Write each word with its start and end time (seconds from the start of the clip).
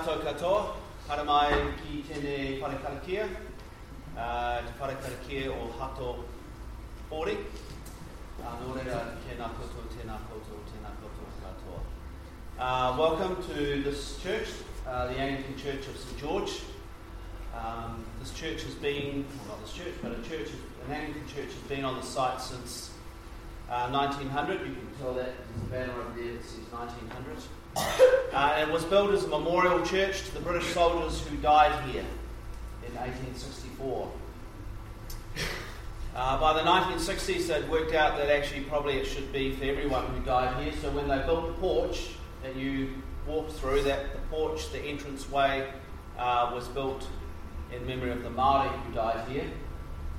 tātou 0.00 0.22
katoa, 0.24 0.60
hara 1.08 1.24
mai 1.28 1.56
ki 1.80 1.98
tēnei 2.08 2.60
wharekarakia, 2.60 3.26
uh, 4.16 4.62
te 4.64 4.72
wharekarakia 4.78 5.50
o 5.52 5.66
Hato 5.76 6.24
Hōri. 7.10 7.34
Uh, 8.40 8.54
nō 8.62 8.76
reira, 8.78 9.00
tēnā 9.26 9.50
koutou, 9.58 9.84
tēnā 9.92 10.16
koutou, 10.30 10.62
tēnā 10.70 10.94
koutou 11.02 11.28
katoa. 11.42 11.82
Uh, 12.56 12.96
welcome 12.96 13.36
to 13.44 13.82
this 13.82 14.18
church, 14.22 14.48
uh, 14.88 15.08
the 15.08 15.18
Anglican 15.18 15.58
Church 15.58 15.86
of 15.86 15.98
St 15.98 16.18
George. 16.18 16.62
Um, 17.52 18.02
this 18.20 18.32
church 18.32 18.62
has 18.62 18.74
been, 18.76 19.26
well 19.44 19.58
not 19.58 19.66
this 19.66 19.74
church, 19.74 19.94
but 20.00 20.12
a 20.12 20.22
church, 20.22 20.48
an 20.86 20.94
Anglican 20.94 21.28
church 21.28 21.52
has 21.52 21.68
been 21.68 21.84
on 21.84 22.00
the 22.00 22.06
site 22.06 22.40
since 22.40 22.94
uh, 23.68 23.90
1900. 23.90 24.60
You 24.60 24.74
can 24.76 24.88
tell 24.98 25.12
that 25.12 25.34
there's 25.36 25.62
a 25.62 25.70
banner 25.70 26.00
over 26.00 26.16
there 26.16 26.32
that 26.32 26.44
says 26.44 26.72
1900. 26.72 28.16
Uh, 28.32 28.64
it 28.64 28.72
was 28.72 28.84
built 28.84 29.10
as 29.10 29.24
a 29.24 29.28
memorial 29.28 29.84
church 29.84 30.22
to 30.22 30.34
the 30.34 30.40
British 30.40 30.72
soldiers 30.72 31.20
who 31.26 31.36
died 31.38 31.72
here 31.90 32.04
in 32.86 32.94
1864. 32.94 34.12
Uh, 36.14 36.40
by 36.40 36.52
the 36.52 36.60
1960s, 36.60 37.48
they'd 37.48 37.68
worked 37.68 37.92
out 37.92 38.16
that 38.18 38.30
actually 38.30 38.62
probably 38.62 38.98
it 38.98 39.04
should 39.04 39.32
be 39.32 39.52
for 39.54 39.64
everyone 39.64 40.06
who 40.06 40.20
died 40.20 40.62
here. 40.62 40.72
So 40.80 40.90
when 40.90 41.08
they 41.08 41.18
built 41.26 41.48
the 41.48 41.52
porch 41.54 42.10
that 42.44 42.54
you 42.54 42.90
walk 43.26 43.50
through, 43.50 43.82
that 43.82 44.12
the 44.12 44.18
porch, 44.30 44.70
the 44.70 44.84
entranceway, 44.84 45.68
uh, 46.16 46.52
was 46.54 46.68
built 46.68 47.08
in 47.72 47.84
memory 47.84 48.12
of 48.12 48.22
the 48.22 48.30
Maori 48.30 48.68
who 48.68 48.92
died 48.92 49.28
here. 49.28 49.50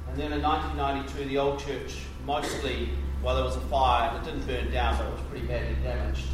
And 0.10 0.18
then 0.18 0.34
in 0.34 0.42
1992, 0.42 1.30
the 1.30 1.38
old 1.38 1.60
church 1.60 2.00
mostly, 2.26 2.90
well, 3.24 3.36
there 3.36 3.46
was 3.46 3.56
a 3.56 3.62
fire. 3.62 4.18
It 4.18 4.26
didn't 4.26 4.46
burn 4.46 4.70
down, 4.70 4.98
but 4.98 5.08
it 5.08 5.14
was 5.14 5.22
pretty 5.30 5.48
badly 5.48 5.76
damaged. 5.82 6.26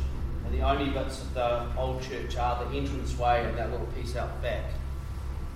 The 0.51 0.61
only 0.61 0.89
bits 0.89 1.21
of 1.21 1.33
the 1.33 1.67
old 1.77 2.01
church 2.01 2.37
are 2.37 2.63
the 2.63 2.77
entrance 2.77 3.17
way 3.17 3.43
and 3.43 3.57
that 3.57 3.69
little 3.69 3.87
piece 3.87 4.15
out 4.15 4.33
the 4.37 4.47
back. 4.47 4.63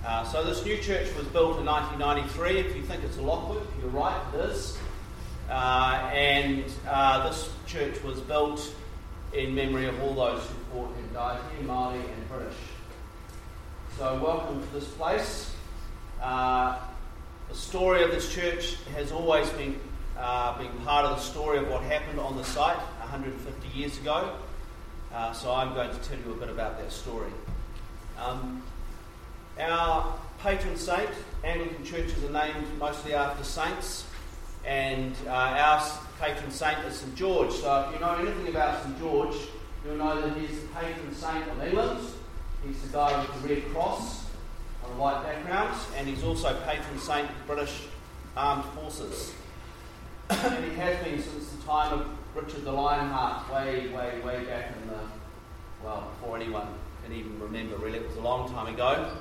Uh, 0.04 0.24
so 0.24 0.44
this 0.44 0.64
new 0.64 0.76
church 0.78 1.14
was 1.16 1.26
built 1.28 1.58
in 1.58 1.66
1993. 1.66 2.58
If 2.58 2.76
you 2.76 2.82
think 2.82 3.02
it's 3.02 3.16
a 3.16 3.22
Lockwood, 3.22 3.66
you're 3.80 3.88
right, 3.90 4.20
it 4.34 4.40
is. 4.40 4.78
Uh, 5.48 6.10
and 6.12 6.64
uh, 6.86 7.28
this 7.28 7.48
church 7.66 8.02
was 8.02 8.20
built 8.20 8.74
in 9.32 9.54
memory 9.54 9.86
of 9.86 10.00
all 10.02 10.12
those 10.12 10.42
who 10.42 10.54
fought 10.72 10.94
and 10.96 11.12
died 11.14 11.40
here, 11.56 11.66
Māori 11.66 11.94
and 11.94 12.28
British. 12.28 12.56
So 13.96 14.20
welcome 14.22 14.60
to 14.60 14.72
this 14.74 14.88
place. 14.88 15.54
Uh, 16.20 16.78
the 17.48 17.54
story 17.54 18.02
of 18.02 18.10
this 18.10 18.32
church 18.32 18.76
has 18.94 19.10
always 19.10 19.48
been, 19.50 19.78
uh, 20.18 20.58
been 20.58 20.72
part 20.84 21.06
of 21.06 21.16
the 21.16 21.22
story 21.22 21.58
of 21.58 21.68
what 21.68 21.82
happened 21.82 22.20
on 22.20 22.36
the 22.36 22.44
site 22.44 22.76
150 22.76 23.78
years 23.78 23.96
ago. 23.98 24.36
Uh, 25.12 25.30
so 25.32 25.52
I'm 25.52 25.74
going 25.74 25.90
to 25.90 25.98
tell 26.08 26.18
you 26.18 26.32
a 26.32 26.36
bit 26.36 26.48
about 26.48 26.78
that 26.78 26.90
story. 26.90 27.30
Um, 28.18 28.62
our 29.60 30.18
patron 30.40 30.76
saint, 30.76 31.10
Anglican 31.44 31.84
churches 31.84 32.24
are 32.24 32.30
named 32.30 32.66
mostly 32.78 33.12
after 33.12 33.44
saints, 33.44 34.06
and 34.64 35.14
uh, 35.26 35.30
our 35.30 35.86
patron 36.18 36.50
saint 36.50 36.78
is 36.86 36.96
St 36.96 37.14
George. 37.14 37.52
So 37.52 37.86
if 37.88 37.94
you 37.94 38.00
know 38.00 38.14
anything 38.14 38.48
about 38.48 38.82
St 38.84 38.98
George, 38.98 39.36
you'll 39.84 39.96
know 39.96 40.18
that 40.18 40.34
he's 40.38 40.62
the 40.62 40.68
patron 40.68 41.14
saint 41.14 41.46
of 41.46 41.62
England. 41.62 42.00
He's 42.66 42.80
the 42.80 42.88
guy 42.88 43.20
with 43.20 43.42
the 43.42 43.54
red 43.54 43.64
cross 43.70 44.24
on 44.82 44.92
a 44.92 44.94
white 44.94 45.22
background, 45.24 45.76
and 45.96 46.08
he's 46.08 46.24
also 46.24 46.58
patron 46.64 46.98
saint 46.98 47.28
of 47.28 47.46
British 47.46 47.82
Armed 48.34 48.64
Forces. 48.76 49.34
And 50.30 50.64
he 50.64 50.74
has 50.76 51.02
been 51.04 51.22
since 51.22 51.48
the 51.50 51.62
time 51.64 51.92
of 51.92 52.06
Richard 52.34 52.64
the 52.64 52.72
Lionheart, 52.72 53.52
way, 53.52 53.88
way, 53.88 54.20
way 54.24 54.44
back 54.44 54.72
in 54.80 54.88
the, 54.88 54.98
well, 55.84 56.10
before 56.18 56.36
anyone 56.36 56.66
can 57.04 57.12
even 57.12 57.38
remember, 57.38 57.76
really, 57.76 57.98
it 57.98 58.06
was 58.06 58.16
a 58.16 58.20
long 58.20 58.50
time 58.50 58.72
ago, 58.72 59.12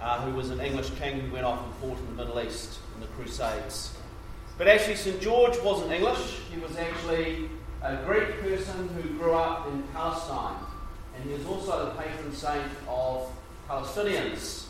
uh, 0.00 0.20
who 0.22 0.34
was 0.34 0.50
an 0.50 0.60
English 0.60 0.90
king 0.98 1.20
who 1.20 1.32
went 1.32 1.44
off 1.44 1.62
and 1.64 1.74
fought 1.74 1.98
in 1.98 2.16
the 2.16 2.24
Middle 2.24 2.40
East 2.40 2.78
in 2.94 3.00
the 3.00 3.06
Crusades. 3.08 3.96
But 4.56 4.68
actually, 4.68 4.96
St. 4.96 5.20
George 5.20 5.58
wasn't 5.62 5.92
English, 5.92 6.40
he 6.50 6.58
was 6.58 6.76
actually 6.78 7.50
a 7.82 7.96
Greek 8.06 8.40
person 8.40 8.88
who 8.88 9.18
grew 9.18 9.34
up 9.34 9.68
in 9.68 9.82
Palestine, 9.92 10.56
and 11.14 11.24
he 11.24 11.34
was 11.34 11.44
also 11.46 11.86
the 11.86 12.02
patron 12.02 12.32
saint 12.32 12.70
of 12.88 13.28
Palestinians. 13.68 14.64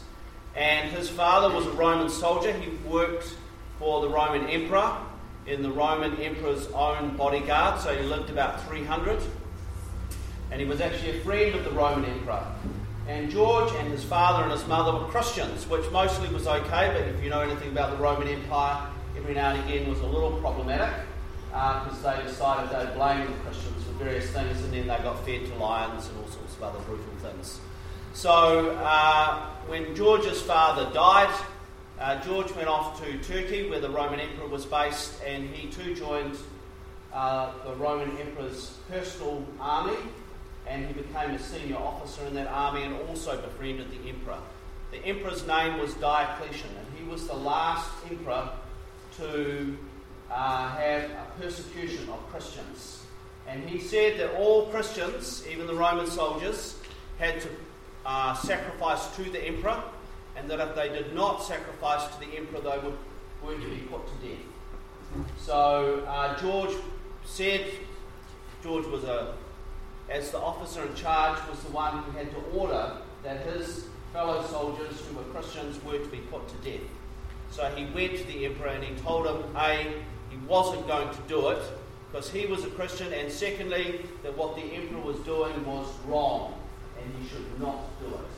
And 0.57 0.91
his 0.91 1.09
father 1.09 1.55
was 1.55 1.67
a 1.67 1.73
Roman 1.73 2.09
soldier, 2.09 2.53
he 2.53 2.71
worked 2.89 3.33
for 3.79 4.01
the 4.01 4.09
Roman 4.09 4.49
emperor 4.49 4.97
in 5.47 5.63
the 5.63 5.71
Roman 5.71 6.17
emperor's 6.17 6.67
own 6.69 7.17
bodyguard, 7.17 7.81
so 7.81 7.95
he 7.95 8.05
lived 8.07 8.31
about 8.31 8.67
300. 8.67 9.21
And 10.51 10.61
he 10.61 10.67
was 10.67 10.81
actually 10.81 11.19
a 11.19 11.21
friend 11.21 11.55
of 11.55 11.65
the 11.65 11.71
Roman 11.71 12.05
emperor. 12.05 12.45
And 13.09 13.31
George 13.31 13.73
and 13.75 13.91
his 13.91 14.03
father 14.03 14.43
and 14.43 14.53
his 14.53 14.67
mother 14.67 14.93
were 14.93 15.07
Christians, 15.07 15.69
which 15.69 15.89
mostly 15.93 16.29
was 16.35 16.47
okay, 16.47 16.91
but 16.93 17.03
if 17.03 17.23
you 17.23 17.31
know 17.31 17.41
anything 17.41 17.71
about 17.71 17.93
the 17.93 17.97
Roman 17.97 18.27
Empire, 18.27 18.89
every 19.17 19.35
now 19.35 19.51
and 19.51 19.69
again 19.69 19.89
was 19.89 20.01
a 20.01 20.07
little 20.07 20.33
problematic 20.39 20.93
because 21.57 22.05
uh, 22.05 22.17
they 22.17 22.23
decided 22.23 22.71
they'd 22.71 22.95
blame 22.95 23.27
the 23.27 23.39
Christians 23.39 23.83
for 23.85 23.93
various 23.93 24.29
things 24.31 24.63
and 24.63 24.75
then 24.75 24.83
they 24.83 25.03
got 25.03 25.25
fed 25.25 25.47
to 25.47 25.55
lions 25.55 26.07
and 26.09 26.19
all 26.19 26.29
sorts 26.29 26.55
of 26.57 26.63
other 26.63 26.79
brutal 26.81 27.05
things. 27.23 27.61
So 28.13 28.77
uh, 28.83 29.47
when 29.67 29.95
George's 29.95 30.43
father 30.43 30.93
died, 30.93 31.35
uh, 32.01 32.23
George 32.23 32.53
went 32.55 32.69
off 32.69 33.01
to 33.03 33.19
Turkey, 33.19 33.71
where 33.71 33.81
the 33.81 33.89
Roman 33.89 34.21
Emperor 34.21 34.49
was 34.49 34.67
based, 34.67 35.15
and 35.27 35.49
he 35.49 35.71
too 35.71 35.95
joined 35.95 36.37
uh, 37.13 37.53
the 37.65 37.75
Roman 37.77 38.17
Emperor's 38.19 38.77
personal 38.91 39.45
army, 39.59 39.97
and 40.67 40.87
he 40.87 40.93
became 40.93 41.31
a 41.31 41.39
senior 41.39 41.77
officer 41.77 42.27
in 42.27 42.35
that 42.35 42.49
army 42.49 42.83
and 42.83 42.95
also 43.09 43.41
befriended 43.41 43.87
the 43.91 44.09
Emperor. 44.09 44.39
The 44.91 44.99
Emperor's 45.05 45.47
name 45.47 45.79
was 45.79 45.95
Diocletian, 45.95 46.71
and 46.77 46.99
he 46.99 47.11
was 47.11 47.27
the 47.27 47.35
last 47.35 47.91
emperor 48.11 48.51
to 49.17 49.77
uh, 50.31 50.69
have 50.77 51.11
a 51.11 51.27
persecution 51.41 52.09
of 52.11 52.19
Christians. 52.31 53.05
And 53.49 53.69
he 53.69 53.79
said 53.79 54.19
that 54.21 54.35
all 54.35 54.67
Christians, 54.67 55.45
even 55.51 55.67
the 55.67 55.75
Roman 55.75 56.07
soldiers, 56.07 56.77
had 57.19 57.41
to 57.41 57.49
uh, 58.05 58.35
sacrifice 58.35 59.15
to 59.17 59.25
the 59.25 59.43
emperor 59.43 59.83
and 60.37 60.51
that 60.51 60.61
if 60.61 60.75
they 60.75 60.89
did 60.89 61.15
not 61.15 61.43
sacrifice 61.43 62.07
to 62.15 62.21
the 62.21 62.37
emperor, 62.37 62.61
they 62.61 62.79
would, 62.79 62.99
were 63.43 63.55
to 63.55 63.69
be 63.69 63.81
put 63.91 64.07
to 64.07 64.27
death. 64.27 64.39
So 65.39 66.05
uh, 66.07 66.39
George 66.39 66.75
said, 67.25 67.65
George 68.63 68.87
was 68.87 69.05
a, 69.05 69.35
as 70.11 70.31
the 70.31 70.39
officer 70.39 70.85
in 70.85 70.95
charge, 70.95 71.39
was 71.49 71.61
the 71.61 71.73
one 71.73 71.99
who 72.03 72.13
had 72.13 72.31
to 72.31 72.37
order 72.59 72.99
that 73.23 73.47
his 73.47 73.87
fellow 74.13 74.45
soldiers 74.47 75.01
who 75.01 75.17
were 75.17 75.25
Christians 75.25 75.83
were 75.85 75.99
to 75.99 76.09
be 76.09 76.19
put 76.19 76.47
to 76.49 76.71
death. 76.71 76.87
So 77.51 77.65
he 77.75 77.85
went 77.93 78.17
to 78.19 78.25
the 78.25 78.47
emperor 78.47 78.69
and 78.69 78.85
he 78.85 78.95
told 78.97 79.27
him, 79.27 79.57
A, 79.57 79.93
he 80.31 80.37
wasn't 80.47 80.87
going 80.87 81.09
to 81.11 81.21
do 81.29 81.49
it 81.51 81.63
because 82.11 82.31
he 82.31 82.47
was 82.47 82.65
a 82.65 82.69
Christian, 82.69 83.13
and 83.13 83.31
secondly, 83.31 84.01
that 84.23 84.37
what 84.37 84.55
the 84.55 84.63
emperor 84.63 85.01
was 85.01 85.19
doing 85.21 85.67
was 85.67 85.87
wrong 86.07 86.55
and 86.99 87.13
he 87.23 87.29
should 87.29 87.61
not 87.61 87.77
do 88.01 88.07
it. 88.07 88.36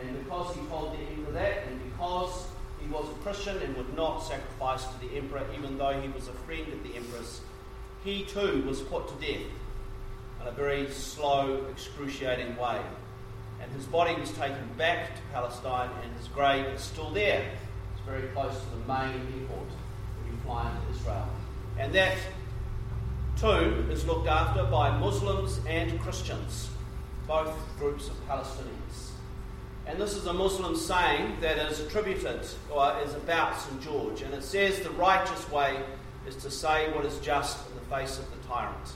And 0.00 0.24
because 0.24 0.54
he 0.54 0.62
told 0.66 0.92
the 0.92 1.02
emperor 1.12 1.32
that, 1.32 1.66
and 1.66 1.80
because 1.92 2.46
he 2.80 2.88
was 2.88 3.08
a 3.10 3.14
Christian 3.22 3.58
and 3.58 3.76
would 3.76 3.94
not 3.96 4.20
sacrifice 4.20 4.84
to 4.84 5.00
the 5.00 5.16
emperor, 5.16 5.44
even 5.56 5.76
though 5.76 6.00
he 6.00 6.08
was 6.08 6.28
a 6.28 6.32
friend 6.32 6.72
of 6.72 6.82
the 6.82 6.96
empress, 6.96 7.40
he 8.04 8.24
too 8.24 8.64
was 8.66 8.80
put 8.80 9.08
to 9.08 9.14
death 9.26 9.46
in 10.40 10.46
a 10.46 10.52
very 10.52 10.90
slow, 10.90 11.66
excruciating 11.70 12.56
way. 12.56 12.80
And 13.62 13.70
his 13.72 13.84
body 13.84 14.18
was 14.18 14.30
taken 14.32 14.68
back 14.78 15.14
to 15.16 15.22
Palestine, 15.32 15.90
and 16.02 16.16
his 16.16 16.28
grave 16.28 16.64
is 16.66 16.80
still 16.80 17.10
there. 17.10 17.44
It's 17.92 18.06
very 18.06 18.28
close 18.28 18.58
to 18.58 18.70
the 18.70 18.92
main 18.92 19.14
airport 19.14 19.68
when 19.68 20.32
you 20.32 20.38
fly 20.44 20.70
into 20.70 20.98
Israel. 20.98 21.28
And 21.78 21.92
that 21.94 22.16
tomb 23.36 23.90
is 23.90 24.06
looked 24.06 24.28
after 24.28 24.64
by 24.64 24.96
Muslims 24.98 25.60
and 25.68 26.00
Christians, 26.00 26.70
both 27.26 27.54
groups 27.78 28.08
of 28.08 28.14
Palestinians. 28.26 29.09
And 29.90 30.00
this 30.00 30.14
is 30.14 30.26
a 30.26 30.32
Muslim 30.32 30.76
saying 30.76 31.38
that 31.40 31.58
is 31.58 31.80
attributed 31.80 32.46
or 32.72 32.96
is 33.04 33.12
about 33.14 33.60
St. 33.60 33.82
George. 33.82 34.22
And 34.22 34.32
it 34.32 34.44
says 34.44 34.78
the 34.78 34.90
righteous 34.90 35.50
way 35.50 35.80
is 36.28 36.36
to 36.36 36.50
say 36.50 36.92
what 36.92 37.04
is 37.04 37.18
just 37.18 37.68
in 37.68 37.74
the 37.74 37.96
face 37.96 38.16
of 38.16 38.30
the 38.30 38.46
tyrant. 38.46 38.86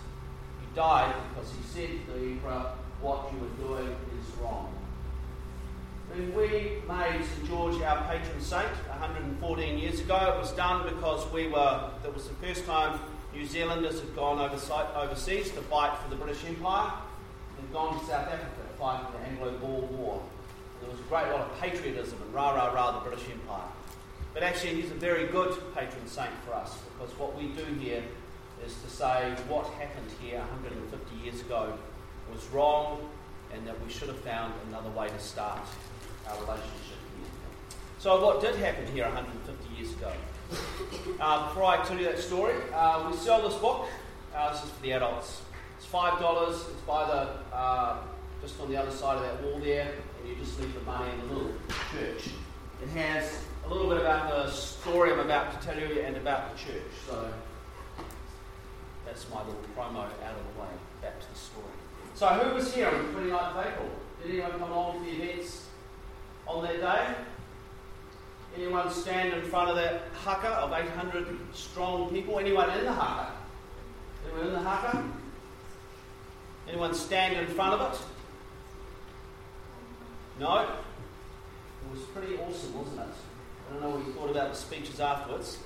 He 0.60 0.76
died 0.76 1.12
because 1.30 1.50
he 1.50 1.64
said 1.64 1.90
to 2.06 2.12
the 2.12 2.26
emperor, 2.26 2.70
What 3.00 3.32
you 3.32 3.40
are 3.44 3.76
doing 3.76 3.88
is 3.88 4.36
wrong. 4.36 4.72
When 6.10 6.32
we 6.32 6.80
made 6.86 7.24
St. 7.24 7.48
George 7.48 7.82
our 7.82 8.04
patron 8.04 8.40
saint 8.40 8.68
114 8.86 9.76
years 9.76 9.98
ago, 9.98 10.32
it 10.36 10.38
was 10.38 10.52
done 10.52 10.88
because 10.94 11.28
we 11.32 11.48
were, 11.48 11.90
that 12.04 12.14
was 12.14 12.28
the 12.28 12.34
first 12.34 12.66
time 12.66 13.00
New 13.34 13.44
Zealanders 13.44 13.98
had 13.98 14.14
gone 14.14 14.38
overseas 14.38 15.50
to 15.50 15.60
fight 15.62 15.98
for 15.98 16.08
the 16.08 16.16
British 16.16 16.44
Empire 16.44 16.92
and 17.58 17.72
gone 17.72 17.98
to 17.98 18.06
South 18.06 18.28
Africa 18.28 18.62
to 18.68 18.78
fight 18.78 19.04
in 19.06 19.20
the 19.20 19.26
Anglo-Boer 19.26 19.80
War 19.86 20.22
there 20.84 20.92
was 20.92 21.00
a 21.00 21.08
great 21.08 21.32
lot 21.32 21.40
of 21.40 21.60
patriotism 21.60 22.20
and 22.20 22.34
rah 22.34 22.50
rah 22.50 22.72
rah 22.72 22.92
the 22.98 23.08
British 23.08 23.26
Empire. 23.30 23.68
But 24.34 24.42
actually, 24.42 24.80
he's 24.80 24.90
a 24.90 24.94
very 24.94 25.26
good 25.28 25.56
patron 25.74 26.06
saint 26.06 26.32
for 26.44 26.54
us 26.54 26.76
because 26.98 27.16
what 27.18 27.36
we 27.36 27.48
do 27.48 27.64
here 27.80 28.02
is 28.66 28.74
to 28.82 28.90
say 28.90 29.34
what 29.48 29.66
happened 29.74 30.10
here 30.20 30.38
150 30.38 31.24
years 31.24 31.40
ago 31.40 31.72
was 32.32 32.44
wrong 32.48 33.08
and 33.52 33.66
that 33.66 33.80
we 33.84 33.90
should 33.90 34.08
have 34.08 34.18
found 34.20 34.52
another 34.68 34.90
way 34.90 35.08
to 35.08 35.18
start 35.18 35.60
our 36.28 36.34
relationship 36.40 36.98
here. 37.16 37.30
So, 37.98 38.22
what 38.24 38.40
did 38.40 38.56
happen 38.56 38.86
here 38.92 39.04
150 39.04 39.74
years 39.74 39.92
ago? 39.92 40.12
Uh, 41.20 41.48
before 41.48 41.64
I 41.64 41.82
tell 41.84 41.98
you 41.98 42.04
that 42.04 42.18
story, 42.18 42.54
uh, 42.74 43.08
we 43.10 43.16
sell 43.16 43.48
this 43.48 43.58
book. 43.58 43.86
Uh, 44.34 44.52
this 44.52 44.64
is 44.64 44.70
for 44.70 44.82
the 44.82 44.92
adults. 44.92 45.40
It's 45.78 45.86
five 45.86 46.18
dollars. 46.20 46.56
It's 46.56 46.80
by 46.82 47.06
the 47.06 47.56
uh, 47.56 47.96
just 48.42 48.60
on 48.60 48.70
the 48.70 48.76
other 48.76 48.90
side 48.90 49.16
of 49.16 49.22
that 49.22 49.42
wall 49.42 49.58
there, 49.58 49.90
you 50.26 50.34
just 50.36 50.58
leave 50.60 50.74
the 50.74 50.80
money 50.80 51.10
in 51.12 51.28
the 51.28 51.34
little 51.34 51.52
church. 51.92 52.30
It 52.82 52.88
has 52.90 53.38
a 53.66 53.68
little 53.68 53.88
bit 53.88 53.98
about 53.98 54.30
the 54.30 54.50
story 54.50 55.12
I'm 55.12 55.20
about 55.20 55.58
to 55.60 55.66
tell 55.66 55.78
you 55.78 56.00
and 56.00 56.16
about 56.16 56.52
the 56.52 56.58
church. 56.58 56.82
So 57.06 57.32
that's 59.04 59.28
my 59.30 59.38
little 59.40 59.60
promo 59.76 60.00
out 60.00 60.08
of 60.08 60.54
the 60.54 60.60
way. 60.60 60.68
Back 61.02 61.20
to 61.20 61.32
the 61.32 61.38
story. 61.38 61.66
So 62.14 62.26
who 62.28 62.54
was 62.54 62.72
here 62.74 62.88
on 62.88 62.94
the 62.94 63.20
29th 63.20 63.56
of 63.56 63.66
April? 63.66 63.88
Did 64.22 64.30
anyone 64.30 64.58
come 64.58 64.72
along 64.72 64.98
to 64.98 65.10
the 65.10 65.22
events 65.22 65.66
on 66.46 66.64
that 66.64 66.80
day? 66.80 67.14
Anyone 68.56 68.90
stand 68.90 69.34
in 69.34 69.42
front 69.42 69.70
of 69.70 69.76
that 69.76 70.02
haka 70.22 70.48
of 70.48 70.72
800 70.72 71.26
strong 71.52 72.08
people? 72.10 72.38
Anyone 72.38 72.70
in 72.78 72.84
the 72.84 72.92
haka? 72.92 73.32
Anyone 74.26 74.46
in 74.46 74.52
the 74.52 74.60
haka? 74.60 75.04
Anyone 76.68 76.94
stand 76.94 77.36
in 77.36 77.46
front 77.54 77.74
of 77.74 77.92
it? 77.92 78.00
No? 80.38 80.62
It 80.62 81.90
was 81.90 82.00
pretty 82.14 82.36
awesome, 82.36 82.78
wasn't 82.78 83.00
it? 83.00 83.06
I 83.68 83.72
don't 83.72 83.82
know 83.82 83.90
what 83.90 84.06
you 84.06 84.12
thought 84.12 84.30
about 84.30 84.50
the 84.52 84.58
speeches 84.58 85.00
afterwards. 85.00 85.58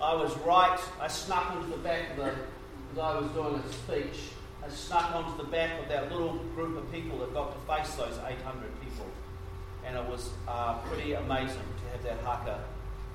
I 0.00 0.14
was 0.14 0.36
right. 0.38 0.78
I 1.00 1.08
snuck 1.08 1.54
into 1.54 1.68
the 1.68 1.82
back 1.82 2.10
of 2.10 2.16
the, 2.16 2.24
as 2.92 2.98
I 2.98 3.18
was 3.18 3.30
doing 3.30 3.54
a 3.54 3.72
speech, 3.72 4.30
I 4.64 4.68
snuck 4.68 5.14
onto 5.14 5.36
the 5.42 5.48
back 5.48 5.80
of 5.80 5.88
that 5.88 6.10
little 6.10 6.34
group 6.54 6.76
of 6.76 6.90
people 6.92 7.18
that 7.18 7.32
got 7.32 7.52
to 7.52 7.72
face 7.72 7.94
those 7.94 8.18
800 8.18 8.80
people. 8.80 9.06
And 9.86 9.96
it 9.96 10.04
was 10.06 10.30
uh, 10.48 10.74
pretty 10.78 11.12
amazing 11.12 11.56
to 11.56 11.92
have 11.92 12.02
that 12.02 12.24
haka 12.24 12.64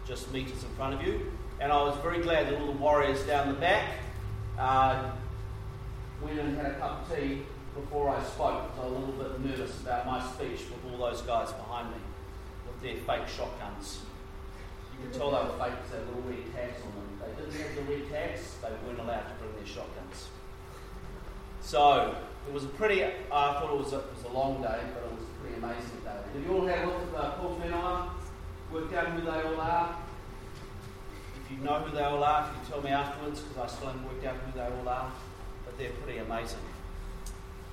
just 0.08 0.32
meters 0.32 0.64
in 0.64 0.70
front 0.72 0.94
of 0.94 1.06
you. 1.06 1.32
And 1.60 1.72
I 1.72 1.84
was 1.84 1.96
very 1.98 2.22
glad 2.22 2.48
that 2.48 2.60
all 2.60 2.68
the 2.68 2.80
warriors 2.80 3.22
down 3.24 3.50
the 3.50 3.60
back 3.60 3.96
uh, 4.58 5.12
went 6.22 6.40
and 6.40 6.56
had 6.58 6.68
a 6.68 6.74
cup 6.76 7.02
of 7.10 7.16
tea 7.16 7.42
before 7.76 8.10
I 8.10 8.24
spoke. 8.24 8.72
I 8.78 8.86
was 8.86 8.92
a 8.92 9.00
little 9.00 9.16
bit 9.16 9.40
nervous 9.40 9.80
about 9.82 10.06
my 10.06 10.22
speech 10.34 10.62
with 10.70 10.82
all 10.92 11.10
those 11.10 11.22
guys 11.22 11.52
behind 11.54 11.92
me 11.92 12.02
with 12.68 12.82
their 12.82 12.98
fake 13.06 13.28
shotguns. 13.28 14.02
You 14.94 15.10
can 15.10 15.18
tell 15.18 15.32
they 15.32 15.38
were 15.38 15.58
fake 15.58 15.76
because 15.78 15.92
they 15.92 15.98
had 15.98 16.08
little 16.08 16.30
red 16.30 16.54
tags 16.54 16.80
on 16.84 16.92
them. 16.94 17.10
They 17.22 17.32
didn't 17.44 17.62
have 17.62 17.76
the 17.76 17.94
red 17.94 18.10
tags, 18.10 18.56
they 18.62 18.70
weren't 18.86 19.00
allowed 19.00 19.28
to 19.28 19.34
bring 19.40 19.56
their 19.56 19.66
shotguns. 19.66 20.28
So 21.62 22.16
it 22.48 22.54
was 22.54 22.66
a 22.66 22.74
pretty, 22.76 23.04
uh, 23.04 23.10
I 23.32 23.60
thought 23.60 23.74
it 23.74 23.78
was 23.78 23.94
a, 23.94 24.00
it 24.00 24.16
was 24.16 24.26
a 24.26 24.34
long 24.34 24.62
day, 24.62 24.80
but 24.94 25.04
it 25.04 25.12
was 25.14 25.24
a 25.24 25.34
pretty 25.40 25.58
amazing 25.58 26.02
day. 26.04 26.18
Have 26.18 26.44
you 26.44 26.54
all 26.54 26.66
had 26.66 26.84
a 26.84 26.86
look 26.88 27.02
at 27.02 27.12
the 27.12 27.30
pou 27.40 27.56
whenua, 27.56 28.10
worked 28.72 28.94
out 28.94 29.08
who 29.08 29.22
they 29.22 29.42
all 29.42 29.62
are? 29.62 29.96
If 31.46 31.52
you 31.52 31.64
know 31.64 31.80
who 31.80 31.96
they 31.96 32.04
all 32.04 32.24
are, 32.24 32.50
if 32.50 32.68
you 32.68 32.74
tell 32.74 32.82
me 32.82 32.90
afterwards, 32.90 33.42
because 33.42 33.58
I 33.58 33.76
still 33.76 33.88
haven't 33.88 34.06
worked 34.06 34.26
out 34.26 34.36
who 34.36 34.52
they 34.58 34.66
all 34.66 34.90
are, 34.90 35.12
but 35.66 35.78
they're 35.78 35.92
pretty 36.04 36.20
amazing. 36.20 36.60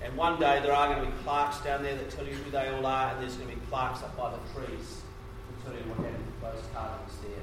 And 0.03 0.17
one 0.17 0.39
day 0.39 0.61
there 0.63 0.73
are 0.73 0.95
going 0.95 1.05
to 1.05 1.11
be 1.11 1.23
clerks 1.25 1.61
down 1.61 1.83
there 1.83 1.97
that 1.97 2.11
tell 2.11 2.25
you 2.25 2.35
who 2.35 2.51
they 2.51 2.69
all 2.69 2.87
are, 2.87 3.13
and 3.13 3.23
there's 3.23 3.35
going 3.35 3.51
to 3.51 3.55
be 3.55 3.61
clerks 3.67 4.03
up 4.03 4.17
by 4.17 4.31
the 4.31 4.39
trees 4.55 5.03
to 5.49 5.65
tell 5.65 5.75
you 5.75 5.85
what 5.91 5.99
happened 5.99 6.25
with 6.27 6.41
those 6.41 6.63
carvings 6.73 7.13
there. 7.23 7.43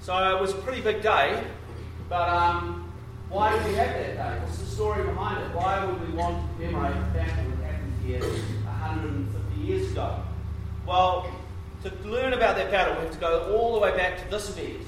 So 0.00 0.36
it 0.36 0.40
was 0.40 0.52
a 0.52 0.56
pretty 0.56 0.80
big 0.80 1.02
day, 1.02 1.44
but 2.08 2.28
um, 2.28 2.92
why 3.28 3.56
did 3.56 3.66
we 3.66 3.74
have 3.74 3.88
that 3.88 4.16
day? 4.16 4.44
What's 4.44 4.58
the 4.58 4.66
story 4.66 5.04
behind 5.04 5.44
it? 5.44 5.54
Why 5.54 5.84
would 5.84 6.08
we 6.08 6.14
want 6.14 6.36
to 6.36 6.64
commemorate 6.64 6.94
the 6.94 7.18
fact 7.18 7.36
that 7.36 7.46
it 7.46 7.64
happened 7.64 7.92
here 8.04 8.20
150 8.20 9.60
years 9.60 9.90
ago? 9.92 10.22
Well, 10.86 11.32
to 11.82 12.08
learn 12.08 12.32
about 12.32 12.56
that 12.56 12.70
battle, 12.70 12.94
we 12.96 13.02
have 13.02 13.12
to 13.12 13.18
go 13.18 13.54
all 13.54 13.74
the 13.74 13.80
way 13.80 13.96
back 13.96 14.22
to 14.22 14.30
this 14.30 14.50
event. 14.50 14.86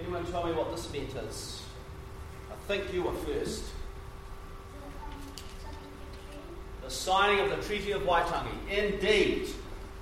Anyone 0.00 0.24
tell 0.26 0.46
me 0.46 0.52
what 0.52 0.74
this 0.74 0.86
event 0.86 1.14
is? 1.28 1.62
I 2.50 2.54
think 2.66 2.92
you 2.92 3.02
were 3.02 3.12
first. 3.12 3.64
Signing 6.92 7.40
of 7.40 7.50
the 7.50 7.62
Treaty 7.66 7.92
of 7.92 8.02
Waitangi. 8.02 8.52
Indeed. 8.70 9.48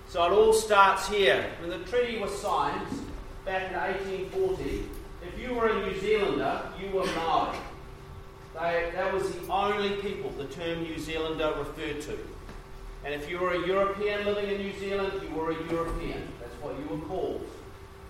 So 0.09 0.25
it 0.25 0.33
all 0.33 0.53
starts 0.53 1.09
here. 1.09 1.47
When 1.61 1.71
the 1.71 1.79
treaty 1.89 2.19
was 2.19 2.37
signed 2.37 2.89
back 3.45 3.71
in 3.71 3.77
1840, 3.77 4.89
if 5.23 5.39
you 5.39 5.55
were 5.55 5.69
a 5.69 5.87
New 5.87 6.01
Zealander, 6.01 6.63
you 6.81 6.91
were 6.91 7.07
Maori. 7.07 7.57
They, 8.55 8.91
that 8.95 9.15
was 9.15 9.31
the 9.31 9.53
only 9.53 9.91
people 10.03 10.31
the 10.31 10.47
term 10.47 10.83
New 10.83 10.99
Zealander 10.99 11.55
referred 11.57 12.01
to. 12.03 12.19
And 13.05 13.15
if 13.15 13.31
you 13.31 13.39
were 13.39 13.53
a 13.53 13.67
European 13.67 14.25
living 14.25 14.51
in 14.51 14.61
New 14.61 14.79
Zealand, 14.81 15.13
you 15.23 15.33
were 15.33 15.53
a 15.53 15.65
European. 15.71 16.27
That's 16.41 16.61
what 16.61 16.77
you 16.79 16.97
were 16.97 17.07
called. 17.07 17.47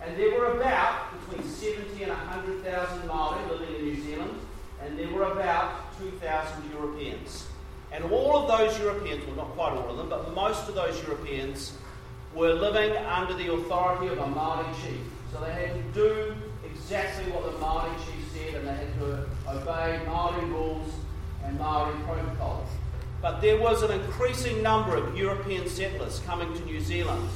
And 0.01 0.17
there 0.17 0.31
were 0.31 0.59
about 0.59 1.11
between 1.29 1.47
70 1.47 2.03
and 2.03 2.11
100,000 2.11 3.07
Maori 3.07 3.45
living 3.51 3.75
in 3.75 3.85
New 3.85 4.01
Zealand, 4.01 4.39
and 4.81 4.97
there 4.97 5.09
were 5.09 5.25
about 5.25 5.95
2,000 5.99 6.71
Europeans. 6.71 7.45
And 7.91 8.05
all 8.05 8.37
of 8.37 8.47
those 8.47 8.79
Europeans, 8.79 9.25
well, 9.25 9.35
not 9.35 9.47
quite 9.55 9.73
all 9.73 9.89
of 9.89 9.97
them, 9.97 10.09
but 10.09 10.33
most 10.33 10.69
of 10.69 10.75
those 10.75 11.01
Europeans 11.03 11.73
were 12.33 12.53
living 12.53 12.95
under 13.05 13.33
the 13.33 13.51
authority 13.53 14.07
of 14.07 14.17
a 14.17 14.27
Maori 14.27 14.65
chief. 14.81 15.01
So 15.33 15.41
they 15.41 15.51
had 15.51 15.73
to 15.73 15.81
do 15.93 16.35
exactly 16.65 17.31
what 17.31 17.51
the 17.51 17.57
Maori 17.59 17.91
chief 18.05 18.31
said, 18.33 18.55
and 18.55 18.67
they 18.67 18.73
had 18.73 18.93
to 18.99 19.25
obey 19.49 20.01
Maori 20.05 20.45
rules 20.45 20.87
and 21.43 21.57
Maori 21.59 21.93
protocols. 22.05 22.67
But 23.21 23.41
there 23.41 23.59
was 23.59 23.83
an 23.83 23.91
increasing 23.91 24.63
number 24.63 24.95
of 24.95 25.15
European 25.17 25.67
settlers 25.67 26.19
coming 26.25 26.53
to 26.53 26.65
New 26.65 26.79
Zealand. 26.79 27.29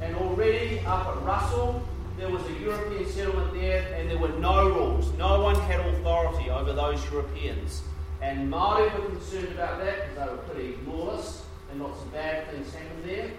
And 0.00 0.16
already 0.16 0.80
up 0.80 1.06
at 1.06 1.22
Russell, 1.22 1.82
there 2.18 2.28
was 2.28 2.44
a 2.46 2.52
European 2.60 3.08
settlement 3.08 3.54
there, 3.54 3.86
and 3.96 4.10
there 4.10 4.18
were 4.18 4.28
no 4.40 4.68
rules. 4.68 5.12
No 5.16 5.40
one 5.40 5.54
had 5.54 5.80
authority 5.80 6.50
over 6.50 6.72
those 6.72 7.02
Europeans. 7.10 7.82
And 8.22 8.48
Maori 8.48 8.84
were 8.84 9.08
concerned 9.10 9.48
about 9.48 9.80
that 9.80 10.08
because 10.08 10.16
they 10.16 10.32
were 10.32 10.42
pretty 10.42 10.78
lawless 10.86 11.42
and 11.70 11.82
lots 11.82 12.00
of 12.00 12.12
bad 12.12 12.48
things 12.48 12.72
happened 12.72 13.04
there. 13.04 13.30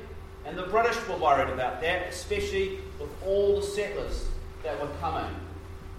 And 0.46 0.58
the 0.58 0.64
British 0.64 0.98
were 1.08 1.16
worried 1.16 1.52
about 1.54 1.80
that, 1.80 2.08
especially 2.10 2.80
with 3.00 3.10
all 3.26 3.62
the 3.62 3.66
settlers 3.66 4.28
that 4.62 4.80
were 4.82 4.94
coming. 5.00 5.34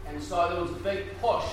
And 0.06 0.22
so 0.22 0.48
there 0.50 0.60
was 0.60 0.70
a 0.70 0.84
big 0.84 1.18
push 1.18 1.46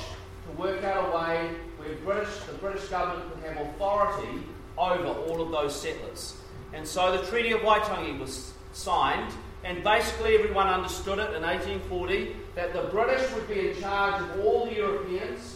to 0.46 0.62
work 0.62 0.84
out 0.84 1.08
a 1.08 1.18
way 1.18 1.52
where 1.78 1.96
British, 2.04 2.38
the 2.44 2.54
British 2.56 2.90
government 2.90 3.34
could 3.34 3.44
have 3.44 3.66
authority 3.66 4.44
over 4.78 5.08
all 5.08 5.42
of 5.42 5.52
those 5.52 5.80
settlers. 5.80 6.36
And 6.74 6.86
so 6.86 7.16
the 7.16 7.26
Treaty 7.28 7.54
of 7.54 7.62
Waitangi 7.62 8.20
was 8.20 8.54
signed, 8.74 9.32
and 9.64 9.82
basically 9.86 10.36
everyone 10.36 10.68
understood 10.68 11.20
it 11.20 11.34
in 11.34 11.44
1840 11.44 12.36
that 12.56 12.74
the 12.74 12.84
British 12.90 13.32
would 13.34 13.48
be 13.48 13.70
in 13.70 13.82
charge 13.82 14.22
of 14.22 14.46
all 14.46 14.66
the 14.66 14.76
Europeans 14.76 15.56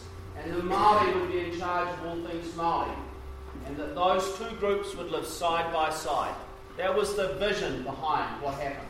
the 0.54 0.62
Maori 0.62 1.14
would 1.18 1.32
be 1.32 1.40
in 1.40 1.58
charge 1.58 1.88
of 1.88 2.06
all 2.06 2.16
things 2.26 2.54
Maori, 2.56 2.90
and 3.66 3.76
that 3.76 3.94
those 3.94 4.36
two 4.38 4.54
groups 4.56 4.94
would 4.94 5.10
live 5.10 5.26
side 5.26 5.72
by 5.72 5.90
side. 5.90 6.34
That 6.76 6.94
was 6.94 7.14
the 7.14 7.34
vision 7.34 7.82
behind 7.82 8.42
what 8.42 8.54
happened. 8.54 8.86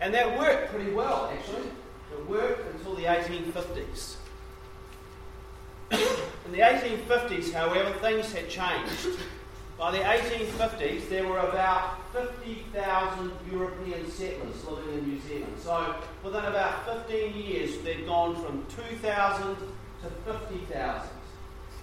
And 0.00 0.12
that 0.14 0.38
worked 0.38 0.70
pretty 0.70 0.90
well, 0.90 1.30
actually. 1.32 1.68
It 2.12 2.28
worked 2.28 2.74
until 2.74 2.94
the 2.94 3.04
1850s. 3.04 4.16
In 5.92 6.52
the 6.52 6.58
1850s, 6.58 7.52
however, 7.52 7.92
things 8.00 8.32
had 8.32 8.48
changed. 8.48 9.18
By 9.82 9.90
the 9.90 9.98
1850s, 9.98 11.08
there 11.08 11.26
were 11.26 11.40
about 11.40 11.98
50,000 12.12 13.32
European 13.50 14.08
settlers 14.08 14.64
living 14.64 14.94
in 14.96 15.08
New 15.08 15.20
Zealand. 15.22 15.56
So 15.60 15.96
within 16.22 16.44
about 16.44 16.86
15 16.86 17.34
years, 17.34 17.78
they'd 17.78 18.06
gone 18.06 18.36
from 18.44 18.64
2,000 18.76 19.56
to 19.56 20.32
50,000. 20.32 21.08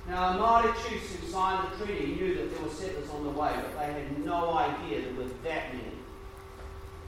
Now, 0.08 0.32
the 0.32 0.40
Māori 0.40 0.74
chiefs 0.88 1.14
who 1.14 1.28
signed 1.28 1.68
the 1.74 1.86
treaty 1.86 2.16
knew 2.16 2.36
that 2.36 2.56
there 2.56 2.64
were 2.64 2.74
settlers 2.74 3.10
on 3.10 3.26
the 3.26 3.32
way, 3.32 3.52
but 3.54 3.78
they 3.78 3.92
had 3.92 4.24
no 4.24 4.54
idea 4.54 5.02
there 5.02 5.14
were 5.16 5.30
that 5.44 5.74
many. 5.74 5.92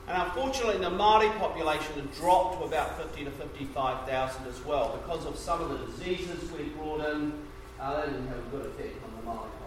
And 0.10 0.24
unfortunately, 0.24 0.84
the 0.84 0.92
Māori 0.92 1.34
population 1.40 1.94
had 1.96 2.14
dropped 2.16 2.60
to 2.60 2.66
about 2.66 3.02
50 3.02 3.24
to 3.24 3.32
55,000 3.32 4.46
as 4.46 4.66
well 4.66 5.00
because 5.02 5.26
of 5.26 5.38
some 5.38 5.62
of 5.62 5.70
the 5.70 5.86
diseases 5.86 6.52
we 6.52 6.66
brought 6.66 7.00
in. 7.14 7.32
Uh, 7.80 8.02
they 8.02 8.12
didn't 8.12 8.28
have 8.28 8.40
a 8.40 8.50
good 8.50 8.66
effect 8.66 9.02
on 9.06 9.12
the 9.16 9.26
population. 9.26 9.61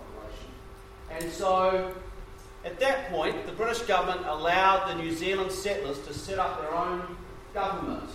And 1.18 1.30
so, 1.30 1.94
at 2.64 2.80
that 2.80 3.10
point, 3.10 3.46
the 3.46 3.52
British 3.52 3.82
government 3.82 4.26
allowed 4.26 4.88
the 4.88 5.02
New 5.02 5.12
Zealand 5.12 5.52
settlers 5.52 5.98
to 6.06 6.14
set 6.14 6.38
up 6.38 6.60
their 6.60 6.74
own 6.74 7.16
government. 7.52 8.10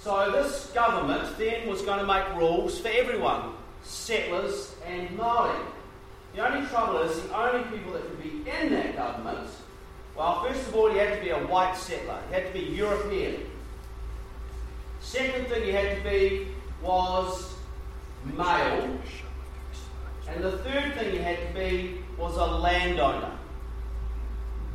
So, 0.00 0.32
this 0.32 0.70
government 0.74 1.36
then 1.38 1.68
was 1.68 1.82
going 1.82 1.98
to 2.00 2.06
make 2.06 2.34
rules 2.36 2.80
for 2.80 2.88
everyone 2.88 3.52
settlers 3.82 4.74
and 4.86 5.08
Māori. 5.10 5.64
The 6.34 6.48
only 6.48 6.66
trouble 6.68 6.98
is, 7.02 7.20
the 7.22 7.36
only 7.36 7.64
people 7.76 7.92
that 7.92 8.02
could 8.02 8.22
be 8.22 8.50
in 8.50 8.72
that 8.72 8.96
government, 8.96 9.48
well, 10.16 10.44
first 10.44 10.66
of 10.68 10.74
all, 10.74 10.92
you 10.92 10.98
had 10.98 11.18
to 11.18 11.20
be 11.22 11.30
a 11.30 11.38
white 11.46 11.76
settler, 11.76 12.18
you 12.28 12.34
had 12.34 12.46
to 12.46 12.52
be 12.52 12.66
European. 12.66 13.46
Second 15.00 15.48
thing 15.48 15.66
you 15.66 15.72
had 15.72 15.96
to 15.96 16.02
be 16.08 16.48
was 16.82 17.52
male. 18.36 18.98
And 20.28 20.42
the 20.42 20.52
third 20.58 20.94
thing 20.94 21.14
you 21.14 21.20
had 21.20 21.38
to 21.48 21.54
be 21.54 21.98
was 22.16 22.36
a 22.36 22.46
landowner. 22.46 23.32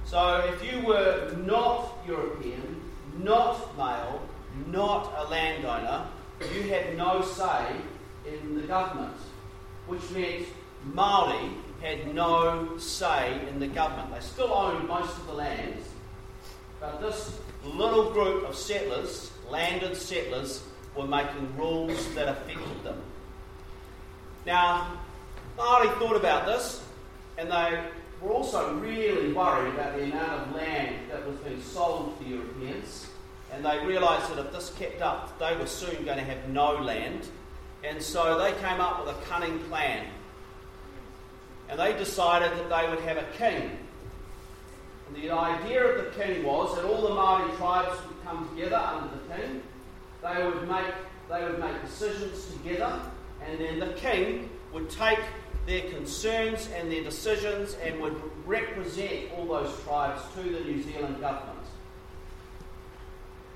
So 0.06 0.38
if 0.54 0.72
you 0.72 0.86
were 0.86 1.36
not 1.46 1.98
European, 2.08 2.82
not 3.18 3.76
male, 3.78 4.22
not 4.68 5.14
a 5.18 5.30
landowner, 5.30 6.08
you 6.54 6.64
had 6.64 6.98
no 6.98 7.22
say 7.22 7.76
in 8.26 8.56
the 8.56 8.68
government, 8.68 9.16
which 9.88 10.10
meant 10.12 10.46
Maori 10.94 11.52
had 11.82 12.14
no 12.14 12.78
say 12.78 13.40
in 13.50 13.60
the 13.60 13.68
government. 13.68 14.14
They 14.14 14.20
still 14.22 14.54
owned 14.54 14.88
most 14.88 15.18
of 15.18 15.28
the 15.28 15.34
lands, 15.34 15.88
but 16.80 17.02
this 17.02 17.40
little 17.64 18.12
group 18.12 18.48
of 18.48 18.56
settlers, 18.56 19.32
landed 19.50 19.96
settlers, 19.98 20.64
were 20.96 21.08
making 21.08 21.56
rules 21.58 22.14
that 22.16 22.28
affected 22.28 22.84
them. 22.84 23.02
Now, 24.46 25.00
Maori 25.58 25.90
thought 25.98 26.16
about 26.16 26.46
this, 26.46 26.84
and 27.38 27.52
they 27.52 27.82
were 28.22 28.32
also 28.32 28.76
really 28.76 29.34
worried 29.34 29.74
about 29.74 29.96
the 29.96 30.04
amount 30.04 30.48
of 30.48 30.56
land 30.56 30.96
that 31.10 31.26
was 31.26 31.36
being 31.38 31.62
sold 31.62 32.18
to 32.20 32.26
Europeans. 32.26 33.08
And 33.52 33.66
they 33.66 33.84
realised 33.86 34.32
that 34.32 34.40
if 34.40 34.52
this 34.52 34.72
kept 34.78 35.02
up, 35.02 35.40
they 35.40 35.56
were 35.56 35.66
soon 35.66 36.06
going 36.06 36.18
to 36.18 36.24
have 36.24 36.48
no 36.50 36.74
land. 36.76 37.28
And 37.84 38.02
so 38.02 38.38
they 38.38 38.52
came 38.60 38.80
up 38.80 39.06
with 39.06 39.16
a 39.16 39.20
cunning 39.22 39.60
plan. 39.62 40.06
And 41.70 41.80
they 41.80 41.94
decided 41.94 42.52
that 42.52 42.70
they 42.70 42.90
would 42.90 43.00
have 43.00 43.18
a 43.18 43.26
king. 43.36 43.78
And 45.08 45.16
the 45.16 45.32
idea 45.32 45.84
of 45.84 46.06
the 46.06 46.24
king 46.24 46.44
was 46.44 46.76
that 46.76 46.86
all 46.86 47.02
the 47.02 47.16
Maori 47.16 47.52
tribes 47.58 47.98
would 48.06 48.24
come 48.24 48.48
together 48.50 48.76
under 48.76 49.10
the 49.16 49.36
king. 49.36 49.64
They 50.22 50.46
would 50.46 50.68
make, 50.70 50.94
they 51.30 51.44
would 51.44 51.60
make 51.60 51.82
decisions 51.84 52.48
together. 52.54 53.00
And 53.46 53.60
then 53.60 53.80
the 53.80 53.94
king 53.94 54.50
would 54.74 54.90
take 54.90 55.20
their 55.68 55.82
concerns 55.90 56.70
and 56.76 56.90
their 56.90 57.04
decisions 57.04 57.76
and 57.84 58.00
would 58.00 58.16
represent 58.46 59.32
all 59.36 59.46
those 59.46 59.78
tribes 59.84 60.22
to 60.34 60.42
the 60.42 60.62
New 60.62 60.82
Zealand 60.82 61.20
government. 61.20 61.60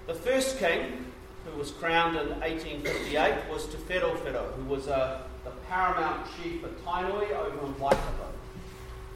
The 0.08 0.14
first 0.14 0.60
king, 0.60 1.06
who 1.46 1.58
was 1.58 1.72
crowned 1.72 2.18
in 2.18 2.28
1858, 2.42 3.50
was 3.50 3.66
Te 3.68 3.78
Whero 3.78 4.54
who 4.56 4.66
was 4.66 4.88
a, 4.88 4.96
uh, 4.96 5.22
the 5.46 5.52
paramount 5.70 6.28
chief 6.36 6.64
of 6.66 6.72
Tainui 6.84 7.32
over 7.32 7.66
in 7.66 7.80
Waikato. 7.80 8.28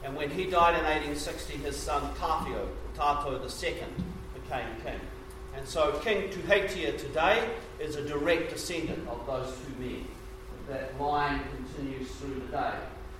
And 0.02 0.16
when 0.16 0.30
he 0.30 0.44
died 0.44 0.78
in 0.78 0.84
1860, 0.84 1.58
his 1.58 1.76
son 1.76 2.02
Tāwhiao, 2.14 2.66
Tato 2.94 3.34
II, 3.34 3.74
became 4.34 4.68
king. 4.82 5.00
And 5.54 5.68
so 5.68 5.92
King 6.02 6.30
Tuheitia 6.30 6.98
today 6.98 7.46
is 7.78 7.96
a 7.96 8.02
direct 8.02 8.50
descendant 8.50 9.06
of 9.08 9.26
those 9.26 9.52
two 9.52 9.84
men. 9.84 10.06
That 10.68 10.98
line 11.00 11.40
continues 11.76 12.10
through 12.12 12.34
the 12.34 12.46
day. 12.52 12.72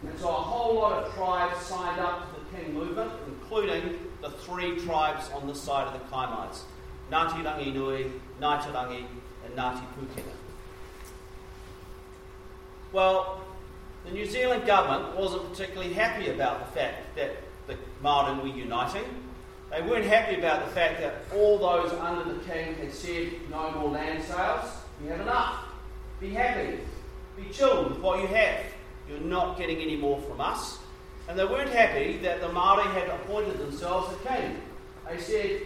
And 0.02 0.18
so 0.18 0.28
a 0.28 0.32
whole 0.32 0.74
lot 0.76 0.92
of 0.92 1.14
tribes 1.14 1.64
signed 1.64 2.00
up 2.00 2.28
to 2.34 2.40
the 2.40 2.56
King 2.56 2.74
movement, 2.74 3.12
including 3.26 3.98
the 4.22 4.30
three 4.30 4.78
tribes 4.80 5.30
on 5.30 5.46
the 5.46 5.54
side 5.54 5.86
of 5.86 5.92
the 5.92 6.06
Kaimais 6.14 6.62
Ngāti 7.10 7.42
Ranginui, 7.44 8.10
Ngāi 8.40 8.64
Te 8.64 8.70
Rangi, 8.70 9.06
and 9.44 9.54
Ngāti 9.56 9.84
Pūkenga. 9.94 10.32
Well, 12.92 13.40
the 14.04 14.12
New 14.12 14.26
Zealand 14.26 14.66
government 14.66 15.16
wasn't 15.16 15.50
particularly 15.50 15.92
happy 15.92 16.28
about 16.30 16.66
the 16.66 16.72
fact 16.72 17.14
that 17.16 17.36
the 17.66 17.76
Māori 18.02 18.42
were 18.42 18.48
uniting. 18.48 19.04
They 19.70 19.82
weren't 19.82 20.04
happy 20.04 20.36
about 20.38 20.64
the 20.64 20.70
fact 20.72 21.00
that 21.00 21.14
all 21.34 21.58
those 21.58 21.92
under 21.92 22.32
the 22.32 22.38
king 22.44 22.74
had 22.76 22.92
said 22.92 23.32
no 23.50 23.70
more 23.72 23.90
land 23.90 24.22
sales. 24.22 24.70
We 25.02 25.08
have 25.08 25.20
enough. 25.20 25.64
Be 26.20 26.30
happy. 26.30 26.78
Be 27.36 27.44
chilled 27.52 27.90
with 27.90 28.00
what 28.00 28.20
you 28.20 28.26
have. 28.28 28.60
You're 29.08 29.20
not 29.20 29.58
getting 29.58 29.78
any 29.78 29.96
more 29.96 30.20
from 30.22 30.40
us. 30.40 30.78
And 31.28 31.38
they 31.38 31.44
weren't 31.44 31.70
happy 31.70 32.18
that 32.18 32.40
the 32.40 32.48
Māori 32.48 32.86
had 32.92 33.08
appointed 33.08 33.58
themselves 33.58 34.14
a 34.14 34.28
king. 34.28 34.60
They 35.08 35.18
said, 35.18 35.62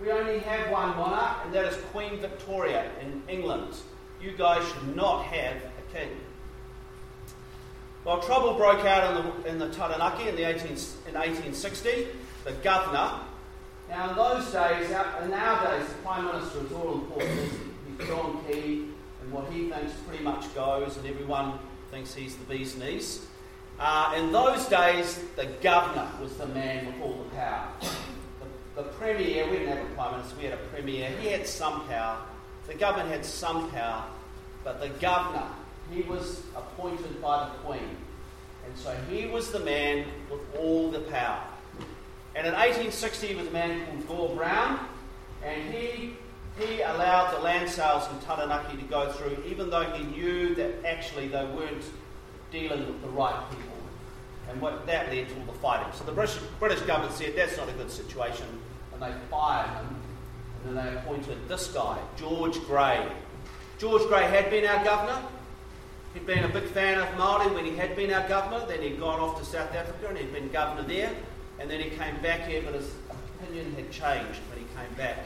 We 0.00 0.10
only 0.10 0.40
have 0.40 0.70
one 0.70 0.90
monarch, 0.96 1.38
and 1.44 1.54
that 1.54 1.66
is 1.66 1.76
Queen 1.92 2.18
Victoria 2.18 2.90
in 3.00 3.22
England. 3.28 3.74
You 4.20 4.32
guys 4.32 4.66
should 4.66 4.96
not 4.96 5.24
have 5.24 5.56
a 5.56 5.96
king. 5.96 6.10
Well, 8.04 8.20
trouble 8.20 8.54
broke 8.54 8.84
out 8.84 9.16
in 9.16 9.24
the, 9.42 9.48
in 9.48 9.58
the 9.58 9.70
Taranaki 9.70 10.28
in, 10.28 10.36
the 10.36 10.44
18, 10.44 10.66
in 10.66 11.14
1860. 11.14 12.08
The 12.44 12.52
governor, 12.62 13.20
now 13.88 14.10
in 14.10 14.16
those 14.16 14.44
days, 14.46 14.90
uh, 14.90 15.20
and 15.20 15.30
nowadays, 15.30 15.88
the 15.88 15.94
Prime 16.02 16.26
Minister 16.26 16.66
is 16.66 16.72
all 16.72 16.92
important, 16.94 17.50
He's 17.98 18.06
John 18.06 18.44
Key, 18.46 18.88
and 19.24 19.32
what 19.32 19.50
he 19.50 19.70
thinks 19.70 19.92
pretty 20.06 20.22
much 20.22 20.54
goes, 20.54 20.96
and 20.96 21.06
everyone 21.06 21.58
thinks 21.90 22.14
he's 22.14 22.36
the 22.36 22.44
bee's 22.44 22.76
knees. 22.76 23.26
Uh, 23.78 24.14
in 24.16 24.30
those 24.32 24.66
days, 24.66 25.18
the 25.36 25.46
governor 25.62 26.08
was 26.20 26.36
the 26.36 26.46
man 26.48 26.86
with 26.86 27.00
all 27.00 27.24
the 27.24 27.36
power. 27.36 27.68
The, 27.80 28.82
the 28.82 28.88
premier, 28.90 29.46
we 29.46 29.58
didn't 29.58 29.76
have 29.76 29.86
a 29.86 29.94
prime 29.94 30.12
minister, 30.18 30.36
we 30.36 30.44
had 30.44 30.54
a 30.54 30.62
premier. 30.72 31.08
He 31.20 31.28
had 31.28 31.46
some 31.46 31.86
power. 31.88 32.18
The 32.66 32.74
government 32.74 33.10
had 33.10 33.24
some 33.24 33.70
power, 33.70 34.04
but 34.62 34.80
the 34.80 34.90
governor, 35.00 35.46
he 35.90 36.02
was 36.02 36.42
appointed 36.54 37.20
by 37.20 37.48
the 37.48 37.50
Queen. 37.66 37.96
And 38.66 38.76
so 38.76 38.94
he 39.10 39.26
was 39.26 39.50
the 39.50 39.60
man 39.60 40.06
with 40.30 40.40
all 40.58 40.90
the 40.90 41.00
power. 41.00 41.42
And 42.34 42.46
in 42.46 42.52
1860, 42.52 43.34
was 43.36 43.46
a 43.46 43.50
man 43.50 43.86
called 43.86 44.08
Gore 44.08 44.36
Browne, 44.36 44.80
and 45.42 45.72
he 45.72 46.14
he 46.58 46.82
allowed 46.82 47.36
the 47.36 47.40
land 47.42 47.68
sales 47.68 48.08
in 48.10 48.18
Taranaki 48.20 48.76
to 48.76 48.84
go 48.84 49.10
through, 49.12 49.42
even 49.46 49.70
though 49.70 49.82
he 49.82 50.04
knew 50.04 50.54
that 50.54 50.84
actually 50.86 51.28
they 51.28 51.44
weren't 51.46 51.84
dealing 52.52 52.86
with 52.86 53.02
the 53.02 53.08
right 53.08 53.44
people. 53.50 53.76
And 54.48 54.60
what, 54.60 54.86
that 54.86 55.08
led 55.12 55.28
to 55.28 55.34
all 55.40 55.46
the 55.46 55.58
fighting. 55.58 55.92
So 55.94 56.04
the 56.04 56.12
British, 56.12 56.38
British 56.60 56.80
government 56.82 57.12
said 57.14 57.34
that's 57.34 57.56
not 57.56 57.68
a 57.68 57.72
good 57.72 57.90
situation, 57.90 58.46
and 58.92 59.02
they 59.02 59.12
fired 59.30 59.68
him. 59.70 59.96
And 60.64 60.76
then 60.76 60.84
they 60.86 60.96
appointed 60.96 61.48
this 61.48 61.68
guy, 61.68 61.98
George 62.16 62.60
Grey. 62.66 63.04
George 63.78 64.02
Grey 64.02 64.22
had 64.22 64.48
been 64.50 64.64
our 64.66 64.84
governor. 64.84 65.20
He'd 66.14 66.26
been 66.26 66.44
a 66.44 66.48
big 66.48 66.64
fan 66.64 66.98
of 66.98 67.08
Māori 67.16 67.52
when 67.52 67.64
he 67.64 67.74
had 67.76 67.96
been 67.96 68.12
our 68.12 68.26
governor. 68.28 68.64
Then 68.66 68.80
he'd 68.80 69.00
gone 69.00 69.18
off 69.18 69.38
to 69.40 69.44
South 69.44 69.74
Africa 69.74 70.08
and 70.08 70.16
he'd 70.16 70.32
been 70.32 70.48
governor 70.50 70.86
there. 70.86 71.10
And 71.58 71.68
then 71.68 71.80
he 71.80 71.90
came 71.90 72.16
back 72.22 72.46
here, 72.46 72.62
but 72.64 72.74
his 72.74 72.94
opinion 73.40 73.74
had 73.74 73.90
changed 73.90 74.40
when 74.48 74.58
he 74.58 74.64
came 74.76 74.94
back 74.96 75.18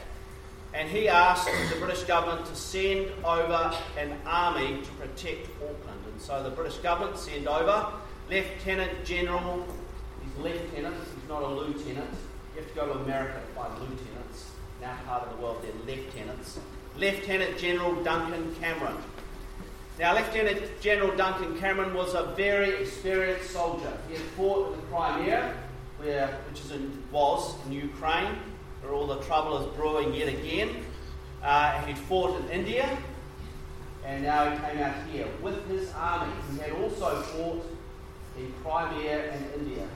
and 0.73 0.87
he 0.87 1.07
asked 1.07 1.49
the 1.73 1.79
British 1.79 2.03
government 2.03 2.45
to 2.45 2.55
send 2.55 3.09
over 3.23 3.73
an 3.97 4.15
army 4.25 4.81
to 4.83 4.91
protect 4.91 5.47
Auckland. 5.57 6.01
And 6.11 6.21
so 6.21 6.43
the 6.43 6.51
British 6.51 6.77
government 6.77 7.17
sent 7.17 7.47
over 7.47 7.91
Lieutenant 8.29 9.03
General, 9.03 9.65
he's 10.21 10.43
lieutenant, 10.43 10.95
he's 10.95 11.29
not 11.29 11.41
a 11.41 11.47
lieutenant. 11.47 12.13
You 12.53 12.61
have 12.61 12.69
to 12.69 12.75
go 12.75 12.85
to 12.85 12.99
America 12.99 13.39
to 13.39 13.59
find 13.59 13.73
lieutenants. 13.79 14.51
In 14.81 14.87
part 15.07 15.23
of 15.23 15.35
the 15.35 15.43
world, 15.43 15.63
they're 15.63 15.95
lieutenants. 15.95 16.59
Lieutenant 16.95 17.57
General 17.57 18.03
Duncan 18.03 18.55
Cameron. 18.55 18.97
Now, 19.99 20.15
Lieutenant 20.15 20.61
General 20.79 21.15
Duncan 21.17 21.59
Cameron 21.59 21.93
was 21.93 22.13
a 22.13 22.33
very 22.37 22.81
experienced 22.81 23.49
soldier. 23.49 23.91
He 24.07 24.13
had 24.13 24.23
fought 24.37 24.73
in 24.73 24.79
the 24.79 24.87
Crimea, 24.87 25.53
where, 25.97 26.27
which 26.49 26.61
is 26.61 26.71
in, 26.71 27.03
was 27.11 27.55
in 27.65 27.73
Ukraine 27.73 28.37
where 28.81 28.93
all 28.93 29.07
the 29.07 29.19
trouble 29.21 29.57
is 29.59 29.75
brewing 29.75 30.13
yet 30.13 30.27
again. 30.27 30.85
Uh, 31.43 31.81
he 31.83 31.93
fought 31.93 32.39
in 32.41 32.49
India, 32.49 32.97
and 34.05 34.23
now 34.23 34.49
he 34.49 34.57
came 34.57 34.81
out 34.81 34.95
here 35.11 35.27
with 35.41 35.67
his 35.69 35.91
army. 35.93 36.31
He 36.51 36.59
had 36.59 36.71
also 36.71 37.21
fought 37.21 37.65
in 38.37 38.53
Crimea 38.63 39.31
and 39.31 39.45
India. 39.55 39.87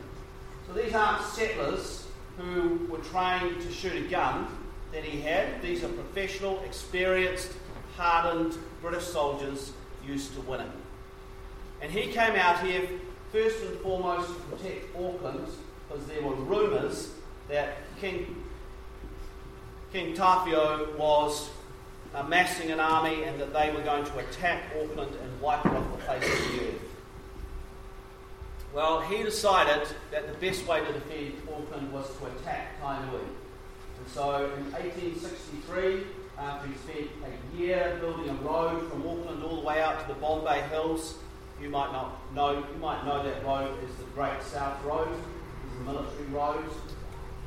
So 0.67 0.73
these 0.73 0.93
aren't 0.93 1.25
settlers 1.25 2.07
who 2.37 2.87
were 2.89 2.99
trained 2.99 3.61
to 3.61 3.71
shoot 3.71 3.93
a 4.05 4.07
gun 4.09 4.47
that 4.91 5.03
he 5.03 5.21
had. 5.21 5.61
These 5.61 5.83
are 5.83 5.89
professional, 5.89 6.61
experienced, 6.63 7.51
hardened 7.95 8.57
British 8.81 9.05
soldiers 9.05 9.73
used 10.05 10.33
to 10.35 10.41
winning. 10.41 10.71
And 11.81 11.91
he 11.91 12.11
came 12.11 12.35
out 12.35 12.65
here 12.65 12.87
first 13.31 13.61
and 13.63 13.77
foremost 13.79 14.27
to 14.27 14.33
protect 14.43 14.95
Auckland 14.95 15.47
because 15.87 16.05
there 16.07 16.21
were 16.21 16.35
rumours 16.35 17.09
that 17.49 17.77
King 17.99 18.43
King 19.93 20.15
Tāwhiao 20.15 20.97
was 20.97 21.51
amassing 22.15 22.71
an 22.71 22.79
army 22.79 23.25
and 23.25 23.39
that 23.39 23.53
they 23.53 23.71
were 23.71 23.83
going 23.83 24.03
to 24.03 24.17
attack 24.17 24.63
Auckland 24.75 25.11
and 25.21 25.39
wipe 25.39 25.63
it 25.67 25.71
off 25.71 25.91
the 25.91 26.03
face 26.03 26.23
of 26.23 26.51
the 26.51 26.67
earth. 26.67 26.81
Well, 28.73 29.01
he 29.01 29.21
decided 29.21 29.87
that 30.09 30.27
the 30.27 30.33
best 30.43 30.65
way 30.67 30.83
to 30.83 30.93
defend 30.93 31.33
Auckland 31.47 31.93
was 31.93 32.07
to 32.17 32.25
attack 32.25 32.81
Tainui. 32.81 33.21
And 33.21 34.07
so 34.07 34.45
in 34.57 34.71
1863, 34.71 36.03
after 36.39 36.67
he 36.67 36.73
spent 36.73 37.09
a 37.23 37.57
year 37.61 37.95
building 38.01 38.31
a 38.31 38.33
road 38.41 38.89
from 38.89 39.07
Auckland 39.07 39.43
all 39.43 39.57
the 39.57 39.61
way 39.61 39.79
out 39.79 40.01
to 40.01 40.07
the 40.11 40.19
Bombay 40.19 40.61
Hills, 40.69 41.19
you 41.61 41.69
might 41.69 41.91
not 41.91 42.33
know, 42.33 42.53
you 42.53 42.79
might 42.81 43.05
know 43.05 43.21
that 43.21 43.45
road 43.45 43.77
is 43.87 43.95
the 43.97 44.05
Great 44.15 44.41
South 44.41 44.83
Road, 44.83 45.09
it's 45.67 45.81
a 45.81 45.83
military 45.83 46.25
road. 46.31 46.65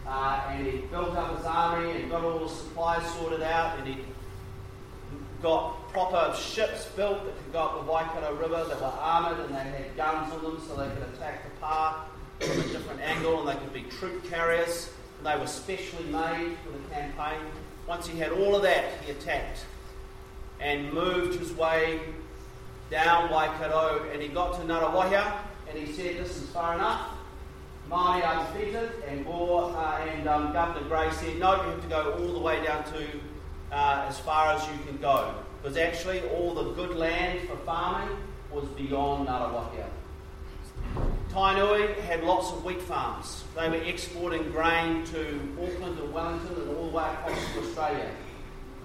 Uh, 0.07 0.43
and 0.51 0.67
he 0.67 0.79
built 0.87 1.17
up 1.17 1.37
his 1.37 1.47
army 1.47 1.91
and 1.91 2.11
got 2.11 2.23
all 2.23 2.39
the 2.39 2.49
supplies 2.49 3.05
sorted 3.15 3.43
out, 3.43 3.79
and 3.79 3.89
he 3.89 3.99
got 5.43 5.93
proper 5.93 6.35
ships 6.37 6.87
built 6.97 7.25
that 7.25 7.37
could 7.37 7.53
go 7.53 7.61
up 7.61 7.85
the 7.85 7.91
Waikato 7.91 8.35
River 8.35 8.65
that 8.69 8.81
were 8.81 8.87
armoured 8.87 9.39
and 9.39 9.55
they 9.55 9.61
had 9.61 9.97
guns 9.97 10.33
on 10.33 10.43
them 10.43 10.63
so 10.67 10.77
they 10.77 10.89
could 10.89 11.15
attack 11.15 11.45
the 11.45 11.61
pa 11.61 12.09
from 12.41 12.61
a 12.61 12.69
different 12.69 13.01
angle 13.01 13.41
and 13.41 13.49
they 13.49 13.63
could 13.63 13.73
be 13.73 13.83
troop 13.99 14.29
carriers. 14.29 14.91
And 15.19 15.27
they 15.27 15.39
were 15.39 15.47
specially 15.47 16.05
made 16.05 16.57
for 16.65 16.73
the 16.73 16.95
campaign. 16.95 17.41
Once 17.87 18.07
he 18.07 18.19
had 18.19 18.33
all 18.33 18.57
of 18.57 18.63
that, 18.63 18.85
he 19.05 19.13
attacked 19.13 19.61
and 20.61 20.93
moved 20.93 21.39
his 21.39 21.53
way 21.53 22.01
down 22.91 23.31
Waikato 23.31 24.07
and 24.13 24.23
he 24.23 24.29
got 24.29 24.55
to 24.55 24.67
Ngaruawahia 24.67 25.37
and 25.69 25.79
he 25.79 25.93
said, 25.93 26.17
This 26.19 26.37
is 26.37 26.49
far 26.51 26.75
enough. 26.75 27.16
Māori 27.91 28.27
are 28.27 28.47
defeated, 28.53 28.91
and 29.07 29.25
Gore 29.25 29.73
uh, 29.77 29.99
and 29.99 30.29
um, 30.29 30.53
Governor 30.53 30.89
Grey 30.89 31.11
said, 31.13 31.39
No, 31.39 31.55
you 31.55 31.71
have 31.71 31.83
to 31.83 31.89
go 31.89 32.13
all 32.15 32.33
the 32.33 32.41
way 32.41 32.65
down 32.65 32.83
to 32.93 33.07
uh, 33.71 34.07
as 34.09 34.19
far 34.19 34.55
as 34.55 34.67
you 34.67 34.85
can 34.87 34.97
go. 34.99 35.35
Because 35.63 35.77
actually, 35.77 36.23
all 36.31 36.53
the 36.53 36.73
good 36.73 36.97
land 36.97 37.49
for 37.49 37.57
farming 37.59 38.17
was 38.51 38.65
beyond 38.71 39.29
Ngaruawahia. 39.29 39.87
Tainui 41.31 41.97
had 42.01 42.25
lots 42.25 42.51
of 42.51 42.65
wheat 42.65 42.81
farms. 42.81 43.45
They 43.55 43.69
were 43.69 43.77
exporting 43.77 44.51
grain 44.51 45.05
to 45.07 45.41
Auckland 45.63 45.99
and 45.99 46.13
Wellington 46.13 46.63
and 46.63 46.77
all 46.77 46.91
the 46.91 46.97
way 46.97 47.05
across 47.05 47.53
to 47.53 47.61
Australia. 47.61 48.11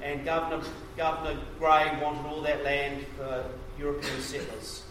And 0.01 0.25
Governor, 0.25 0.63
Governor 0.97 1.39
Grey 1.57 1.97
wanted 2.01 2.25
all 2.27 2.41
that 2.41 2.63
land 2.63 3.05
for 3.17 3.45
European 3.79 4.21
settlers. 4.21 4.83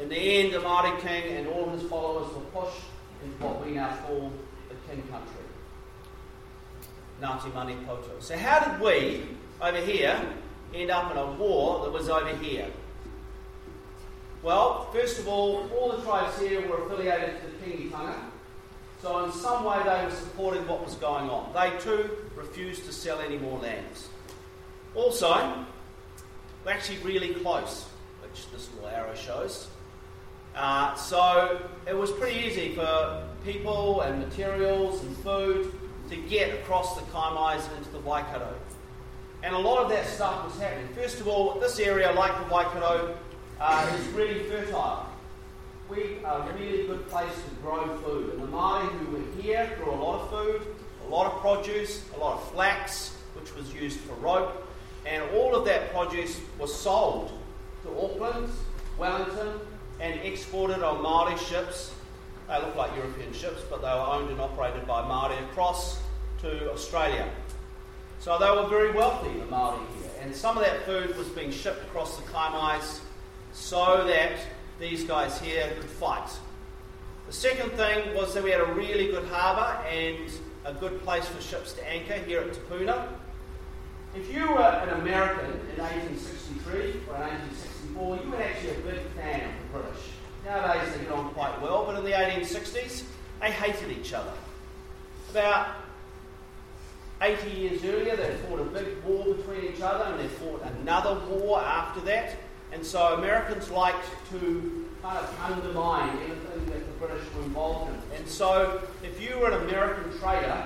In 0.00 0.08
the 0.08 0.16
end, 0.16 0.54
the 0.54 0.58
Māori 0.58 0.98
king 1.00 1.36
and 1.36 1.46
all 1.48 1.68
his 1.68 1.82
followers 1.82 2.32
were 2.34 2.62
pushed 2.62 2.80
into 3.22 3.44
what 3.44 3.64
we 3.64 3.72
now 3.72 3.94
call 4.06 4.32
the 4.68 4.74
King 4.88 5.02
Country. 5.10 5.44
Ngāti 7.20 7.54
Mani 7.54 7.74
Poto. 7.86 8.18
So 8.20 8.36
how 8.36 8.60
did 8.60 8.80
we, 8.80 9.22
over 9.60 9.76
here, 9.76 10.18
end 10.74 10.90
up 10.90 11.10
in 11.10 11.18
a 11.18 11.32
war 11.32 11.84
that 11.84 11.92
was 11.92 12.08
over 12.08 12.34
here? 12.36 12.68
Well, 14.42 14.90
first 14.90 15.18
of 15.18 15.28
all, 15.28 15.68
all 15.78 15.92
the 15.92 16.02
tribes 16.02 16.38
here 16.40 16.66
were 16.66 16.86
affiliated 16.86 17.34
to 17.42 17.46
the 17.46 17.70
Kingitanga. 17.70 18.14
So 19.02 19.24
in 19.24 19.32
some 19.32 19.64
way 19.64 19.82
they 19.84 20.04
were 20.04 20.10
supporting 20.10 20.66
what 20.66 20.82
was 20.82 20.94
going 20.94 21.28
on. 21.28 21.52
They 21.52 21.78
too 21.78 22.16
refused 22.34 22.86
to 22.86 22.92
sell 22.92 23.20
any 23.20 23.36
more 23.36 23.58
lands. 23.58 24.08
Also, 24.94 25.66
we're 26.64 26.72
actually 26.72 26.98
really 26.98 27.34
close, 27.34 27.86
which 28.22 28.50
this 28.50 28.70
little 28.74 28.88
arrow 28.88 29.14
shows. 29.14 29.68
Uh, 30.60 30.94
so 30.94 31.58
it 31.88 31.96
was 31.96 32.10
pretty 32.12 32.38
easy 32.38 32.74
for 32.74 33.26
people 33.46 34.02
and 34.02 34.18
materials 34.18 35.02
and 35.02 35.16
food 35.16 35.72
to 36.10 36.16
get 36.16 36.52
across 36.52 36.96
the 36.96 37.00
Kaimais 37.12 37.66
into 37.78 37.88
the 37.88 38.00
Waikato. 38.00 38.52
And 39.42 39.54
a 39.54 39.58
lot 39.58 39.82
of 39.82 39.88
that 39.88 40.04
stuff 40.04 40.44
was 40.44 40.60
happening. 40.60 40.86
First 40.88 41.18
of 41.18 41.26
all, 41.28 41.58
this 41.58 41.78
area, 41.78 42.12
like 42.12 42.36
the 42.46 42.52
Waikato, 42.52 43.16
uh, 43.58 43.96
is 43.98 44.06
really 44.08 44.40
fertile. 44.50 45.06
We 45.88 46.22
are 46.26 46.46
a 46.46 46.52
really 46.52 46.86
good 46.86 47.08
place 47.08 47.32
to 47.32 47.54
grow 47.62 47.96
food. 48.04 48.34
And 48.34 48.42
the 48.42 48.48
Māori 48.48 48.86
who 48.98 49.16
were 49.16 49.42
here 49.42 49.66
grew 49.82 49.92
a 49.92 49.96
lot 49.96 50.20
of 50.20 50.28
food, 50.28 50.76
a 51.06 51.08
lot 51.08 51.32
of 51.32 51.40
produce, 51.40 52.04
a 52.14 52.18
lot 52.18 52.34
of 52.34 52.52
flax, 52.52 53.16
which 53.34 53.54
was 53.54 53.72
used 53.72 53.98
for 54.00 54.12
rope, 54.16 54.68
and 55.06 55.22
all 55.34 55.54
of 55.54 55.64
that 55.64 55.90
produce 55.90 56.38
was 56.58 56.78
sold 56.78 57.32
to 57.82 57.88
Auckland, 57.98 58.52
Wellington, 58.98 59.58
and 60.00 60.20
exported 60.20 60.82
on 60.82 60.98
Māori 60.98 61.38
ships. 61.48 61.92
They 62.48 62.58
look 62.58 62.74
like 62.74 62.94
European 62.96 63.32
ships, 63.32 63.62
but 63.68 63.82
they 63.82 63.88
were 63.88 63.94
owned 63.94 64.30
and 64.30 64.40
operated 64.40 64.86
by 64.86 65.02
Māori 65.02 65.40
across 65.50 66.00
to 66.40 66.72
Australia. 66.72 67.30
So 68.18 68.38
they 68.38 68.50
were 68.50 68.68
very 68.68 68.92
wealthy, 68.92 69.32
the 69.38 69.46
Māori 69.46 69.78
here. 70.00 70.10
And 70.20 70.34
some 70.34 70.56
of 70.58 70.64
that 70.64 70.84
food 70.84 71.16
was 71.16 71.28
being 71.28 71.50
shipped 71.50 71.82
across 71.84 72.16
the 72.16 72.22
Kaimais 72.24 73.00
so 73.52 74.06
that 74.06 74.32
these 74.78 75.04
guys 75.04 75.40
here 75.40 75.70
could 75.78 75.88
fight. 75.88 76.30
The 77.26 77.32
second 77.32 77.70
thing 77.72 78.14
was 78.14 78.34
that 78.34 78.42
we 78.42 78.50
had 78.50 78.60
a 78.60 78.72
really 78.72 79.06
good 79.06 79.26
harbour 79.28 79.86
and 79.86 80.30
a 80.64 80.74
good 80.74 81.00
place 81.02 81.26
for 81.26 81.40
ships 81.40 81.72
to 81.74 81.88
anchor 81.88 82.14
here 82.14 82.40
at 82.40 82.52
Te 82.52 82.60
Puna. 82.68 83.08
If 84.14 84.32
you 84.34 84.50
were 84.50 84.60
an 84.60 85.00
American 85.00 85.46
in 85.46 85.78
1863 85.78 87.00
or 87.08 87.14
1864, 88.00 88.24
you 88.24 88.30
were 88.30 88.42
actually 88.42 88.70
a 88.70 88.94
big 88.94 89.06
fan 89.12 89.40
of 89.48 89.72
the 89.72 89.78
British. 89.78 90.02
Nowadays 90.44 90.94
they 90.94 91.04
get 91.04 91.12
on 91.12 91.30
quite 91.30 91.60
well, 91.60 91.84
but 91.84 91.96
in 91.96 92.04
the 92.04 92.12
1860s 92.12 93.04
they 93.40 93.50
hated 93.50 93.96
each 93.96 94.12
other. 94.12 94.32
About 95.30 95.68
80 97.22 97.50
years 97.50 97.84
earlier, 97.84 98.16
they 98.16 98.34
fought 98.48 98.60
a 98.60 98.64
big 98.64 99.02
war 99.04 99.34
between 99.34 99.72
each 99.72 99.80
other 99.80 100.04
and 100.04 100.20
they 100.20 100.28
fought 100.28 100.62
another 100.80 101.20
war 101.28 101.60
after 101.60 102.00
that. 102.02 102.36
And 102.72 102.84
so 102.84 103.14
Americans 103.14 103.70
liked 103.70 104.06
to 104.30 104.88
kind 105.02 105.18
of 105.18 105.40
undermine 105.40 106.16
anything 106.18 106.66
that 106.66 106.86
the 106.86 107.06
British 107.06 107.24
were 107.34 107.42
involved 107.42 107.90
in. 107.90 108.16
And 108.18 108.28
so 108.28 108.80
if 109.02 109.20
you 109.20 109.38
were 109.38 109.50
an 109.50 109.68
American 109.68 110.18
trader, 110.18 110.64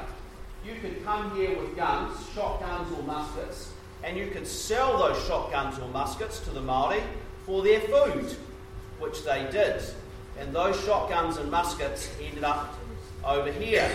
you 0.64 0.74
could 0.80 1.04
come 1.04 1.34
here 1.36 1.58
with 1.60 1.76
guns, 1.76 2.16
shotguns 2.34 2.90
or 2.96 3.02
muskets, 3.02 3.72
and 4.02 4.16
you 4.16 4.30
could 4.30 4.46
sell 4.46 4.98
those 4.98 5.22
shotguns 5.26 5.78
or 5.78 5.88
muskets 5.88 6.38
to 6.40 6.50
the 6.50 6.60
Maori 6.60 7.02
for 7.46 7.62
their 7.62 7.80
food, 7.80 8.36
which 8.98 9.24
they 9.24 9.46
did. 9.50 9.82
And 10.38 10.52
those 10.52 10.80
shotguns 10.84 11.36
and 11.36 11.50
muskets 11.50 12.10
ended 12.22 12.44
up 12.44 12.74
over 13.24 13.50
here 13.50 13.90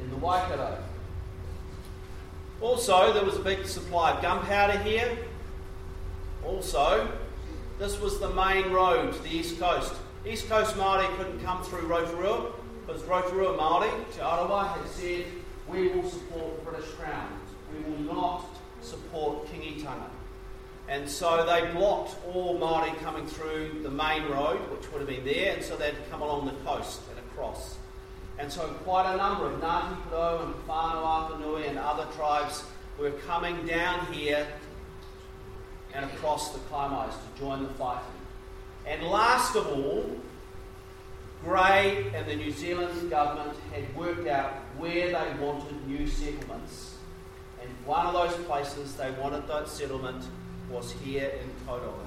in 0.00 0.10
the 0.10 0.16
Waikato. 0.16 0.78
Also, 2.60 3.12
there 3.12 3.24
was 3.24 3.36
a 3.36 3.42
big 3.42 3.66
supply 3.66 4.12
of 4.12 4.22
gunpowder 4.22 4.78
here. 4.78 5.16
Also, 6.44 7.08
this 7.78 8.00
was 8.00 8.18
the 8.18 8.30
main 8.30 8.70
road 8.72 9.12
to 9.12 9.22
the 9.22 9.30
east 9.30 9.58
coast. 9.60 9.94
East 10.26 10.48
Coast 10.48 10.74
Māori 10.76 11.06
couldn't 11.16 11.42
come 11.42 11.62
through 11.62 11.86
Rotorua 11.86 12.52
because 12.86 13.02
Rotorua 13.04 13.56
Māori, 13.56 13.90
Te 14.12 14.20
Arawa, 14.20 14.76
had 14.76 14.88
said, 14.88 15.24
we 15.68 15.88
will 15.88 16.08
support 16.08 16.58
the 16.58 16.70
British 16.70 16.90
Crown. 16.92 17.28
We 17.72 17.90
will 17.90 18.14
not 18.14 18.44
support 18.80 19.46
Kingitanga. 19.46 20.10
And 20.88 21.08
so 21.08 21.44
they 21.44 21.70
blocked 21.72 22.16
all 22.32 22.58
Māori 22.58 22.96
coming 23.00 23.26
through 23.26 23.80
the 23.82 23.90
main 23.90 24.24
road, 24.24 24.58
which 24.70 24.90
would 24.90 25.00
have 25.00 25.08
been 25.08 25.24
there, 25.24 25.54
and 25.54 25.62
so 25.62 25.76
they'd 25.76 25.94
come 26.10 26.22
along 26.22 26.46
the 26.46 26.52
coast 26.64 27.02
and 27.10 27.18
across. 27.18 27.76
And 28.38 28.50
so 28.50 28.68
quite 28.84 29.12
a 29.12 29.16
number 29.16 29.46
of 29.46 29.60
Ngāti 29.60 29.96
Porou 30.10 30.44
and 30.44 30.54
Whānau 30.66 31.30
Apanui 31.30 31.68
and 31.68 31.78
other 31.78 32.06
tribes 32.16 32.64
were 32.98 33.10
coming 33.10 33.66
down 33.66 34.12
here 34.12 34.46
and 35.92 36.04
across 36.06 36.52
the 36.52 36.58
Kaimais 36.70 37.10
to 37.10 37.40
join 37.40 37.64
the 37.64 37.68
fighting. 37.74 38.04
And 38.86 39.02
last 39.02 39.56
of 39.56 39.66
all, 39.66 40.08
Grey 41.44 42.10
and 42.14 42.26
the 42.26 42.34
New 42.34 42.50
Zealand 42.50 43.10
government 43.10 43.56
had 43.72 43.94
worked 43.94 44.26
out 44.26 44.52
where 44.78 45.08
they 45.08 45.44
wanted 45.44 45.86
new 45.86 46.06
settlements. 46.06 46.96
And 47.60 47.70
one 47.84 48.06
of 48.06 48.12
those 48.12 48.34
places 48.46 48.94
they 48.94 49.10
wanted 49.12 49.46
that 49.48 49.68
settlement 49.68 50.24
was 50.70 50.92
here 50.92 51.32
in 51.40 51.66
Tauranga. 51.66 52.06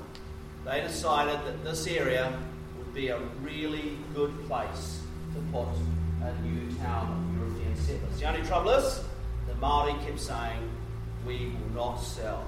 They 0.65 0.81
decided 0.81 1.39
that 1.45 1.63
this 1.63 1.87
area 1.87 2.31
would 2.77 2.93
be 2.93 3.07
a 3.07 3.19
really 3.41 3.97
good 4.13 4.31
place 4.47 5.01
to 5.33 5.41
put 5.51 5.67
a 6.21 6.41
new 6.41 6.71
town 6.75 7.11
of 7.11 7.39
European 7.39 7.75
settlers. 7.75 8.19
The 8.19 8.27
only 8.27 8.47
trouble 8.47 8.71
is, 8.71 9.03
the 9.47 9.55
Maori 9.55 9.93
kept 10.05 10.19
saying, 10.19 10.69
we 11.25 11.47
will 11.47 11.75
not 11.75 11.97
sell. 11.97 12.45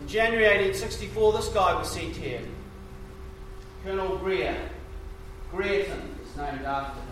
In 0.00 0.08
January 0.08 0.44
1864, 0.44 1.32
this 1.34 1.48
guy 1.48 1.74
was 1.74 1.90
sent 1.90 2.16
here. 2.16 2.40
Colonel 3.84 4.16
Greer. 4.16 4.56
Greerton 5.52 6.00
is 6.24 6.36
named 6.36 6.64
after 6.64 7.00
him. 7.00 7.06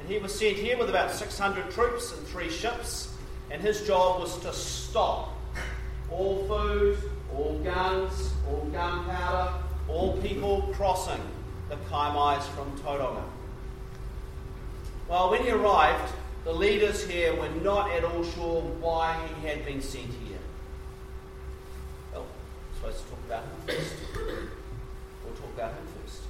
And 0.00 0.08
he 0.08 0.18
was 0.18 0.36
sent 0.36 0.56
here 0.56 0.76
with 0.76 0.88
about 0.88 1.12
600 1.12 1.70
troops 1.70 2.12
and 2.12 2.26
three 2.26 2.50
ships, 2.50 3.14
and 3.50 3.62
his 3.62 3.86
job 3.86 4.20
was 4.20 4.38
to 4.40 4.52
stop 4.52 5.33
all 6.14 6.46
food, 6.46 6.98
all 7.34 7.58
guns, 7.64 8.32
all 8.48 8.64
gunpowder, 8.72 9.52
all 9.88 10.16
people 10.18 10.62
crossing 10.74 11.20
the 11.68 11.76
Kaimais 11.90 12.42
from 12.54 12.70
Tauranga. 12.78 13.22
Well, 15.08 15.30
when 15.30 15.42
he 15.42 15.50
arrived, 15.50 16.12
the 16.44 16.52
leaders 16.52 17.06
here 17.06 17.34
were 17.34 17.48
not 17.62 17.90
at 17.90 18.04
all 18.04 18.24
sure 18.24 18.62
why 18.80 19.18
he 19.26 19.46
had 19.46 19.64
been 19.64 19.82
sent 19.82 20.06
here. 20.06 20.38
Well, 22.12 22.26
I'm 22.26 22.76
supposed 22.76 23.04
to 23.04 23.10
talk 23.10 23.18
about 23.26 23.44
him 23.44 23.50
first. 23.66 23.94
We'll 25.24 25.34
talk 25.34 25.54
about 25.54 25.72
him 25.72 25.86
first. 26.00 26.20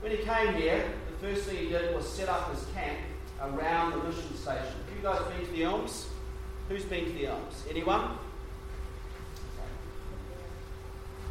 When 0.00 0.12
he 0.12 0.18
came 0.18 0.54
here, 0.54 0.84
the 1.10 1.26
first 1.26 1.46
thing 1.46 1.58
he 1.58 1.68
did 1.68 1.94
was 1.94 2.08
set 2.08 2.28
up 2.28 2.54
his 2.54 2.64
camp 2.74 2.98
around 3.42 3.92
the 3.92 4.08
mission 4.08 4.34
station. 4.36 4.62
Have 4.62 4.96
you 4.96 5.02
guys 5.02 5.20
been 5.32 5.46
to 5.46 5.52
the 5.52 5.64
Elms? 5.64 6.08
Who's 6.68 6.84
been 6.84 7.04
to 7.04 7.12
the 7.12 7.26
Elms? 7.26 7.64
Anyone? 7.68 8.16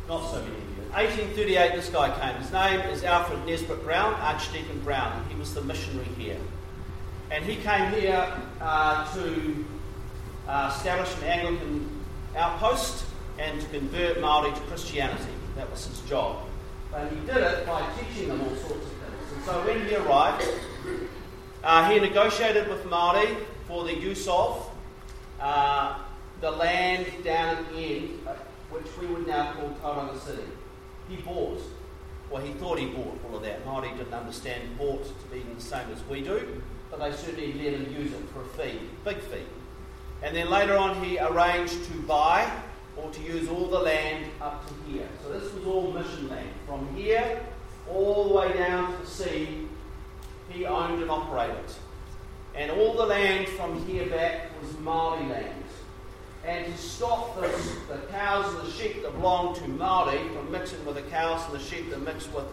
Not 0.09 0.27
so 0.31 0.41
many 0.41 0.55
1838, 0.89 1.75
this 1.75 1.89
guy 1.89 2.09
came. 2.19 2.41
His 2.41 2.51
name 2.51 2.79
is 2.89 3.03
Alfred 3.03 3.45
Nesbitt 3.45 3.83
Brown, 3.83 4.15
Archdeacon 4.15 4.79
Brown. 4.79 5.23
He 5.29 5.35
was 5.35 5.53
the 5.53 5.61
missionary 5.61 6.07
here. 6.17 6.39
And 7.29 7.45
he 7.45 7.57
came 7.57 7.91
here 7.91 8.27
uh, 8.59 9.13
to 9.13 9.65
uh, 10.47 10.73
establish 10.75 11.15
an 11.17 11.25
Anglican 11.25 11.87
outpost 12.35 13.05
and 13.37 13.61
to 13.61 13.67
convert 13.67 14.17
Māori 14.17 14.51
to 14.51 14.61
Christianity. 14.61 15.31
That 15.55 15.69
was 15.69 15.85
his 15.85 15.99
job. 16.09 16.41
But 16.91 17.11
he 17.11 17.19
did 17.27 17.37
it 17.37 17.67
by 17.67 17.87
teaching 17.99 18.29
them 18.29 18.41
all 18.41 18.55
sorts 18.55 18.71
of 18.71 18.91
things. 18.91 19.33
And 19.35 19.45
so 19.45 19.63
when 19.63 19.85
he 19.85 19.95
arrived, 19.95 20.43
uh, 21.63 21.87
he 21.87 21.99
negotiated 21.99 22.67
with 22.67 22.83
Māori 22.85 23.37
for 23.67 23.83
the 23.83 23.93
use 23.93 24.27
of 24.27 24.71
uh, 25.39 25.99
the 26.41 26.49
land 26.49 27.05
down 27.23 27.57
uh, 27.57 28.33
which 28.71 28.85
we 28.99 29.07
would 29.07 29.27
now 29.27 29.53
call 29.53 29.69
Tauranga 29.81 30.19
City. 30.19 30.43
He 31.07 31.17
bought, 31.17 31.61
well, 32.29 32.43
he 32.43 32.53
thought 32.53 32.79
he 32.79 32.87
bought 32.87 33.19
all 33.27 33.37
of 33.37 33.43
that. 33.43 33.65
Māori 33.65 33.95
didn't 33.97 34.13
understand 34.13 34.77
bought 34.77 35.03
to 35.03 35.27
be 35.31 35.43
the 35.53 35.61
same 35.61 35.89
as 35.91 36.03
we 36.07 36.21
do, 36.21 36.61
but 36.91 36.99
they 36.99 37.11
certainly 37.11 37.53
let 37.53 37.73
him 37.73 37.93
use 37.93 38.11
it 38.11 38.21
for 38.33 38.41
a 38.41 38.45
fee, 38.45 38.79
big 39.03 39.17
fee. 39.17 39.45
And 40.21 40.35
then 40.35 40.49
later 40.49 40.77
on, 40.77 41.03
he 41.03 41.17
arranged 41.17 41.85
to 41.85 41.93
buy 42.01 42.51
or 42.97 43.09
to 43.11 43.21
use 43.21 43.47
all 43.47 43.67
the 43.67 43.79
land 43.79 44.25
up 44.41 44.67
to 44.67 44.91
here. 44.91 45.07
So 45.23 45.31
this 45.31 45.51
was 45.53 45.65
all 45.65 45.91
mission 45.91 46.27
land. 46.29 46.49
From 46.67 46.93
here 46.95 47.41
all 47.89 48.27
the 48.27 48.33
way 48.35 48.53
down 48.53 48.91
to 48.91 49.01
the 49.01 49.07
sea, 49.07 49.67
he 50.49 50.65
owned 50.65 51.01
and 51.01 51.09
operated. 51.09 51.55
And 52.55 52.71
all 52.71 52.95
the 52.95 53.05
land 53.05 53.47
from 53.49 53.85
here 53.85 54.07
back 54.07 54.49
was 54.61 54.71
Māori 54.73 55.29
land. 55.29 55.63
And 56.45 56.65
to 56.65 56.77
stop 56.77 57.35
the, 57.35 57.47
the 57.87 57.99
cows 58.11 58.53
and 58.55 58.67
the 58.67 58.71
sheep 58.71 59.03
that 59.03 59.11
belonged 59.13 59.57
to 59.57 59.63
Māori 59.63 60.33
from 60.33 60.51
mixing 60.51 60.83
with 60.85 60.95
the 60.95 61.01
cows 61.03 61.43
and 61.45 61.59
the 61.59 61.63
sheep 61.63 61.89
that 61.89 62.01
mixed 62.01 62.33
with 62.33 62.45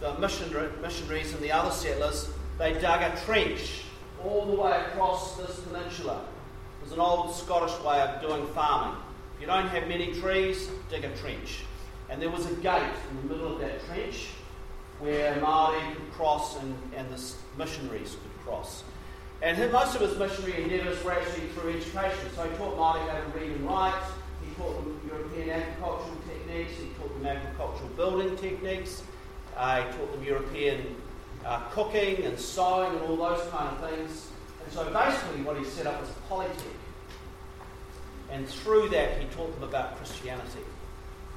the 0.00 0.18
missionaries 0.18 1.32
and 1.32 1.42
the 1.42 1.52
other 1.52 1.70
settlers, 1.70 2.30
they 2.58 2.72
dug 2.80 3.02
a 3.02 3.20
trench 3.24 3.84
all 4.24 4.46
the 4.46 4.60
way 4.60 4.70
across 4.86 5.36
this 5.36 5.60
peninsula. 5.60 6.24
It 6.80 6.84
was 6.84 6.92
an 6.92 7.00
old 7.00 7.34
Scottish 7.34 7.78
way 7.84 8.00
of 8.00 8.20
doing 8.22 8.46
farming. 8.48 8.98
If 9.34 9.42
you 9.42 9.46
don't 9.46 9.68
have 9.68 9.86
many 9.88 10.14
trees, 10.14 10.70
dig 10.88 11.04
a 11.04 11.14
trench. 11.16 11.64
And 12.08 12.20
there 12.20 12.30
was 12.30 12.46
a 12.46 12.54
gate 12.56 12.82
in 13.10 13.16
the 13.28 13.34
middle 13.34 13.52
of 13.52 13.60
that 13.60 13.84
trench 13.86 14.28
where 14.98 15.34
Māori 15.36 15.94
could 15.94 16.12
cross 16.12 16.60
and, 16.60 16.74
and 16.96 17.08
the 17.10 17.22
missionaries 17.56 18.16
could 18.22 18.44
cross. 18.44 18.82
And 19.42 19.72
most 19.72 19.94
of 19.94 20.02
his 20.02 20.18
missionary 20.18 20.62
endeavours 20.62 21.02
were 21.02 21.12
actually 21.12 21.46
through 21.48 21.70
education. 21.70 22.30
So 22.36 22.42
he 22.48 22.56
taught 22.58 22.76
Māori 22.76 23.08
how 23.08 23.20
to 23.20 23.38
read 23.38 23.52
and 23.52 23.66
write, 23.66 24.02
he 24.44 24.54
taught 24.54 24.84
them 24.84 25.00
European 25.06 25.50
agricultural 25.50 26.16
techniques, 26.28 26.72
he 26.72 26.88
taught 27.00 27.14
them 27.14 27.26
agricultural 27.26 27.88
building 27.96 28.36
techniques, 28.36 29.02
uh, 29.56 29.82
he 29.82 29.96
taught 29.96 30.12
them 30.12 30.22
European 30.22 30.94
uh, 31.46 31.60
cooking 31.70 32.22
and 32.24 32.38
sewing 32.38 32.92
and 32.92 33.00
all 33.02 33.16
those 33.16 33.48
kind 33.50 33.68
of 33.68 33.90
things. 33.90 34.28
And 34.62 34.72
so 34.72 34.92
basically 34.92 35.42
what 35.42 35.56
he 35.56 35.64
set 35.64 35.86
up 35.86 35.98
was 36.00 36.10
polytech. 36.28 36.76
And 38.30 38.46
through 38.46 38.90
that 38.90 39.18
he 39.18 39.26
taught 39.28 39.58
them 39.58 39.66
about 39.66 39.96
Christianity. 39.96 40.64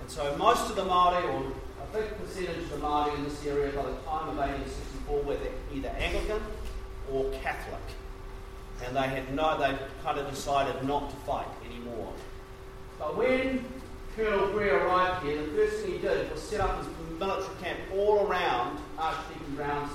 And 0.01 0.09
so 0.09 0.35
most 0.37 0.69
of 0.69 0.75
the 0.75 0.83
Māori, 0.83 1.23
or 1.33 1.53
a 1.81 1.97
big 1.97 2.17
percentage 2.17 2.57
of 2.57 2.69
the 2.69 2.77
Māori 2.77 3.15
in 3.15 3.23
this 3.23 3.45
area 3.45 3.71
by 3.71 3.83
the 3.83 3.95
time 4.03 4.27
of 4.27 4.35
1864 4.35 5.23
were 5.23 5.37
either 5.73 5.87
Anglican 5.87 6.41
or 7.13 7.31
Catholic. 7.41 7.79
And 8.85 8.95
they 8.95 9.07
had 9.07 9.33
no, 9.33 9.57
they 9.57 9.77
kind 10.03 10.19
of 10.19 10.29
decided 10.29 10.83
not 10.83 11.09
to 11.09 11.15
fight 11.17 11.47
anymore. 11.65 12.11
But 12.99 13.15
when 13.15 13.65
Colonel 14.15 14.51
Greer 14.51 14.85
arrived 14.85 15.25
here, 15.25 15.41
the 15.41 15.47
first 15.49 15.83
thing 15.83 15.93
he 15.93 15.99
did 15.99 16.31
was 16.31 16.41
set 16.41 16.59
up 16.59 16.77
his 16.77 16.87
military 17.19 17.55
camp 17.61 17.79
all 17.93 18.27
around 18.27 18.79
Archdeacon 18.97 19.55
Brown's 19.55 19.91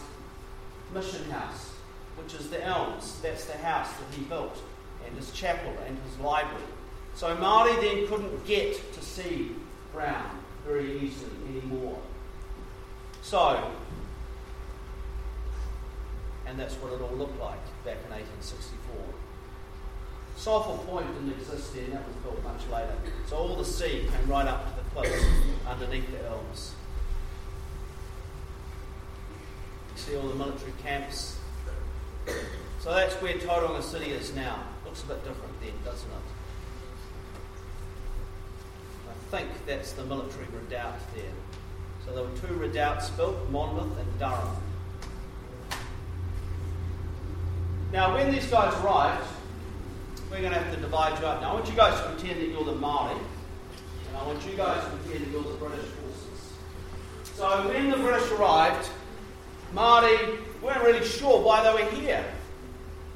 mission 0.94 1.28
house, 1.30 1.72
which 2.16 2.34
is 2.34 2.48
the 2.48 2.64
Elms. 2.64 3.20
That's 3.20 3.44
the 3.44 3.58
house 3.58 3.90
that 3.92 4.16
he 4.16 4.24
built, 4.24 4.58
and 5.06 5.16
his 5.16 5.30
chapel 5.32 5.72
and 5.86 5.98
his 6.08 6.18
library. 6.20 6.62
So 7.14 7.36
Māori 7.36 7.80
then 7.80 8.06
couldn't 8.06 8.46
get 8.46 8.92
to 8.94 9.02
see 9.02 9.52
Brown 9.92 10.38
very 10.64 11.00
easily 11.00 11.30
anymore. 11.48 11.98
So, 13.22 13.72
and 16.48 16.58
that's 16.58 16.74
what 16.76 16.92
it 16.92 17.00
all 17.00 17.16
looked 17.16 17.38
like 17.38 17.62
back 17.84 17.98
in 18.06 18.10
1864. 18.10 18.96
Sulphur 20.36 20.82
Point 20.86 21.06
didn't 21.14 21.32
exist 21.32 21.74
then, 21.74 21.90
that 21.90 22.06
was 22.06 22.16
built 22.22 22.42
much 22.42 22.66
later. 22.72 22.94
So 23.26 23.36
all 23.36 23.56
the 23.56 23.64
sea 23.64 24.08
came 24.10 24.30
right 24.30 24.46
up 24.46 24.68
to 24.68 24.82
the 24.82 24.90
cliffs 24.90 25.24
underneath 25.68 26.10
the 26.10 26.26
elms. 26.26 26.74
You 29.94 30.02
see 30.02 30.16
all 30.16 30.28
the 30.28 30.36
military 30.36 30.72
camps. 30.82 31.36
So 32.80 32.94
that's 32.94 33.14
where 33.16 33.34
Tauranga 33.34 33.82
City 33.82 34.12
is 34.12 34.34
now. 34.34 34.62
Looks 34.84 35.02
a 35.02 35.06
bit 35.06 35.24
different 35.24 35.60
then, 35.60 35.72
doesn't 35.84 36.08
it? 36.08 36.16
I 39.10 39.36
think 39.36 39.66
that's 39.66 39.92
the 39.92 40.04
military 40.04 40.46
redoubt 40.54 40.98
there. 41.14 41.24
So 42.06 42.14
there 42.14 42.24
were 42.24 42.38
two 42.38 42.54
redoubts 42.54 43.10
built, 43.10 43.50
Monmouth 43.50 43.98
and 43.98 44.18
Durham. 44.18 44.67
Now, 47.92 48.14
when 48.14 48.30
these 48.32 48.46
guys 48.46 48.74
arrived, 48.82 49.26
we're 50.30 50.40
going 50.40 50.52
to 50.52 50.58
have 50.58 50.74
to 50.74 50.80
divide 50.80 51.18
you 51.20 51.26
up. 51.26 51.40
Now, 51.40 51.52
I 51.52 51.54
want 51.54 51.68
you 51.68 51.74
guys 51.74 51.98
to 52.00 52.06
pretend 52.08 52.40
that 52.40 52.48
you're 52.48 52.64
the 52.64 52.74
Maori, 52.74 53.14
and 53.16 54.16
I 54.16 54.26
want 54.26 54.44
you 54.46 54.56
guys 54.56 54.84
to 54.84 54.90
pretend 54.90 55.26
that 55.26 55.32
you're 55.32 55.42
the 55.42 55.54
British 55.54 55.86
forces. 55.86 56.52
So, 57.34 57.68
when 57.68 57.90
the 57.90 57.96
British 57.96 58.30
arrived, 58.32 58.90
Maori 59.72 60.38
weren't 60.62 60.82
really 60.82 61.04
sure 61.04 61.40
why 61.40 61.62
they 61.62 61.82
were 61.82 61.90
here. 61.90 62.24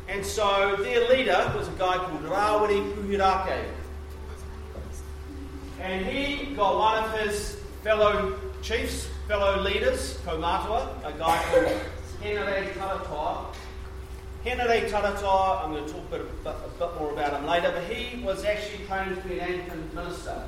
And 0.08 0.24
so 0.24 0.76
their 0.80 1.08
leader 1.08 1.52
was 1.56 1.68
a 1.68 1.72
guy 1.72 1.96
called 1.96 2.22
Rawiri 2.24 2.92
Puhirake. 2.94 3.64
And 5.80 6.04
he 6.04 6.54
got 6.54 6.78
one 6.78 7.04
of 7.04 7.20
his 7.20 7.56
fellow 7.82 8.38
chiefs, 8.60 9.08
fellow 9.26 9.60
leaders, 9.62 10.18
Kaumatua, 10.24 10.98
a 11.04 11.18
guy 11.18 11.42
called 11.50 11.80
Henare 12.22 12.72
Taratoa, 12.74 13.46
Henare 14.44 14.90
Taratoa, 14.90 15.64
I'm 15.64 15.70
going 15.70 15.86
to 15.86 15.92
talk 15.92 16.02
a 16.08 16.18
bit, 16.18 16.26
a 16.46 16.68
bit 16.76 17.00
more 17.00 17.12
about 17.12 17.32
him 17.32 17.46
later, 17.46 17.70
but 17.70 17.84
he 17.84 18.20
was 18.24 18.44
actually 18.44 18.84
trained 18.86 19.14
to 19.14 19.28
be 19.28 19.38
an 19.38 19.48
Anglican 19.48 19.94
minister. 19.94 20.42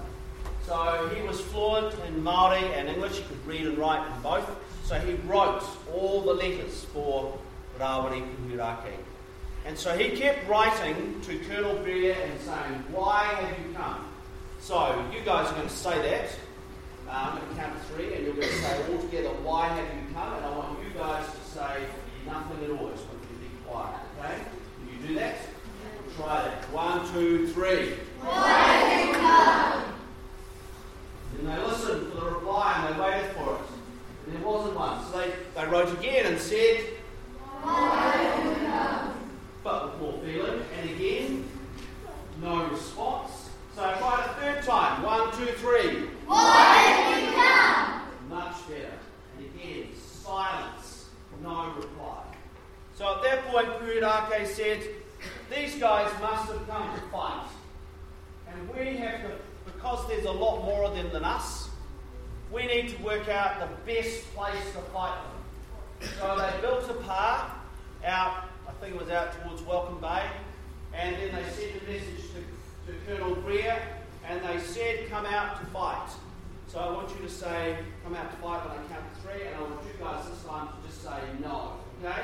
So 0.67 1.09
he 1.15 1.23
was 1.23 1.41
fluent 1.41 1.95
in 2.09 2.21
Māori 2.21 2.63
and 2.77 2.89
English, 2.89 3.19
he 3.19 3.23
could 3.23 3.47
read 3.47 3.67
and 3.69 3.79
write 3.79 4.05
in 4.05 4.21
both. 4.21 4.51
So 4.83 4.99
he 4.99 5.15
wrote 5.29 5.63
all 5.95 6.23
the 6.23 6.35
letters 6.35 6.85
for 6.87 7.39
Rawiri 7.79 8.27
Puhirake. 8.37 8.97
And 9.65 9.79
so 9.79 9.97
he 9.97 10.17
kept 10.17 10.49
writing 10.49 11.21
to 11.23 11.39
Colonel 11.45 11.77
Greer 11.85 12.17
and 12.21 12.41
saying, 12.41 12.85
Why 12.91 13.27
have 13.27 13.59
you 13.65 13.75
come? 13.75 14.09
So 14.61 15.09
you 15.13 15.21
guys 15.25 15.51
are 15.53 15.55
going 15.55 15.69
to 15.69 15.73
say 15.73 16.03
that. 16.03 16.31
Uh, 17.09 17.31
I'm 17.31 17.39
going 17.39 17.49
to 17.49 17.61
count 17.63 17.79
to 17.79 17.95
three, 17.95 18.13
and 18.15 18.25
you're 18.25 18.35
going 18.35 18.49
to 18.49 18.55
say 18.55 18.93
all 18.93 18.99
together, 18.99 19.29
Why 19.45 19.69
have 19.69 19.87
you 19.87 20.15
come? 20.15 20.35
And 20.35 20.47
I 20.47 20.57
want 20.57 20.81
you 20.83 20.99
guys 20.99 21.25
to 21.27 21.57
say 21.57 21.87
nothing 22.27 22.65
at 22.65 22.71
all 22.71 22.89
okay? 23.77 24.39
Can 24.39 25.03
you 25.03 25.09
do 25.09 25.15
that? 25.17 25.37
Try 26.17 26.43
that. 26.45 26.71
One, 26.73 27.13
two, 27.13 27.49
three. 27.49 27.95
Then 31.37 31.47
they 31.47 31.59
listened 31.67 32.13
for 32.13 32.21
the 32.21 32.27
reply 32.31 32.75
and 32.77 32.95
they 32.95 33.01
waited 33.03 33.31
for 33.33 33.55
it. 33.57 33.61
And 34.27 34.37
there 34.37 34.47
wasn't 34.47 34.77
one. 34.77 35.05
So 35.11 35.19
they, 35.19 35.33
they 35.55 35.67
wrote 35.67 35.93
again 35.99 36.27
and 36.27 36.39
said, 36.41 36.81
But 39.63 39.93
with 39.93 40.01
more 40.01 40.19
feeling. 40.25 40.63
And 40.81 40.91
again, 40.91 41.45
no 42.41 42.67
response. 42.69 43.51
So 43.75 43.83
I 43.85 43.95
tried 43.95 44.25
a 44.25 44.35
third 44.41 44.63
time. 44.65 45.03
One, 45.03 45.33
two, 45.37 45.47
three. 45.55 46.09
Much 48.29 48.69
better. 48.69 48.93
And 49.37 49.47
again, 49.47 49.89
silence. 49.97 51.09
No 51.43 51.73
reply. 51.77 52.14
So 52.95 53.17
at 53.17 53.23
that 53.25 53.45
point, 53.47 53.67
Puhirake 53.81 54.47
said, 54.47 54.81
These 55.55 55.81
guys 55.81 56.11
must 56.21 56.53
have 56.53 56.69
come 56.69 56.95
to 56.95 57.01
fight. 57.09 57.47
And 58.49 58.69
we 58.71 58.97
have 58.97 59.23
to, 59.23 59.31
because 59.65 60.07
there's 60.09 60.27
a 60.27 60.33
lot 60.33 60.65
more 60.65 60.85
of 60.85 60.95
them 60.95 61.11
than 61.13 61.25
us, 61.25 61.71
we 62.53 62.67
need 62.67 62.91
to 62.91 63.03
work 63.03 63.29
out 63.29 63.59
the 63.59 63.93
best 63.93 64.33
place 64.35 64.65
to 64.73 64.79
fight 64.93 65.19
them. 66.01 66.09
So 66.21 66.37
they 66.39 66.61
built 66.61 66.89
a 66.89 66.95
pa 66.95 67.59
out, 68.05 68.45
I 68.69 68.73
think 68.81 68.95
it 68.95 69.01
was 69.01 69.11
out 69.11 69.43
towards 69.43 69.63
Welcome 69.63 70.01
Bay, 70.01 70.27
and 70.93 71.17
then 71.17 71.35
they 71.35 71.51
sent 71.51 71.83
a 71.83 71.91
message 71.91 72.31
to, 72.33 72.93
to 72.93 72.99
Colonel 73.07 73.35
Greer, 73.37 73.77
and 74.29 74.41
they 74.45 74.59
said, 74.61 75.11
Come 75.11 75.27
out 75.27 75.59
to 75.59 75.67
fight. 75.67 76.11
So 76.69 76.79
I 76.79 76.93
want 76.93 77.11
you 77.11 77.27
to 77.27 77.31
say, 77.31 77.77
Come 78.05 78.15
out 78.15 78.31
to 78.31 78.37
fight 78.37 78.65
when 78.69 78.79
I 78.79 78.89
count 78.89 79.15
to 79.15 79.21
three, 79.21 79.47
and 79.49 79.57
I 79.57 79.61
want 79.63 79.81
you 79.83 80.05
guys 80.05 80.29
this 80.29 80.45
time 80.45 80.69
to 80.69 80.89
just 80.89 81.03
say 81.03 81.19
no. 81.43 81.73
Okay? 82.01 82.23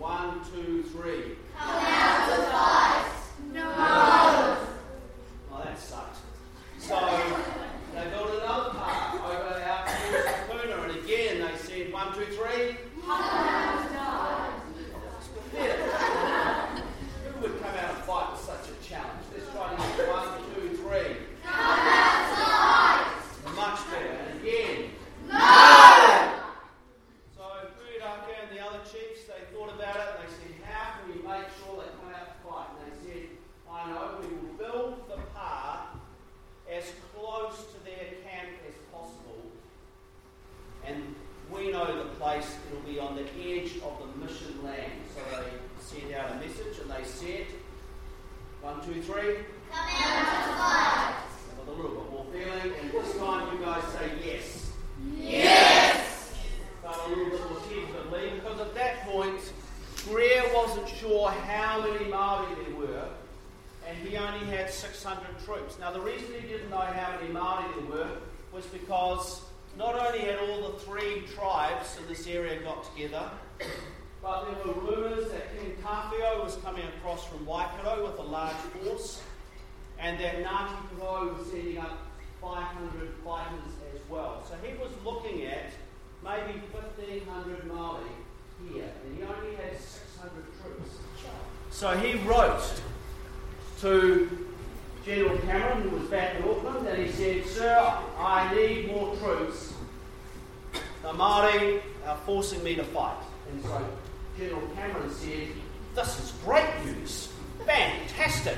One, 0.00 0.40
two, 0.50 0.82
three. 0.84 1.36
Come 1.58 1.84
out 1.84 2.30
to 2.30 2.36
fight. 2.50 3.04
No. 3.52 3.68
Well, 3.68 4.66
oh, 5.52 5.62
that 5.62 5.78
sucked. 5.78 6.16
So 6.78 6.96
they 7.94 8.08
built 8.08 8.30
another 8.42 8.70
part 8.70 9.20
over 9.20 9.60
out 9.62 9.86
towards 9.86 10.62
Puna, 10.62 10.82
and 10.84 11.04
again 11.04 11.42
they 11.42 11.58
said 11.58 11.92
one, 11.92 12.14
two, 12.14 12.24
three. 12.24 12.78
Come 13.02 13.10
out 13.10 13.88
to 13.88 13.92
die. 13.92 14.50
Who 17.26 17.40
would 17.42 17.60
come 17.60 17.74
out 17.74 17.94
and 17.94 18.04
fight 18.04 18.32
with 18.32 18.40
such 18.40 18.70
a 18.70 18.88
challenge? 18.88 19.20
chiefs, 28.90 29.26
they 29.26 29.38
thought 29.54 29.70
about 29.74 29.96
it 29.96 30.06
and 30.10 30.26
they 30.26 30.32
said, 30.34 30.52
how 30.66 30.98
can 30.98 31.08
we 31.08 31.22
make 31.22 31.46
sure 31.62 31.78
they 31.78 31.90
come 32.02 32.10
out 32.10 32.26
to 32.26 32.36
fight? 32.42 32.68
And 32.74 32.90
they 32.90 32.96
said, 33.06 33.28
I 33.70 33.90
know, 33.90 34.18
we 34.20 34.26
will 34.34 34.56
build 34.58 35.08
the 35.08 35.22
path 35.34 35.86
as 36.70 36.84
close 37.14 37.66
to 37.72 37.84
their 37.84 38.18
camp 38.26 38.50
as 38.66 38.74
possible. 38.92 39.46
And 40.86 41.14
we 41.52 41.70
know 41.70 41.86
the 41.86 42.10
place, 42.16 42.56
it'll 42.70 42.82
be 42.82 42.98
on 42.98 43.14
the 43.14 43.26
edge 43.38 43.76
of 43.82 43.94
the 44.00 44.24
mission 44.24 44.62
land. 44.64 44.92
So 45.14 45.20
they 45.38 45.50
sent 45.80 46.14
out 46.14 46.32
a 46.32 46.34
message 46.36 46.78
and 46.82 46.90
they 46.90 47.04
said, 47.04 47.46
one, 48.62 48.84
two, 48.84 49.00
three. 49.02 49.36
Come 49.70 49.86
out 49.88 50.46
to 50.46 50.52
fight. 50.58 51.14
With 51.58 51.68
a 51.68 51.72
little 51.72 52.02
bit 52.02 52.10
more 52.10 52.26
feeling, 52.32 52.74
and 52.80 52.90
this 52.90 53.16
time 53.16 53.56
you 53.56 53.64
guys 53.64 53.84
say 53.92 54.10
yes. 54.24 54.72
Yes. 55.16 56.10
But 56.82 56.98
a 57.06 57.08
little 57.08 57.30
bit 57.30 57.50
more 57.50 57.60
tentatively, 57.60 58.30
because 58.34 58.60
at 58.60 58.74
that 58.74 59.02
point, 59.02 59.40
Greer 60.08 60.42
wasn't 60.54 60.88
sure 60.88 61.30
how 61.30 61.82
many 61.82 62.06
Maori 62.10 62.54
there 62.64 62.74
were, 62.74 63.08
and 63.86 63.96
he 63.98 64.16
only 64.16 64.46
had 64.46 64.70
600 64.70 65.20
troops. 65.44 65.78
Now, 65.78 65.92
the 65.92 66.00
reason 66.00 66.28
he 66.40 66.48
didn't 66.48 66.70
know 66.70 66.78
how 66.78 67.16
many 67.16 67.32
Maori 67.32 67.64
there 67.76 67.98
were 67.98 68.10
was 68.52 68.64
because 68.66 69.42
not 69.76 69.94
only 69.94 70.20
had 70.20 70.38
all 70.38 70.72
the 70.72 70.78
three 70.78 71.22
tribes 71.34 71.96
in 71.98 72.08
this 72.08 72.26
area 72.26 72.60
got 72.62 72.92
together, 72.94 73.30
but 74.22 74.46
there 74.46 74.74
were 74.74 74.80
rumours 74.80 75.30
that 75.30 75.56
King 75.56 75.76
Tāwhiao 75.82 76.42
was 76.42 76.56
coming 76.56 76.84
across 76.98 77.26
from 77.26 77.44
Waikato 77.46 78.06
with 78.10 78.18
a 78.18 78.22
large 78.22 78.56
force, 78.56 79.22
and 79.98 80.18
that 80.18 80.42
Ngāti 80.42 80.98
Porou 80.98 81.38
was 81.38 81.46
sending 81.48 81.78
up 81.78 81.98
500 82.40 83.14
fighters 83.22 83.72
as 83.94 84.00
well. 84.08 84.42
So 84.48 84.54
he 84.66 84.76
was 84.78 84.90
looking 85.04 85.44
at 85.44 85.70
maybe 86.22 86.58
1,500 86.72 87.66
Maori 87.66 88.04
here, 88.68 88.90
and 89.04 89.16
he 89.16 89.22
only 89.22 89.56
had 89.56 89.78
600 89.78 90.32
troops. 90.62 90.96
So 91.70 91.96
he 91.96 92.18
wrote 92.28 92.62
to 93.80 94.48
General 95.04 95.38
Cameron, 95.38 95.88
who 95.88 95.96
was 95.96 96.08
back 96.08 96.36
in 96.36 96.42
Auckland, 96.42 96.86
and 96.86 97.06
he 97.06 97.10
said, 97.10 97.46
Sir, 97.46 97.98
I 98.18 98.54
need 98.54 98.88
more 98.88 99.16
troops. 99.16 99.72
The 101.02 101.08
Māori 101.08 101.80
are 102.06 102.18
forcing 102.26 102.62
me 102.62 102.74
to 102.74 102.84
fight. 102.84 103.16
And 103.50 103.62
so 103.62 103.88
General 104.50 104.68
Cameron 104.74 105.10
said, 105.10 105.48
This 105.94 106.18
is 106.18 106.32
great 106.44 106.66
news. 106.84 107.32
Fantastic. 107.64 108.56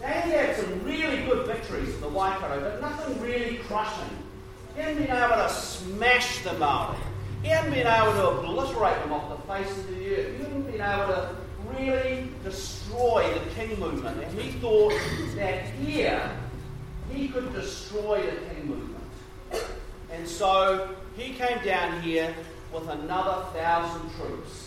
They 0.00 0.06
had 0.06 0.56
some 0.56 0.82
really 0.84 1.24
good 1.24 1.46
victories 1.46 1.94
in 1.94 2.00
the 2.00 2.08
Waikato, 2.08 2.60
but 2.60 2.80
nothing 2.80 3.22
really 3.22 3.58
crushing. 3.58 4.10
He 4.74 4.82
hadn't 4.82 4.98
been 4.98 5.16
able 5.16 5.36
to 5.36 5.48
smash 5.48 6.42
the 6.42 6.50
Māori. 6.50 6.96
He 7.42 7.48
hadn't 7.50 7.72
been 7.72 7.86
able 7.86 8.12
to 8.14 8.28
obliterate 8.30 8.98
them 9.02 9.12
off 9.12 9.28
the 9.30 9.52
face 9.52 9.70
of 9.70 9.88
the 9.90 10.16
earth. 10.16 10.36
He 10.36 10.42
hadn't 10.42 10.62
been 10.62 10.80
able 10.80 11.06
to 11.06 11.36
really 11.78 12.28
destroy 12.42 13.32
the 13.32 13.50
king 13.50 13.78
movement. 13.78 14.20
And 14.20 14.40
he 14.40 14.50
thought 14.58 14.92
that 15.36 15.66
here 15.66 16.36
he 17.12 17.28
could 17.28 17.52
destroy 17.52 18.22
the 18.22 18.54
king 18.54 18.66
movement. 18.66 19.04
And 20.10 20.26
so 20.26 20.96
he 21.16 21.32
came 21.34 21.64
down 21.64 22.02
here 22.02 22.34
with 22.72 22.88
another 22.88 23.44
thousand 23.52 24.10
troops. 24.16 24.65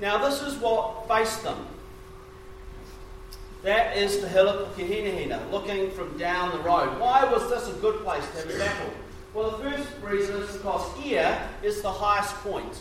Now, 0.00 0.18
this 0.28 0.42
is 0.42 0.56
what 0.58 1.08
faced 1.08 1.42
them. 1.42 1.66
That 3.62 3.96
is 3.96 4.20
the 4.20 4.28
hill 4.28 4.48
of 4.48 4.76
Pukehinahina, 4.76 5.50
looking 5.50 5.90
from 5.90 6.16
down 6.16 6.56
the 6.56 6.62
road. 6.62 6.98
Why 7.00 7.24
was 7.24 7.50
this 7.50 7.68
a 7.68 7.80
good 7.80 8.04
place 8.04 8.24
to 8.30 8.36
have 8.38 8.50
a 8.54 8.58
battle? 8.58 8.90
Well, 9.34 9.50
the 9.50 9.70
first 9.70 9.88
reason 10.02 10.36
is 10.36 10.56
because 10.56 10.96
here 10.98 11.36
is 11.62 11.82
the 11.82 11.90
highest 11.90 12.34
point. 12.36 12.80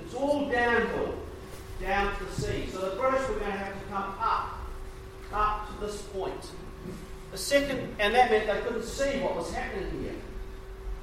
It's 0.00 0.14
all 0.14 0.48
downhill, 0.48 1.14
down 1.80 2.16
to 2.16 2.24
the 2.24 2.32
sea. 2.32 2.68
So 2.70 2.90
the 2.90 2.96
British 2.96 3.28
were 3.28 3.34
going 3.34 3.52
to 3.52 3.58
have 3.58 3.72
to 3.72 3.86
come 3.88 4.14
up, 4.20 4.58
up 5.32 5.68
to 5.68 5.86
this 5.86 6.02
point. 6.02 6.52
The 7.32 7.38
second, 7.38 7.96
and 7.98 8.14
that 8.14 8.30
meant 8.30 8.46
they 8.46 8.60
couldn't 8.60 8.84
see 8.84 9.20
what 9.20 9.34
was 9.34 9.52
happening 9.52 9.90
here. 10.02 10.14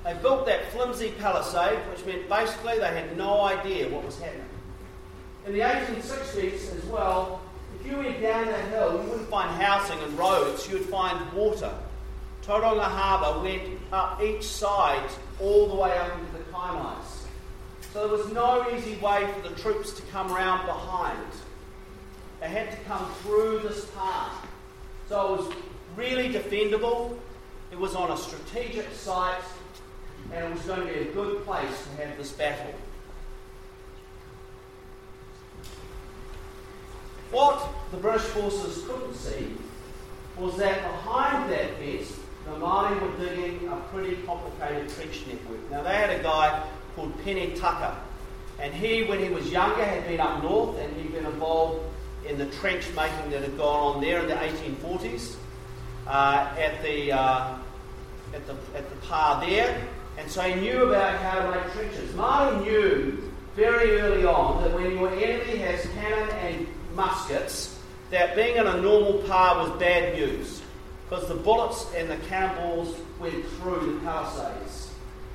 They 0.05 0.13
built 0.21 0.45
that 0.45 0.71
flimsy 0.71 1.11
palisade, 1.19 1.79
which 1.89 2.05
meant 2.05 2.29
basically 2.29 2.79
they 2.79 2.87
had 2.87 3.17
no 3.17 3.41
idea 3.41 3.89
what 3.89 4.05
was 4.05 4.19
happening. 4.19 4.45
In 5.49 5.55
the 5.55 5.61
1860s 5.61 6.77
as 6.77 6.85
well, 6.91 7.41
if 7.79 7.87
you 7.87 7.97
went 7.97 8.21
down 8.21 8.45
that 8.45 8.65
hill, 8.65 9.01
you 9.01 9.09
wouldn't 9.09 9.29
find 9.29 9.49
housing 9.59 9.97
and 9.97 10.15
roads, 10.15 10.69
you 10.69 10.77
would 10.77 10.85
find 10.85 11.33
water. 11.33 11.73
Tauranga 12.43 12.83
Harbour 12.83 13.41
went 13.41 13.63
up 13.91 14.21
each 14.21 14.43
side 14.43 15.09
all 15.39 15.65
the 15.65 15.73
way 15.73 15.97
up 15.97 16.19
into 16.19 16.33
the 16.33 16.43
Kaimais. 16.51 17.25
So 17.91 18.07
there 18.07 18.15
was 18.15 18.31
no 18.31 18.69
easy 18.75 18.97
way 18.97 19.27
for 19.33 19.49
the 19.49 19.55
troops 19.55 19.91
to 19.93 20.03
come 20.11 20.31
around 20.31 20.67
behind. 20.67 21.17
They 22.41 22.49
had 22.49 22.69
to 22.69 22.77
come 22.81 23.11
through 23.23 23.61
this 23.67 23.85
path. 23.97 24.47
So 25.07 25.33
it 25.33 25.37
was 25.39 25.55
really 25.95 26.29
defendable. 26.29 27.17
It 27.71 27.79
was 27.79 27.95
on 27.95 28.11
a 28.11 28.17
strategic 28.17 28.93
site, 28.93 29.41
and 30.31 30.45
it 30.45 30.53
was 30.53 30.61
going 30.67 30.87
to 30.87 30.93
be 30.93 31.09
a 31.09 31.11
good 31.11 31.43
place 31.43 31.85
to 31.85 32.05
have 32.05 32.15
this 32.19 32.33
battle. 32.33 32.71
What 37.31 37.67
the 37.91 37.97
British 37.97 38.23
forces 38.23 38.83
couldn't 38.85 39.13
see 39.13 39.55
was 40.37 40.57
that 40.57 40.81
behind 40.81 41.51
that 41.51 41.77
fence, 41.77 42.17
the 42.45 42.51
Māori 42.51 42.99
were 43.01 43.25
digging 43.25 43.67
a 43.67 43.75
pretty 43.91 44.15
complicated 44.23 44.89
trench 44.89 45.25
network. 45.27 45.69
Now, 45.69 45.83
they 45.83 45.93
had 45.93 46.09
a 46.09 46.23
guy 46.23 46.63
called 46.95 47.13
Pene 47.23 47.55
Taka, 47.55 47.97
and 48.59 48.73
he, 48.73 49.03
when 49.03 49.19
he 49.19 49.29
was 49.29 49.51
younger, 49.51 49.83
had 49.83 50.07
been 50.07 50.19
up 50.19 50.41
north 50.41 50.77
and 50.79 50.95
he'd 50.97 51.13
been 51.13 51.25
involved 51.25 51.85
in 52.27 52.37
the 52.37 52.47
trench 52.47 52.85
making 52.95 53.31
that 53.31 53.41
had 53.41 53.57
gone 53.57 53.95
on 53.95 54.01
there 54.01 54.21
in 54.21 54.27
the 54.27 54.35
1840s 54.35 55.35
uh, 56.07 56.53
at, 56.57 56.81
the, 56.81 57.11
uh, 57.11 57.57
at, 58.33 58.45
the, 58.47 58.53
at 58.75 58.89
the 58.89 58.95
pa 59.07 59.39
there. 59.39 59.87
And 60.17 60.29
so 60.29 60.41
he 60.41 60.59
knew 60.59 60.83
about 60.83 61.19
how 61.19 61.39
to 61.39 61.51
make 61.51 61.71
trenches. 61.73 62.11
Māori 62.11 62.61
knew 62.63 63.31
very 63.55 63.99
early 63.99 64.25
on 64.25 64.63
that 64.63 64.73
when 64.73 64.91
your 64.91 65.09
enemy 65.09 65.57
has 65.57 65.85
cannon 65.93 66.29
and 66.29 66.67
muskets, 66.99 67.79
that 68.11 68.35
being 68.35 68.57
in 68.57 68.67
a 68.67 68.81
normal 68.81 69.19
pa 69.19 69.63
was 69.63 69.79
bad 69.79 70.15
news 70.15 70.61
because 71.07 71.27
the 71.27 71.35
bullets 71.35 71.87
and 71.95 72.09
the 72.09 72.17
cannonballs 72.27 72.95
went 73.19 73.45
through 73.55 73.93
the 73.93 73.99
palisades. 74.01 74.91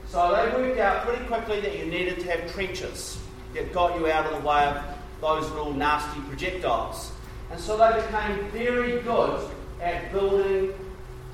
So 0.09 0.31
they 0.31 0.63
worked 0.63 0.79
out 0.79 1.05
pretty 1.05 1.25
quickly 1.25 1.61
that 1.61 1.77
you 1.77 1.87
needed 1.87 2.21
to 2.21 2.31
have 2.31 2.53
trenches 2.53 3.19
that 3.55 3.73
got 3.73 3.99
you 3.99 4.09
out 4.09 4.27
of 4.27 4.41
the 4.41 4.47
way 4.47 4.65
of 4.67 4.85
those 5.21 5.51
little 5.51 5.73
nasty 5.73 6.21
projectiles. 6.29 7.11
And 7.51 7.59
so 7.59 7.77
they 7.77 8.01
became 8.01 8.51
very 8.51 9.01
good 9.03 9.51
at 9.81 10.13
building 10.13 10.75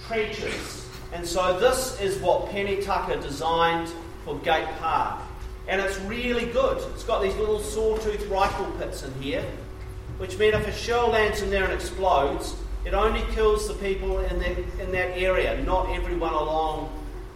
trenches. 0.07 0.87
And 1.13 1.27
so 1.27 1.59
this 1.59 2.01
is 2.01 2.19
what 2.23 2.51
Pene 2.51 2.83
Taka 2.83 3.21
designed 3.21 3.91
for 4.25 4.39
Gate 4.39 4.69
Pā. 4.81 5.19
And 5.69 5.81
it's 5.81 5.99
really 6.01 6.47
good. 6.47 6.79
It's 6.95 7.05
got 7.05 7.21
these 7.23 7.37
little 7.37 7.61
sawtooth 7.61 8.27
rifle 8.29 8.71
pits 8.79 9.03
in 9.03 9.13
here, 9.21 9.45
which 10.21 10.37
mean 10.39 10.53
if 10.53 10.69
a 10.69 10.73
shell 10.73 11.09
lands 11.09 11.41
in 11.41 11.49
there 11.49 11.65
and 11.65 11.73
explodes, 11.73 12.55
it 12.85 12.93
only 12.93 13.23
kills 13.33 13.67
the 13.67 13.73
people 13.75 14.19
in 14.19 14.39
that, 14.39 14.59
in 14.79 14.93
that 14.93 15.17
area, 15.17 15.63
not 15.65 15.89
everyone 15.97 16.35
along 16.35 16.93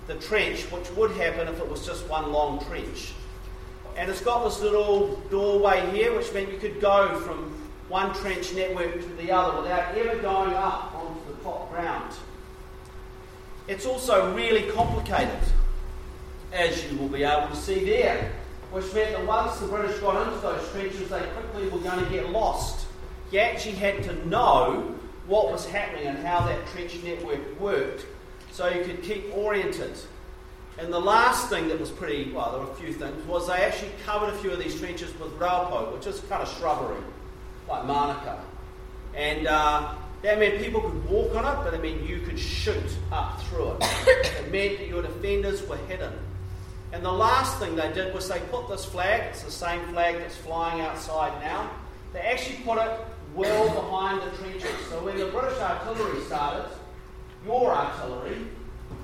the 0.06 0.14
trench, 0.16 0.64
which 0.70 0.90
would 0.90 1.10
happen 1.12 1.48
if 1.48 1.58
it 1.58 1.66
was 1.66 1.86
just 1.86 2.06
one 2.10 2.30
long 2.30 2.62
trench. 2.66 3.14
And 3.96 4.10
it's 4.10 4.20
got 4.20 4.44
this 4.44 4.60
little 4.60 5.16
doorway 5.30 5.90
here, 5.92 6.14
which 6.14 6.30
meant 6.34 6.52
you 6.52 6.58
could 6.58 6.78
go 6.78 7.18
from 7.20 7.58
one 7.88 8.12
trench 8.16 8.52
network 8.52 9.00
to 9.00 9.08
the 9.16 9.32
other 9.32 9.62
without 9.62 9.96
ever 9.96 10.20
going 10.20 10.52
up 10.52 10.94
onto 10.94 11.34
the 11.34 11.42
top 11.42 11.70
ground. 11.70 12.12
It's 13.66 13.86
also 13.86 14.34
really 14.34 14.70
complicated, 14.72 15.40
as 16.52 16.84
you 16.84 16.98
will 16.98 17.08
be 17.08 17.24
able 17.24 17.48
to 17.48 17.56
see 17.56 17.82
there, 17.82 18.30
which 18.74 18.92
meant 18.92 19.16
that 19.16 19.24
once 19.24 19.56
the 19.60 19.68
British 19.68 19.96
got 20.00 20.26
into 20.26 20.40
those 20.40 20.68
trenches, 20.72 21.08
they 21.08 21.20
quickly 21.20 21.68
were 21.68 21.78
going 21.78 22.04
to 22.04 22.10
get 22.10 22.30
lost. 22.30 22.86
You 23.30 23.38
actually 23.38 23.76
had 23.76 24.02
to 24.02 24.26
know 24.26 24.96
what 25.28 25.52
was 25.52 25.64
happening 25.64 26.08
and 26.08 26.18
how 26.26 26.44
that 26.46 26.66
trench 26.66 27.00
network 27.04 27.60
worked 27.60 28.04
so 28.50 28.68
you 28.68 28.84
could 28.84 29.00
keep 29.04 29.32
oriented. 29.36 29.96
And 30.76 30.92
the 30.92 30.98
last 30.98 31.48
thing 31.48 31.68
that 31.68 31.78
was 31.78 31.90
pretty, 31.90 32.32
well, 32.32 32.50
there 32.50 32.60
were 32.62 32.72
a 32.72 32.74
few 32.74 32.92
things, 32.92 33.24
was 33.28 33.46
they 33.46 33.62
actually 33.62 33.92
covered 34.04 34.30
a 34.30 34.38
few 34.38 34.50
of 34.50 34.58
these 34.58 34.76
trenches 34.80 35.16
with 35.20 35.30
raupo, 35.38 35.94
which 35.94 36.08
is 36.08 36.18
kind 36.22 36.42
of 36.42 36.52
shrubbery, 36.58 37.00
like 37.68 37.84
manuka. 37.86 38.42
And 39.14 39.46
uh, 39.46 39.94
that 40.22 40.40
meant 40.40 40.60
people 40.60 40.80
could 40.80 41.08
walk 41.08 41.32
on 41.36 41.44
it, 41.44 41.64
but 41.64 41.74
it 41.74 41.80
meant 41.80 42.02
you 42.02 42.18
could 42.22 42.40
shoot 42.40 42.98
up 43.12 43.40
through 43.42 43.70
it. 43.70 43.76
it 44.08 44.50
meant 44.50 44.78
that 44.78 44.88
your 44.88 45.02
defenders 45.02 45.64
were 45.68 45.76
hidden. 45.76 46.12
And 46.94 47.04
the 47.04 47.10
last 47.10 47.58
thing 47.58 47.74
they 47.74 47.92
did 47.92 48.14
was 48.14 48.28
they 48.28 48.38
put 48.52 48.68
this 48.68 48.84
flag, 48.84 49.22
it's 49.30 49.42
the 49.42 49.50
same 49.50 49.84
flag 49.88 50.18
that's 50.18 50.36
flying 50.36 50.80
outside 50.80 51.42
now, 51.42 51.68
they 52.12 52.20
actually 52.20 52.58
put 52.58 52.78
it 52.78 53.00
well 53.34 53.68
behind 53.68 54.22
the 54.22 54.36
trenches. 54.38 54.70
So 54.88 55.04
when 55.04 55.18
the 55.18 55.26
British 55.26 55.58
artillery 55.58 56.20
started, 56.22 56.70
your 57.44 57.74
artillery, 57.74 58.46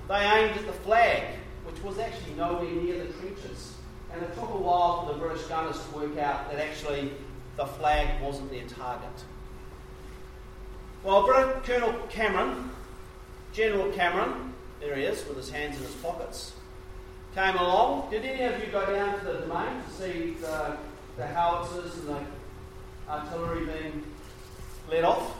they 0.07 0.20
aimed 0.20 0.57
at 0.57 0.66
the 0.66 0.72
flag, 0.72 1.24
which 1.64 1.83
was 1.83 1.98
actually 1.98 2.35
nowhere 2.35 2.70
near 2.70 3.05
the 3.05 3.12
trenches. 3.14 3.74
And 4.12 4.22
it 4.22 4.33
took 4.37 4.50
a 4.50 4.57
while 4.57 5.05
for 5.05 5.12
the 5.12 5.18
British 5.18 5.46
gunners 5.46 5.85
to 5.85 5.96
work 5.96 6.16
out 6.16 6.48
that 6.48 6.64
actually 6.64 7.11
the 7.57 7.66
flag 7.66 8.22
wasn't 8.22 8.53
their 8.53 8.68
target. 8.68 9.11
Well, 11.03 11.26
Colonel 11.64 11.92
Cameron, 12.09 12.70
General 13.53 13.90
Cameron, 13.90 14.55
there 14.79 14.94
he 14.94 15.03
is 15.03 15.26
with 15.26 15.38
his 15.38 15.50
hands 15.50 15.76
in 15.76 15.83
his 15.83 15.94
pockets, 15.96 16.53
came 17.34 17.56
along. 17.56 18.10
Did 18.10 18.24
any 18.24 18.42
of 18.42 18.60
you 18.60 18.72
go 18.72 18.84
down 18.86 19.18
to 19.20 19.24
the 19.24 19.32
domain 19.40 19.82
to 19.82 19.90
see 19.92 20.34
the, 20.40 20.76
the 21.16 21.26
howitzers 21.26 21.98
and 21.98 22.08
the 22.08 22.20
artillery 23.08 23.66
being 23.66 24.04
let 24.90 25.04
off? 25.04 25.36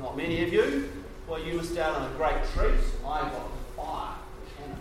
Not 0.00 0.16
many 0.16 0.42
of 0.44 0.52
you. 0.52 0.90
Well, 1.26 1.42
you 1.42 1.54
missed 1.54 1.76
out 1.78 1.96
on 1.96 2.12
a 2.12 2.14
great 2.16 2.44
treat. 2.52 2.78
I 3.04 3.22
got 3.22 3.32
to 3.32 3.76
fire 3.76 4.14
the 4.44 4.62
cannon. 4.62 4.80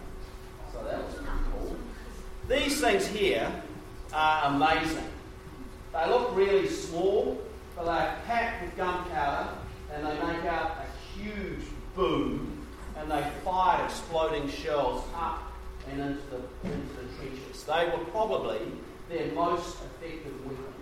So 0.72 0.84
that 0.84 1.04
was 1.04 1.16
cool. 1.52 1.76
These 2.50 2.82
things 2.82 3.08
here 3.08 3.50
are 4.14 4.54
amazing. 4.54 5.08
They 5.94 6.08
look 6.08 6.36
really 6.36 6.68
small, 6.68 7.40
but 7.76 7.86
they're 7.86 8.18
packed 8.26 8.64
with 8.64 8.76
gunpowder 8.76 9.50
and 9.94 10.06
they 10.06 10.14
make 10.14 10.46
out 10.46 10.78
a 10.80 11.20
huge 11.20 11.66
boom 11.96 12.68
and 12.98 13.10
they 13.10 13.24
fire 13.44 13.86
exploding 13.86 14.50
shells 14.50 15.04
up 15.16 15.53
and 15.92 16.02
into 16.02 16.22
the, 16.30 16.70
into 16.70 16.94
the 16.96 17.08
trenches. 17.18 17.64
They 17.64 17.86
were 17.86 18.04
probably 18.06 18.60
their 19.10 19.32
most 19.34 19.78
effective 19.84 20.46
weapon. 20.46 20.74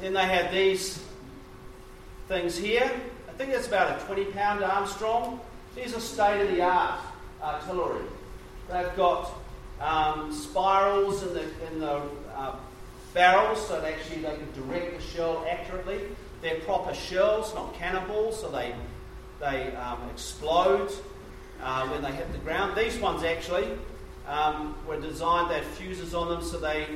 Then 0.00 0.14
they 0.14 0.24
had 0.24 0.52
these 0.52 1.02
things 2.28 2.56
here. 2.56 2.90
I 3.28 3.32
think 3.32 3.52
that's 3.52 3.68
about 3.68 4.00
a 4.00 4.04
20 4.04 4.24
pound 4.26 4.64
Armstrong. 4.64 5.40
These 5.76 5.94
are 5.94 6.00
state 6.00 6.42
of 6.42 6.48
the 6.54 6.62
art 6.62 7.00
artillery. 7.42 8.04
They've 8.70 8.94
got 8.96 9.32
um, 9.80 10.32
spirals 10.32 11.22
in 11.22 11.34
the, 11.34 11.42
in 11.66 11.80
the 11.80 12.02
uh, 12.34 12.56
barrels 13.14 13.66
so 13.66 13.80
that 13.80 13.92
actually 13.92 14.22
they 14.22 14.36
can 14.36 14.52
direct 14.54 14.96
the 14.96 15.02
shell 15.02 15.46
accurately. 15.48 16.00
They're 16.40 16.60
proper 16.60 16.94
shells, 16.94 17.54
not 17.54 17.74
cannonballs, 17.74 18.40
so 18.40 18.50
they, 18.50 18.74
they 19.40 19.74
um, 19.76 19.98
explode 20.10 20.90
uh, 21.62 21.88
when 21.88 22.02
they 22.02 22.12
hit 22.12 22.30
the 22.32 22.38
ground. 22.38 22.76
These 22.76 22.98
ones 22.98 23.22
actually 23.22 23.68
um, 24.28 24.76
were 24.86 25.00
designed, 25.00 25.50
they 25.50 25.56
had 25.56 25.64
fuses 25.64 26.14
on 26.14 26.28
them, 26.28 26.42
so 26.42 26.58
they 26.58 26.86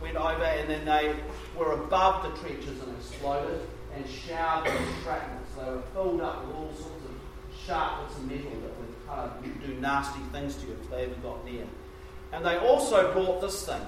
went 0.00 0.16
over 0.16 0.42
and 0.42 0.68
then 0.68 0.84
they 0.84 1.14
were 1.56 1.72
above 1.72 2.22
the 2.22 2.40
trenches 2.40 2.82
and 2.82 2.96
exploded 2.96 3.60
and 3.94 4.04
showered 4.08 4.64
with 4.64 5.02
shrapnel. 5.02 5.38
So 5.54 5.64
they 5.64 5.70
were 5.70 5.82
filled 5.92 6.20
up 6.20 6.46
with 6.46 6.56
all 6.56 6.72
sorts 6.74 7.04
of 7.04 7.12
sharp 7.66 8.06
bits 8.06 8.18
of 8.18 8.26
metal 8.26 8.50
that 8.50 8.78
would 8.78 9.06
kind 9.06 9.20
of 9.30 9.66
do 9.66 9.74
nasty 9.80 10.20
things 10.32 10.56
to 10.56 10.66
you 10.66 10.76
if 10.80 10.90
they 10.90 11.04
ever 11.04 11.14
got 11.22 11.44
near. 11.44 11.64
And 12.32 12.44
they 12.44 12.56
also 12.56 13.12
brought 13.12 13.40
this 13.40 13.66
thing. 13.66 13.80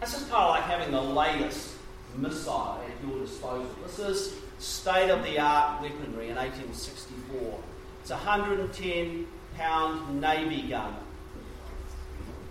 This 0.00 0.14
is 0.16 0.22
kind 0.28 0.44
of 0.44 0.50
like 0.50 0.62
having 0.62 0.92
the 0.92 1.02
latest 1.02 1.74
missile 2.16 2.80
at 2.84 3.08
your 3.08 3.20
disposal. 3.20 3.68
This 3.84 3.98
is 3.98 4.34
state 4.58 5.10
of 5.10 5.22
the 5.24 5.38
art 5.38 5.82
weaponry 5.82 6.28
in 6.28 6.36
1864. 6.36 7.58
It's 8.00 8.10
a 8.10 8.14
110 8.14 9.26
pound 9.56 10.20
Navy 10.20 10.68
gun. 10.68 10.94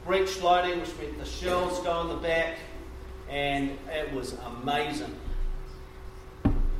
Breech 0.07 0.41
loading, 0.41 0.79
which 0.79 0.97
meant 1.01 1.19
the 1.19 1.25
shells 1.25 1.81
go 1.81 1.99
in 1.99 2.07
the 2.07 2.15
back, 2.15 2.55
and 3.29 3.77
it 3.91 4.13
was 4.13 4.37
amazing. 4.63 5.13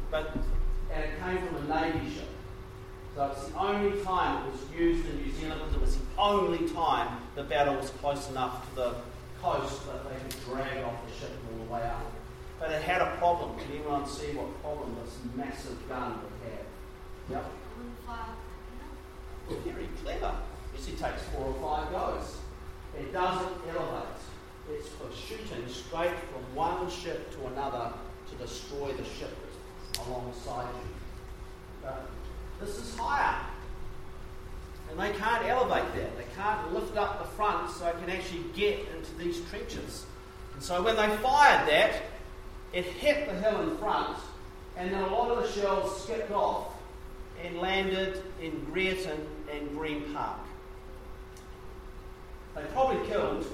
But 0.10 0.34
and 0.94 1.04
it 1.04 1.20
came 1.20 1.46
from 1.46 1.70
a 1.70 1.82
Navy 1.82 2.10
ship. 2.16 2.30
So 3.16 3.26
it's 3.26 3.50
the 3.50 3.58
only 3.58 4.02
time 4.02 4.48
it 4.48 4.52
was 4.54 4.62
used 4.80 5.10
in 5.10 5.18
New 5.18 5.32
Zealand 5.34 5.60
because 5.60 5.76
it 5.76 5.82
was 5.82 5.98
the 5.98 6.06
only 6.18 6.70
time 6.70 7.18
the 7.36 7.44
battle 7.44 7.76
was 7.76 7.90
close 7.90 8.30
enough 8.30 8.70
to 8.70 8.76
the 8.76 8.96
coast 9.42 9.86
that 9.88 10.08
they 10.08 10.16
could 10.22 10.46
drag 10.46 10.86
off 10.86 10.96
the 11.06 11.14
ship 11.20 11.32
all 11.52 11.66
the 11.66 11.74
way 11.74 11.82
up. 11.82 12.10
But 12.62 12.72
it 12.72 12.82
had 12.82 13.02
a 13.02 13.18
problem. 13.18 13.60
Can 13.60 13.74
anyone 13.74 14.08
see 14.08 14.28
what 14.38 14.62
problem 14.64 14.96
this 15.04 15.18
massive 15.36 15.78
gun 15.90 16.14
would 16.22 17.36
have? 17.36 17.44
Yep. 19.50 19.66
Very 19.66 19.90
clever. 20.02 20.34
Usually 20.78 20.96
takes 20.96 21.24
four 21.24 21.48
or 21.48 21.54
five 21.56 21.92
goes. 21.92 22.38
It 23.00 23.14
doesn't 23.14 23.54
elevate. 23.70 24.08
It's 24.72 24.88
for 24.90 25.10
shooting 25.16 25.68
straight 25.68 26.16
from 26.32 26.56
one 26.56 26.90
ship 26.90 27.32
to 27.36 27.48
another 27.48 27.94
to 28.30 28.36
destroy 28.36 28.92
the 28.94 29.04
ship 29.04 29.36
alongside 30.08 30.68
you. 30.74 30.90
But 31.82 32.10
this 32.60 32.78
is 32.78 32.96
higher. 32.98 33.40
And 34.90 35.00
they 35.00 35.12
can't 35.18 35.46
elevate 35.46 35.94
that. 35.96 36.18
They 36.18 36.26
can't 36.36 36.74
lift 36.74 36.98
up 36.98 37.20
the 37.20 37.30
front 37.36 37.72
so 37.72 37.88
it 37.88 37.96
can 38.00 38.10
actually 38.10 38.44
get 38.56 38.80
into 38.96 39.16
these 39.18 39.42
trenches. 39.50 40.06
And 40.54 40.64
so 40.64 40.82
when 40.82 40.96
they 40.96 41.08
fired 41.18 41.68
that, 41.70 42.02
it 42.74 42.86
hit 42.86 43.28
the 43.28 43.34
hill 43.36 43.62
in 43.62 43.78
front, 43.78 44.18
and 44.76 44.92
then 44.92 45.02
a 45.02 45.08
lot 45.08 45.32
of 45.32 45.44
the 45.44 45.52
shells 45.52 46.04
skipped 46.04 46.32
off 46.32 46.74
and 47.44 47.60
landed 47.60 48.24
in 48.42 48.52
Greerton 48.72 49.20
and 49.52 49.70
Green 49.78 50.14
Park. 50.14 50.40
They 52.58 52.64
probably 52.74 53.08
killed 53.08 53.46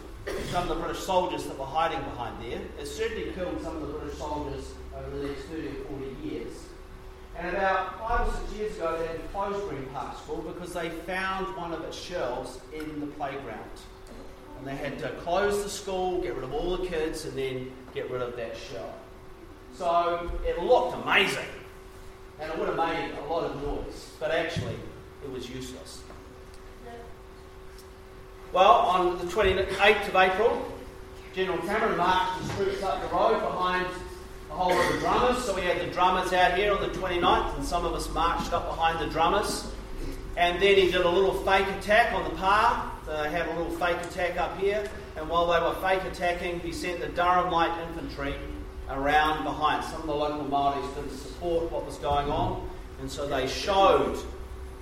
some 0.49 0.63
of 0.63 0.69
the 0.69 0.81
British 0.81 1.03
soldiers 1.03 1.43
that 1.43 1.59
were 1.59 1.65
hiding 1.65 1.99
behind 2.03 2.41
there. 2.41 2.61
It 2.79 2.85
certainly 2.85 3.33
killed 3.33 3.61
some 3.61 3.75
of 3.75 3.81
the 3.81 3.93
British 3.99 4.17
soldiers 4.17 4.73
over 4.95 5.17
the 5.17 5.27
next 5.27 5.43
30 5.43 5.67
or 5.67 5.99
40 5.99 6.29
years. 6.29 6.53
And 7.37 7.49
about 7.49 7.99
five 7.99 8.27
or 8.27 8.31
six 8.31 8.53
years 8.53 8.77
ago, 8.77 8.97
they 8.97 9.07
had 9.07 9.17
to 9.17 9.27
close 9.29 9.61
Green 9.67 9.85
Park 9.87 10.17
School 10.19 10.37
because 10.37 10.71
they 10.71 10.89
found 10.89 11.53
one 11.57 11.73
of 11.73 11.81
its 11.81 11.97
shells 11.97 12.61
in 12.71 13.01
the 13.01 13.07
playground. 13.07 13.59
And 14.57 14.65
they 14.67 14.75
had 14.75 14.97
to 14.99 15.09
close 15.21 15.63
the 15.63 15.69
school, 15.69 16.21
get 16.21 16.35
rid 16.35 16.45
of 16.45 16.53
all 16.53 16.77
the 16.77 16.87
kids, 16.87 17.25
and 17.25 17.37
then 17.37 17.73
get 17.93 18.09
rid 18.09 18.21
of 18.21 18.37
that 18.37 18.55
shell. 18.55 18.93
So 19.75 20.31
it 20.47 20.59
looked 20.59 20.95
amazing. 21.03 21.45
And 22.39 22.49
it 22.49 22.57
would 22.57 22.69
have 22.69 22.77
made 22.77 23.11
a 23.19 23.25
lot 23.25 23.43
of 23.43 23.61
noise. 23.63 24.11
But 24.17 24.31
actually, 24.31 24.77
it 25.23 25.29
was 25.29 25.49
useless. 25.49 26.03
Well, 28.53 28.71
on 28.71 29.17
the 29.17 29.25
28th 29.25 30.09
of 30.09 30.15
April, 30.15 30.71
General 31.33 31.57
Cameron 31.57 31.97
marched 31.97 32.39
his 32.39 32.51
troops 32.51 32.83
up 32.83 33.01
the 33.01 33.07
road 33.07 33.39
behind 33.39 33.87
a 34.51 34.53
whole 34.53 34.75
lot 34.75 34.93
of 34.93 34.99
drummers. 34.99 35.43
So 35.43 35.55
we 35.55 35.61
had 35.61 35.81
the 35.81 35.91
drummers 35.91 36.33
out 36.33 36.53
here 36.53 36.71
on 36.71 36.79
the 36.79 36.89
29th, 36.89 37.55
and 37.55 37.65
some 37.65 37.83
of 37.83 37.95
us 37.95 38.07
marched 38.13 38.53
up 38.53 38.67
behind 38.67 38.99
the 38.99 39.11
drummers. 39.11 39.71
And 40.37 40.61
then 40.61 40.75
he 40.75 40.91
did 40.91 41.01
a 41.01 41.09
little 41.09 41.33
fake 41.33 41.65
attack 41.79 42.13
on 42.13 42.25
the 42.25 42.35
pa. 42.35 42.95
They 43.07 43.31
had 43.31 43.47
a 43.47 43.57
little 43.57 43.75
fake 43.75 43.97
attack 44.03 44.37
up 44.37 44.55
here. 44.59 44.87
And 45.15 45.27
while 45.27 45.47
they 45.47 45.59
were 45.59 45.73
fake 45.81 46.03
attacking, 46.11 46.59
he 46.59 46.71
sent 46.71 46.99
the 46.99 47.07
Durham 47.07 47.51
Light 47.51 47.75
Infantry 47.87 48.35
around 48.87 49.45
behind. 49.45 49.83
Some 49.85 50.01
of 50.01 50.05
the 50.05 50.13
local 50.13 50.45
Māoris 50.45 50.93
didn't 50.93 51.17
support 51.17 51.71
what 51.71 51.87
was 51.87 51.97
going 51.97 52.29
on, 52.29 52.69
and 52.99 53.09
so 53.09 53.27
they 53.27 53.47
showed 53.47 54.15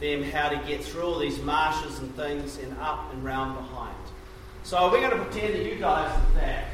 them 0.01 0.23
how 0.23 0.49
to 0.49 0.57
get 0.67 0.83
through 0.83 1.03
all 1.03 1.19
these 1.19 1.39
marshes 1.43 1.99
and 1.99 2.13
things 2.15 2.57
and 2.57 2.75
up 2.79 3.13
and 3.13 3.23
round 3.23 3.55
behind. 3.55 3.95
So 4.63 4.91
we're 4.91 4.99
going 4.99 5.11
to 5.11 5.23
pretend 5.25 5.53
that 5.53 5.63
you 5.63 5.75
guys 5.75 6.11
are 6.11 6.39
that. 6.39 6.65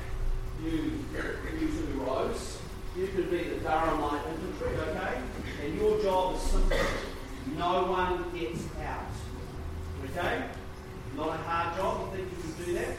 You, 0.64 0.72
you 0.72 1.68
two 1.68 2.00
rows. 2.00 2.58
You 2.96 3.08
could 3.08 3.30
be 3.30 3.44
the 3.44 3.58
Durham 3.58 4.02
Light 4.02 4.22
Infantry, 4.28 4.76
okay? 4.90 5.22
And 5.64 5.76
your 5.76 6.02
job 6.02 6.36
is 6.36 6.42
simple. 6.42 6.78
No 7.58 7.86
one 7.86 8.26
gets 8.34 8.64
out. 8.84 9.06
Okay? 10.06 10.46
Not 11.16 11.30
a 11.30 11.38
hard 11.44 11.78
job. 11.78 12.10
You 12.12 12.18
think 12.18 12.32
you 12.32 12.54
can 12.54 12.66
do 12.66 12.74
that? 12.74 12.96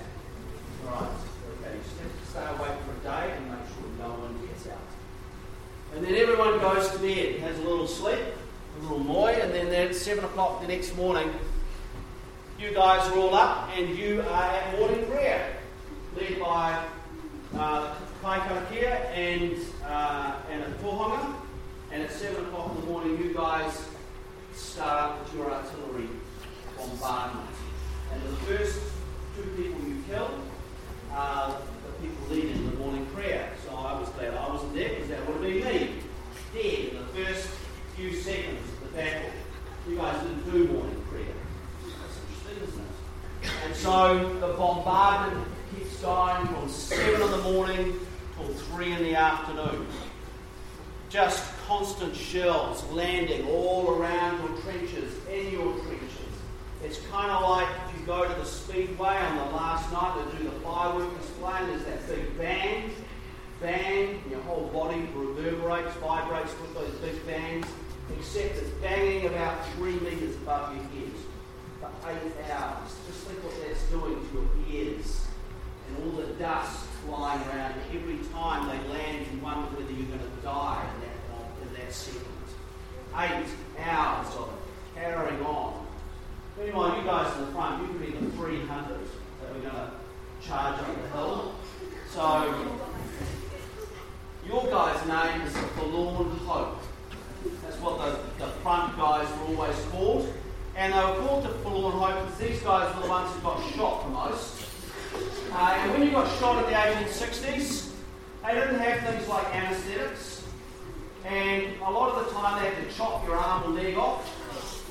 All 0.87 0.93
right. 0.93 1.11
Okay. 1.11 1.75
You 1.75 1.83
just 1.83 1.99
have 2.01 2.21
to 2.21 2.27
stay 2.31 2.47
awake 2.47 2.79
for 2.85 2.93
a 2.93 3.11
day 3.11 3.33
and 3.35 3.51
make 3.51 3.67
sure 3.75 3.89
no 3.99 4.11
one 4.15 4.47
gets 4.47 4.67
out. 4.69 4.79
And 5.95 6.05
then 6.05 6.15
everyone 6.15 6.59
goes 6.61 6.91
to 6.91 6.99
bed, 6.99 7.41
has 7.41 7.59
a 7.59 7.63
little 7.63 7.89
sleep, 7.89 8.19
little 8.83 8.99
moe, 8.99 9.27
and 9.27 9.53
then 9.53 9.73
at 9.73 9.95
7 9.95 10.25
o'clock 10.25 10.61
the 10.61 10.69
next 10.69 10.97
morning, 10.97 11.31
you 12.59 12.73
guys 12.73 13.09
are 13.11 13.19
all 13.19 13.35
up 13.35 13.71
and 13.77 13.97
you 13.97 14.21
are 14.21 14.45
at 14.45 14.79
morning 14.79 15.07
prayer, 15.07 15.57
led 16.17 16.41
by 16.41 16.85
uh, 17.57 17.95
and, 18.25 19.57
uh, 19.87 20.35
and 20.51 20.63
a 20.63 20.71
tohunga. 20.83 21.35
And 21.93 22.03
at 22.03 22.11
7 22.11 22.45
o'clock 22.47 22.75
in 22.75 22.81
the 22.81 22.87
morning, 22.87 23.19
you 23.19 23.33
guys 23.33 23.85
start 24.55 25.17
your 25.35 25.51
artillery 25.51 26.09
bombardment. 26.77 27.49
And 28.13 28.23
the 28.23 28.37
first 28.47 28.81
two 29.37 29.43
people 29.57 29.89
you 29.89 30.03
kill 30.09 30.31
are 31.13 31.57
the 31.87 32.07
people 32.07 32.27
leading 32.35 32.71
the 32.71 32.77
morning 32.77 33.07
prayer. 33.15 33.51
So 33.65 33.75
I 33.75 33.99
was 33.99 34.09
glad 34.11 34.35
I 34.35 34.49
wasn't 34.49 34.75
there 34.75 34.91
because 34.91 35.09
that 35.09 35.27
would 35.27 35.35
have 35.35 35.43
been 35.43 35.65
me. 35.65 35.91
Dead 36.53 36.89
in 36.89 36.99
the 36.99 37.25
first 37.25 37.49
few 37.99 38.15
seconds 38.15 38.61
of 38.61 38.81
the 38.93 38.97
battle. 38.97 39.29
You 39.89 39.97
guys 39.97 40.23
didn't 40.23 40.49
do 40.53 40.73
morning 40.73 41.05
prayer. 41.11 41.25
That's 41.83 42.21
interesting, 42.47 42.69
isn't 42.69 42.85
it? 43.43 43.51
And 43.65 43.75
so 43.75 44.39
the 44.39 44.55
bombardment 44.57 45.49
keeps 45.75 45.97
going 46.01 46.47
from 46.47 46.69
7 46.69 47.21
in 47.21 47.31
the 47.33 47.39
morning 47.39 47.99
till 48.37 48.47
3 48.47 48.93
in 48.93 49.03
the 49.03 49.17
afternoon. 49.17 49.89
Just 51.09 51.45
constant 51.67 52.15
shells 52.15 52.85
landing 52.93 53.49
all 53.49 53.91
around 53.91 54.47
your 54.47 54.57
trenches, 54.59 55.13
in 55.29 55.51
your 55.51 55.73
trenches. 55.79 56.35
It's 56.85 57.01
kind 57.11 57.33
of 57.33 57.51
like 57.51 57.67
if 57.89 57.99
you 57.99 58.07
go 58.07 58.29
to 58.29 58.35
the 58.35 58.47
speedway 58.47 59.17
on 59.17 59.37
the 59.39 59.57
last 59.57 59.93
night, 59.93 60.25
they 60.31 60.39
do 60.39 60.45
the 60.45 60.61
firework 60.61 61.19
display, 61.19 61.55
and 61.57 61.71
there's 61.71 61.85
that 61.85 62.07
big 62.07 62.39
band, 62.39 62.93
bang, 63.61 64.23
your 64.31 64.41
whole 64.43 64.69
body 64.69 65.11
reverberates, 65.17 65.93
vibrates 65.97 66.53
with 66.61 66.75
those 66.75 66.95
big 67.01 67.27
bangs, 67.27 67.67
except 68.17 68.57
it's 68.57 68.71
banging 68.83 69.27
about 69.27 69.67
three 69.75 69.99
metres 70.01 70.37
above 70.37 70.75
your 70.75 70.85
head 70.85 71.13
for 71.81 71.91
eight 72.11 72.51
hours. 72.51 72.97
Just 73.07 73.27
think 73.27 73.43
what 73.45 73.55
that's 73.67 73.83
doing 73.91 74.17
to 74.29 74.35
your 74.35 74.49
ears 74.71 75.27
and 75.89 76.05
all 76.05 76.21
the 76.21 76.33
dust 76.35 76.87
flying 77.07 77.41
around. 77.49 77.75
Every 77.93 78.19
time 78.33 78.69
they 78.69 78.89
land, 78.93 79.27
you 79.33 79.41
wonder 79.41 79.69
whether 79.77 79.93
you're 79.93 80.09
going 80.09 80.21
to 80.21 80.43
die 80.43 80.87
in 80.95 81.01
that, 81.03 81.19
uh, 81.35 81.67
in 81.67 81.75
that 81.75 81.93
second. 81.93 82.25
Eight 83.17 83.47
hours 83.85 84.29
of 84.37 84.53
carrying 84.95 85.43
on. 85.45 85.87
Meanwhile, 86.59 86.99
you 86.99 87.05
guys 87.05 87.37
in 87.37 87.47
the 87.47 87.53
front, 87.53 87.83
you 87.83 87.89
could 87.89 88.01
be 88.01 88.13
the 88.13 88.31
300 88.33 88.99
that 89.41 89.55
we're 89.55 89.61
going 89.61 89.75
to 89.75 89.91
charge 90.47 90.81
up 90.81 91.03
the 91.03 91.09
hill. 91.11 91.55
So, 92.11 92.67
your 94.47 94.67
guy's 94.67 95.07
name 95.07 95.47
is 95.47 95.57
Forlorn 95.57 96.31
Hope. 96.39 96.79
That's 97.63 97.77
what 97.81 97.99
the, 97.99 98.45
the 98.45 98.51
front 98.63 98.97
guys 98.97 99.29
were 99.39 99.57
always 99.57 99.77
called. 99.91 100.33
And 100.77 100.93
they 100.93 100.99
were 100.99 101.27
called 101.27 101.45
the 101.45 101.51
Forlorn 101.61 101.93
Hope 101.95 102.27
because 102.27 102.39
these 102.39 102.63
guys 102.63 102.95
were 102.95 103.03
the 103.03 103.09
ones 103.09 103.35
who 103.35 103.41
got 103.43 103.75
shot 103.75 104.05
the 104.05 104.11
most. 104.11 104.65
Uh, 105.53 105.77
and 105.79 105.93
when 105.93 106.03
you 106.03 106.11
got 106.11 106.29
shot 106.39 106.65
in 106.65 106.71
the 106.71 106.77
1860s, 106.77 107.91
they 108.45 108.55
didn't 108.55 108.79
have 108.79 109.01
things 109.11 109.29
like 109.29 109.55
anaesthetics. 109.55 110.45
And 111.25 111.81
a 111.81 111.91
lot 111.91 112.15
of 112.15 112.27
the 112.27 112.33
time 112.33 112.63
they 112.63 112.71
had 112.71 112.89
to 112.89 112.95
chop 112.95 113.27
your 113.27 113.37
arm 113.37 113.65
or 113.65 113.81
leg 113.81 113.97
off. 113.97 114.35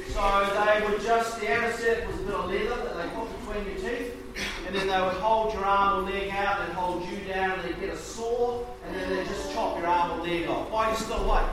So 0.10 0.66
they 0.66 0.86
would 0.86 1.02
just, 1.02 1.40
the 1.40 1.50
anaesthetic 1.50 2.08
was 2.08 2.20
a 2.20 2.24
bit 2.24 2.34
of 2.34 2.50
leather 2.50 2.84
that 2.84 2.98
they 2.98 3.10
put 3.16 3.40
between 3.40 3.66
your 3.66 3.76
teeth 3.76 4.18
and 4.66 4.76
then 4.76 4.88
they 4.88 5.02
would 5.02 5.22
hold 5.22 5.54
your 5.54 5.66
arm 5.66 6.04
or 6.04 6.12
leg 6.12 6.30
out, 6.32 6.66
they'd 6.66 6.74
hold 6.74 7.04
you 7.10 7.18
down, 7.32 7.60
and 7.60 7.64
they'd 7.64 7.80
get 7.80 7.90
a 7.90 7.98
saw, 7.98 8.64
and 8.86 8.96
then 8.96 9.10
they'd 9.10 9.28
just 9.28 9.54
chop 9.54 9.78
your 9.78 9.88
arm 9.88 10.20
or 10.20 10.24
leg 10.24 10.48
off 10.48 10.70
while 10.70 10.90
you're 10.90 11.00
still 11.00 11.24
awake. 11.30 11.50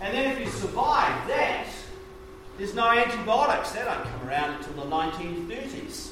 And 0.00 0.14
then 0.14 0.32
if 0.32 0.40
you 0.40 0.46
survive 0.46 1.26
that, 1.28 1.66
there's 2.56 2.74
no 2.74 2.90
antibiotics. 2.90 3.72
They 3.72 3.84
don't 3.84 4.04
come 4.04 4.28
around 4.28 4.54
until 4.54 4.84
the 4.84 4.90
1930s. 4.90 6.10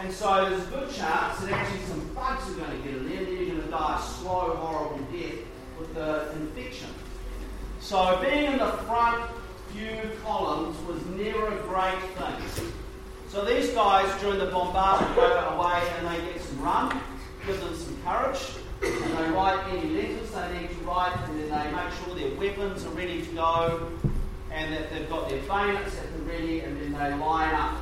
And 0.00 0.12
so 0.12 0.48
there's 0.48 0.62
a 0.62 0.70
good 0.70 0.90
chance 0.90 1.40
that 1.40 1.50
actually 1.50 1.80
some 1.86 2.14
bugs 2.14 2.48
are 2.50 2.54
going 2.54 2.70
to 2.70 2.88
get 2.88 2.96
in 2.96 3.08
there, 3.08 3.18
and 3.18 3.28
you're 3.28 3.46
going 3.46 3.62
to 3.62 3.68
die 3.68 3.98
a 3.98 4.02
slow, 4.02 4.56
horrible 4.56 5.04
death 5.12 5.38
with 5.78 5.94
the 5.94 6.30
infection. 6.32 6.88
So 7.80 8.18
being 8.22 8.52
in 8.52 8.58
the 8.58 8.72
front 8.86 9.30
few 9.72 10.10
columns 10.22 10.76
was 10.86 11.04
never 11.06 11.48
a 11.48 11.62
great 11.62 12.00
thing. 12.16 12.70
So 13.28 13.44
these 13.44 13.70
guys 13.70 14.08
during 14.20 14.38
the 14.38 14.46
bombardment 14.46 15.14
go 15.14 15.22
away 15.22 15.82
and 15.98 16.08
they 16.08 16.32
get 16.32 16.40
some 16.40 16.62
rum, 16.62 17.00
give 17.46 17.60
them 17.60 17.76
some 17.76 17.96
courage, 18.04 18.38
and 18.82 19.16
they 19.16 19.30
write 19.30 19.64
any 19.70 19.90
letters 19.90 20.30
they 20.30 20.60
need 20.60 20.70
to 20.70 20.76
write, 20.84 21.16
and 21.28 21.40
then 21.40 21.48
they 21.48 21.72
make 21.74 21.92
sure 22.04 22.14
their 22.14 22.34
weapons 22.38 22.84
are 22.84 22.90
ready 22.90 23.22
to 23.22 23.34
go, 23.34 23.92
and 24.52 24.72
that 24.72 24.90
they've 24.90 25.08
got 25.08 25.28
their 25.28 25.42
bayonets 25.42 25.96
at 25.98 26.12
the 26.16 26.22
ready, 26.24 26.60
and 26.60 26.80
then 26.80 26.92
they 26.92 27.16
line 27.24 27.54
up 27.54 27.76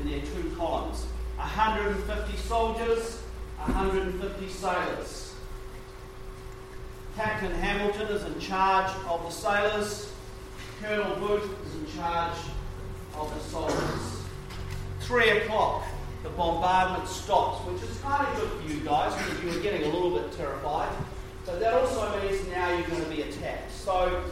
in 0.00 0.10
their 0.10 0.20
two 0.20 0.54
columns. 0.56 1.06
150 1.36 2.36
soldiers, 2.36 3.22
150 3.58 4.48
sailors. 4.48 5.34
Captain 7.16 7.52
Hamilton 7.52 8.08
is 8.08 8.22
in 8.24 8.38
charge 8.40 8.90
of 9.08 9.22
the 9.22 9.30
sailors. 9.30 10.12
Colonel 10.80 11.18
Wood 11.20 11.42
is 11.66 11.74
in 11.74 11.98
charge 11.98 12.38
of 13.16 13.34
the 13.34 13.40
soldiers 13.40 14.20
three 15.10 15.28
o'clock, 15.28 15.82
the 16.22 16.28
bombardment 16.30 17.08
stops, 17.08 17.66
which 17.66 17.82
is 17.82 17.98
kind 18.00 18.26
of 18.26 18.36
good 18.36 18.50
for 18.50 18.72
you 18.72 18.80
guys 18.80 19.14
because 19.14 19.42
you 19.42 19.50
were 19.50 19.62
getting 19.62 19.82
a 19.82 19.92
little 19.92 20.10
bit 20.10 20.32
terrified. 20.32 20.92
But 21.46 21.60
that 21.60 21.72
also 21.74 22.20
means 22.20 22.46
now 22.48 22.68
you're 22.70 22.86
going 22.88 23.02
to 23.02 23.08
be 23.08 23.22
attacked. 23.22 23.72
So 23.72 24.22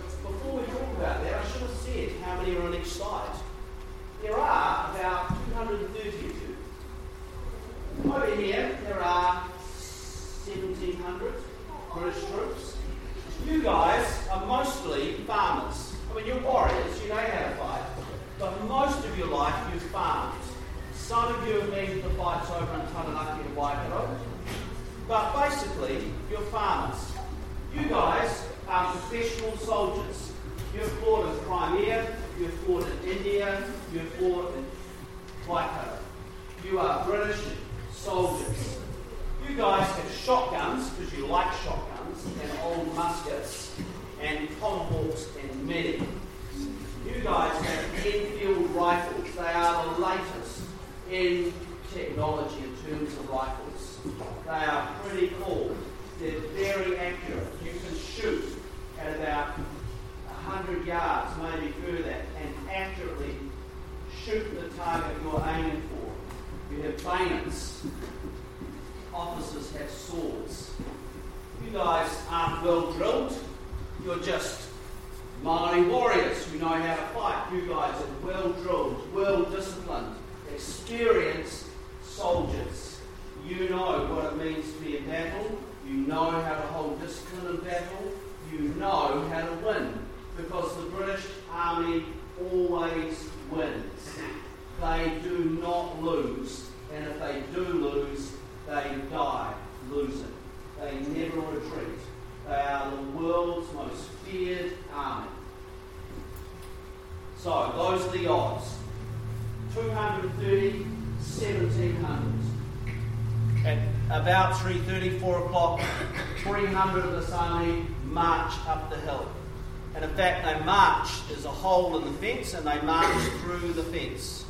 hole 121.82 121.98
in 121.98 122.04
the 122.04 122.18
fence, 122.18 122.54
and 122.54 122.66
they 122.66 122.80
march 122.82 123.22
through 123.42 123.72
the 123.72 123.84
fence. 123.84 124.44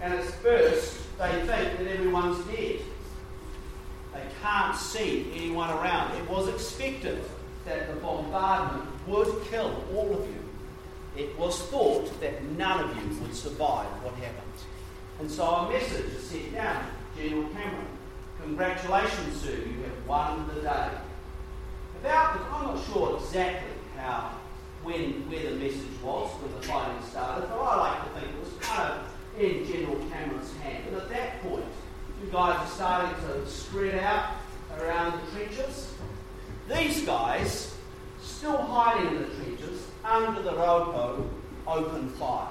And 0.00 0.14
at 0.14 0.24
first, 0.24 0.96
they 1.18 1.30
think 1.30 1.78
that 1.78 1.86
everyone's 1.86 2.44
dead. 2.46 2.80
They 4.14 4.26
can't 4.42 4.76
see 4.76 5.30
anyone 5.34 5.70
around. 5.70 6.16
It 6.16 6.28
was 6.28 6.48
expected 6.48 7.22
that 7.66 7.88
the 7.88 8.00
bombardment 8.00 8.88
would 9.06 9.44
kill 9.50 9.84
all 9.94 10.12
of 10.12 10.26
you 10.26 10.50
it 11.16 11.36
was 11.38 11.60
thought 11.62 12.20
that 12.20 12.42
none 12.56 12.80
of 12.84 12.96
you 12.96 13.20
would 13.20 13.34
survive 13.34 13.86
what 14.02 14.14
happened. 14.14 14.46
And 15.18 15.30
so 15.30 15.44
a 15.44 15.70
message 15.70 16.06
is 16.06 16.22
sent 16.22 16.54
down. 16.54 16.86
General 17.16 17.48
Cameron, 17.50 17.86
congratulations, 18.40 19.40
sir, 19.40 19.50
you 19.50 19.82
have 19.82 20.06
won 20.06 20.48
the 20.54 20.62
day. 20.62 20.88
About 22.00 22.40
I'm 22.52 22.74
not 22.74 22.86
sure 22.86 23.18
exactly 23.18 23.68
how, 23.96 24.36
when, 24.82 25.28
where 25.30 25.50
the 25.50 25.56
message 25.56 26.02
was 26.02 26.30
when 26.40 26.52
the 26.54 26.66
fighting 26.66 27.02
started, 27.08 27.48
but 27.48 27.58
I 27.58 27.76
like 27.76 28.04
to 28.04 28.20
think 28.20 28.32
it 28.34 28.40
was 28.40 28.52
kind 28.60 28.92
of 28.92 29.40
in 29.40 29.66
General 29.66 29.96
Cameron's 30.10 30.52
hand. 30.58 30.84
And 30.88 30.96
at 30.96 31.08
that 31.10 31.42
point, 31.42 31.64
you 32.22 32.30
guys 32.30 32.56
are 32.56 32.66
starting 32.66 33.14
to 33.26 33.46
spread 33.48 33.98
out 34.02 34.36
around 34.78 35.20
the 35.20 35.32
trenches. 35.32 35.94
These 36.68 37.04
guys, 37.04 37.74
still 38.20 38.56
hiding 38.56 39.08
in 39.08 39.22
the 39.22 39.28
trenches, 39.36 39.86
under 40.04 40.42
the 40.42 40.52
raupo, 40.52 41.28
open 41.66 42.08
fire. 42.10 42.48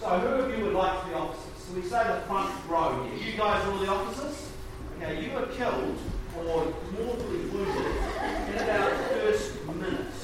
So 0.00 0.08
who 0.18 0.26
of 0.26 0.58
you 0.58 0.64
would 0.64 0.74
like 0.74 1.00
to 1.02 1.08
be 1.08 1.14
officers? 1.14 1.64
So 1.64 1.74
we 1.74 1.82
say 1.82 2.04
the 2.04 2.20
front 2.26 2.52
row 2.68 3.06
here. 3.06 3.30
You 3.30 3.38
guys 3.38 3.64
are 3.64 3.72
all 3.72 3.78
the 3.78 3.88
officers? 3.88 4.50
Okay, 4.96 5.24
you 5.24 5.32
were 5.32 5.46
killed 5.46 5.96
or 6.38 6.72
mortally 6.92 7.44
wounded 7.46 7.86
in 7.86 8.62
about 8.62 8.90
the 8.90 9.04
first 9.14 9.66
minute. 9.66 10.21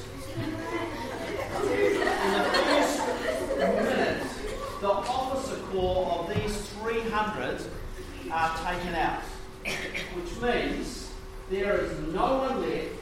In 1.61 2.31
the 2.33 2.43
first 2.53 3.07
minute, 3.57 4.23
the 4.79 4.87
officer 4.87 5.57
corps 5.71 6.19
of 6.19 6.33
these 6.33 6.69
300 6.81 7.61
are 8.31 8.57
taken 8.57 8.95
out, 8.95 9.23
which 10.15 10.41
means 10.41 11.11
there 11.49 11.77
is 11.81 11.99
no 12.13 12.37
one 12.37 12.61
left 12.61 12.95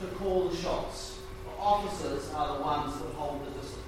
to 0.00 0.06
call 0.18 0.48
the 0.48 0.56
shots. 0.56 1.18
The 1.44 1.62
officers 1.62 2.30
are 2.34 2.58
the 2.58 2.62
ones 2.62 2.98
that 2.98 3.14
hold 3.14 3.40
the 3.46 3.50
discipline. 3.52 3.82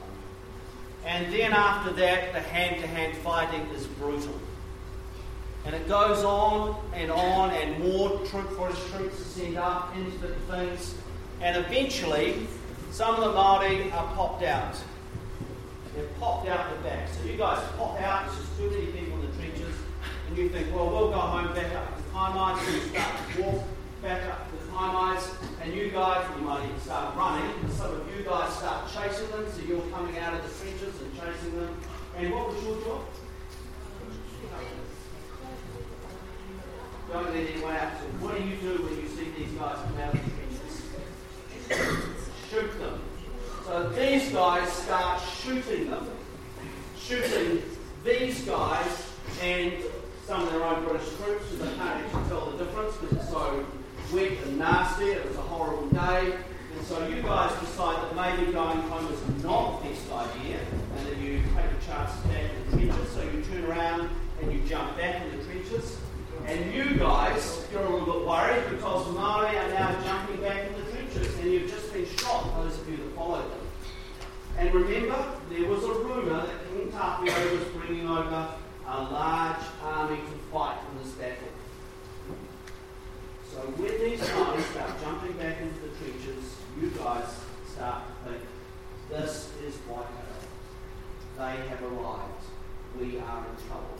And 1.04 1.32
then 1.32 1.52
after 1.52 1.92
that, 1.94 2.32
the 2.32 2.40
hand 2.40 2.80
to 2.80 2.86
hand 2.86 3.16
fighting 3.18 3.66
is 3.74 3.86
brutal. 3.86 4.38
And 5.66 5.74
it 5.74 5.86
goes 5.86 6.24
on 6.24 6.80
and 6.94 7.10
on, 7.10 7.50
and 7.50 7.84
more 7.84 8.20
troop, 8.26 8.56
British 8.56 8.90
troops 8.90 9.20
are 9.20 9.24
sent 9.24 9.56
up 9.58 9.94
into 9.96 10.16
the 10.18 10.34
things. 10.50 10.94
And 11.42 11.56
eventually, 11.56 12.46
some 12.90 13.14
of 13.16 13.20
the 13.20 13.30
Māori 13.38 13.92
are 13.92 14.14
popped 14.14 14.42
out. 14.42 14.76
They're 15.94 16.06
popped 16.20 16.48
out 16.48 16.76
the 16.76 16.82
back. 16.82 17.08
So 17.08 17.24
you 17.24 17.36
guys 17.36 17.62
pop 17.76 18.00
out, 18.00 18.26
there's 18.26 18.38
just 18.38 18.56
too 18.58 18.70
many 18.70 18.86
people 18.86 19.20
in 19.20 19.30
the 19.30 19.36
trenches, 19.36 19.74
and 20.28 20.36
you 20.36 20.48
think, 20.48 20.74
well, 20.74 20.88
we'll 20.90 21.10
go 21.10 21.18
home 21.18 21.54
back 21.54 21.74
up 21.74 21.96
to 21.96 22.02
the 22.02 22.08
Kaimais, 22.10 22.58
and 22.66 22.74
you 22.74 22.80
start 22.88 23.14
to 23.34 23.42
walk 23.42 23.64
back 24.02 24.22
up 24.30 24.50
to 24.50 24.56
the 24.56 24.72
Kaimais, 24.72 25.24
and 25.62 25.74
you 25.74 25.90
guys, 25.90 26.24
you 26.36 26.44
might 26.44 26.64
even 26.64 26.80
start 26.80 27.16
running, 27.16 27.50
some 27.70 27.92
of 27.94 28.16
you 28.16 28.24
guys 28.24 28.52
start 28.54 28.88
chasing 28.92 29.30
them, 29.30 29.46
so 29.50 29.60
you're 29.62 29.82
coming 29.90 30.18
out 30.18 30.34
of 30.34 30.42
the 30.42 30.50
trenches 30.64 31.00
and 31.00 31.12
chasing 31.14 31.56
them. 31.58 31.80
And 32.16 32.32
what 32.32 32.48
was 32.48 32.62
your 32.64 32.80
job? 32.82 33.02
Don't 37.10 37.24
let 37.24 37.34
anyone 37.34 37.74
out. 37.74 37.92
So 37.98 38.06
what 38.20 38.36
do 38.36 38.42
you 38.44 38.56
do 38.56 38.82
when 38.84 39.00
you 39.00 39.08
see 39.08 39.30
these 39.30 39.52
guys 39.58 39.78
come 39.86 39.98
out 39.98 40.14
of 40.14 40.20
the 40.22 40.30
trenches? 41.68 42.27
Shoot 42.50 42.78
them. 42.78 43.00
So 43.66 43.90
these 43.90 44.32
guys 44.32 44.72
start 44.72 45.20
shooting 45.42 45.90
them. 45.90 46.08
Shooting 46.98 47.62
these 48.04 48.40
guys 48.42 49.06
and 49.42 49.74
some 50.26 50.44
of 50.44 50.52
their 50.52 50.64
own 50.64 50.82
British 50.84 51.08
troops 51.16 51.44
because 51.50 51.58
they 51.58 51.76
can't 51.76 52.04
actually 52.04 52.28
tell 52.28 52.50
the 52.50 52.64
difference 52.64 52.96
because 52.96 53.18
it's 53.18 53.28
so 53.28 53.66
wet 54.14 54.32
and 54.46 54.58
nasty. 54.58 55.04
It 55.04 55.28
was 55.28 55.36
a 55.36 55.42
horrible 55.42 55.88
day. 55.88 56.32
And 56.76 56.86
so 56.86 57.06
you 57.08 57.20
guys 57.20 57.52
decide 57.60 57.96
that 57.96 58.16
maybe 58.16 58.50
going 58.50 58.80
home 58.82 59.12
is 59.12 59.44
not 59.44 59.82
the 59.82 59.90
best 59.90 60.10
idea 60.10 60.60
and 60.96 61.06
that 61.06 61.18
you 61.18 61.42
take 61.54 61.66
a 61.66 61.86
chance 61.86 62.18
to 62.22 62.28
back 62.28 62.44
in 62.50 62.70
the 62.70 62.86
trenches. 62.88 63.10
So 63.10 63.22
you 63.24 63.42
turn 63.42 63.64
around 63.66 64.08
and 64.40 64.52
you 64.52 64.60
jump 64.66 64.96
back 64.96 65.22
in 65.22 65.36
the 65.36 65.44
trenches. 65.44 65.98
And 66.46 66.72
you 66.72 66.96
guys, 66.96 67.66
you're 67.70 67.82
a 67.82 67.90
little 67.90 68.20
bit 68.20 68.26
worried 68.26 68.70
because 68.70 69.06
Māori 69.08 69.50
are 69.50 69.68
now 69.68 70.02
jumping 70.02 70.40
back 70.40 70.66
in 70.66 70.72
the 70.82 70.87
been 71.98 72.16
shot, 72.16 72.62
those 72.62 72.78
of 72.78 72.88
you 72.88 72.96
that 72.96 73.16
followed 73.16 73.50
them. 73.50 73.66
And 74.56 74.74
remember, 74.74 75.24
there 75.50 75.68
was 75.68 75.82
a 75.84 75.92
rumour 75.92 76.46
that 76.46 76.68
King 76.70 76.92
Tāwhiao 76.92 77.58
was 77.58 77.68
bringing 77.74 78.08
over 78.08 78.54
a 78.86 79.02
large 79.02 79.62
army 79.82 80.16
to 80.16 80.38
fight 80.52 80.78
in 80.90 81.02
this 81.02 81.12
battle. 81.14 81.48
So 83.52 83.58
when 83.76 83.98
these 83.98 84.20
guys 84.20 84.64
start 84.66 85.00
jumping 85.02 85.32
back 85.32 85.60
into 85.60 85.80
the 85.80 85.88
trenches, 85.96 86.54
you 86.80 86.90
guys 86.90 87.28
start 87.72 88.02
to 88.06 88.30
think, 88.30 88.42
this 89.08 89.50
is 89.64 89.74
Waikato. 89.88 90.38
They 91.36 91.68
have 91.68 91.82
arrived. 91.82 92.44
We 92.98 93.18
are 93.18 93.44
in 93.46 93.66
trouble. 93.66 93.98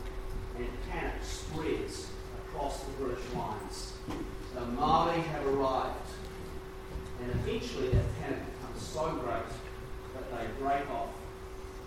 And 0.56 0.68
panic 0.90 1.22
spreads 1.22 2.08
across 2.46 2.82
the 2.84 2.92
British 2.92 3.24
lines. 3.34 3.92
The 4.54 4.60
Māori 4.60 5.22
have 5.22 5.46
arrived. 5.46 5.94
And 7.20 7.30
eventually 7.30 7.88
that 7.88 8.04
panic 8.20 8.38
becomes 8.54 8.82
so 8.82 9.10
great 9.16 9.50
that 10.14 10.30
they 10.30 10.46
break 10.62 10.88
off 10.90 11.10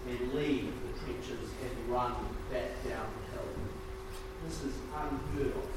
and 0.07 0.33
leave 0.33 0.65
the 0.65 0.99
trenches 1.05 1.49
and 1.63 1.89
run 1.89 2.13
back 2.51 2.71
down 2.87 3.05
the 3.15 3.37
hill. 3.37 3.47
This 4.45 4.63
is 4.63 4.73
unheard 4.95 5.55
of. 5.55 5.67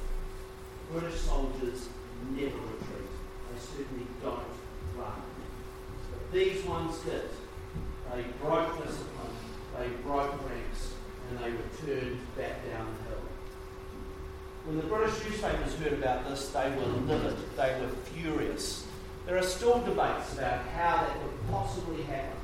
British 0.92 1.20
soldiers 1.20 1.88
never 2.30 2.57
retreat. 2.57 3.11
They 3.52 3.61
certainly 3.61 4.07
don't 4.22 4.42
run. 4.96 5.22
But 6.11 6.32
these 6.32 6.64
ones 6.64 6.98
did. 7.00 7.28
They 8.12 8.24
broke 8.40 8.76
discipline, 8.84 9.36
they 9.76 9.88
broke 10.02 10.32
ranks, 10.48 10.92
and 11.28 11.38
they 11.38 11.50
returned 11.50 12.20
back 12.36 12.64
down 12.70 12.86
the 12.86 13.11
hill. 13.11 13.24
When 14.66 14.76
the 14.76 14.84
British 14.84 15.24
newspapers 15.24 15.74
heard 15.74 15.94
about 15.94 16.28
this, 16.28 16.48
they 16.50 16.70
were 16.70 16.86
livid, 16.86 17.36
they 17.57 17.80
were 17.80 17.88
furious. 18.12 18.84
There 19.27 19.39
are 19.39 19.43
still 19.43 19.81
debates 19.81 20.35
about 20.35 20.66
how 20.77 21.07
that 21.07 21.12
could 21.12 21.51
possibly 21.51 22.03
happen. 22.03 22.37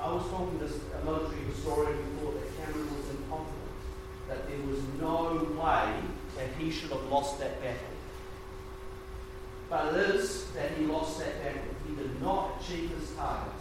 I 0.00 0.12
was 0.12 0.24
talking 0.28 0.58
to 0.58 0.64
a 0.64 1.04
military 1.04 1.42
historian 1.44 1.98
thought 2.18 2.34
that 2.34 2.64
Cameron 2.64 2.96
was 2.96 3.10
incompetent, 3.10 3.78
that 4.28 4.48
there 4.48 4.58
was 4.66 4.80
no 5.00 5.46
way 5.54 5.94
that 6.36 6.48
he 6.58 6.70
should 6.70 6.90
have 6.90 7.04
lost 7.04 7.38
that 7.38 7.62
battle. 7.62 7.78
But 9.70 9.94
it 9.94 10.14
is 10.16 10.46
that 10.50 10.72
he 10.72 10.86
lost 10.86 11.20
that 11.20 11.42
battle. 11.42 11.62
He 11.88 11.94
did 11.94 12.20
not 12.20 12.60
achieve 12.60 12.90
his 12.90 13.10
target. 13.10 13.52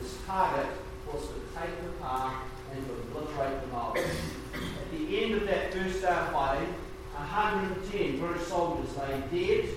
His 0.00 0.16
target 0.26 0.66
was 1.12 1.22
to 1.22 1.60
take 1.60 1.82
the 1.82 1.90
park 2.00 2.34
and 2.72 2.86
to 2.86 2.92
obliterate 2.92 3.62
the 3.62 3.66
Maori. 3.68 4.00
At 4.00 4.90
the 4.92 5.24
end 5.24 5.34
of 5.34 5.46
that 5.46 5.72
first 5.72 6.02
day 6.02 6.08
of 6.08 6.32
fighting, 6.32 6.74
110 7.14 8.18
British 8.20 8.46
soldiers 8.46 8.96
lay 8.96 9.22
dead 9.32 9.70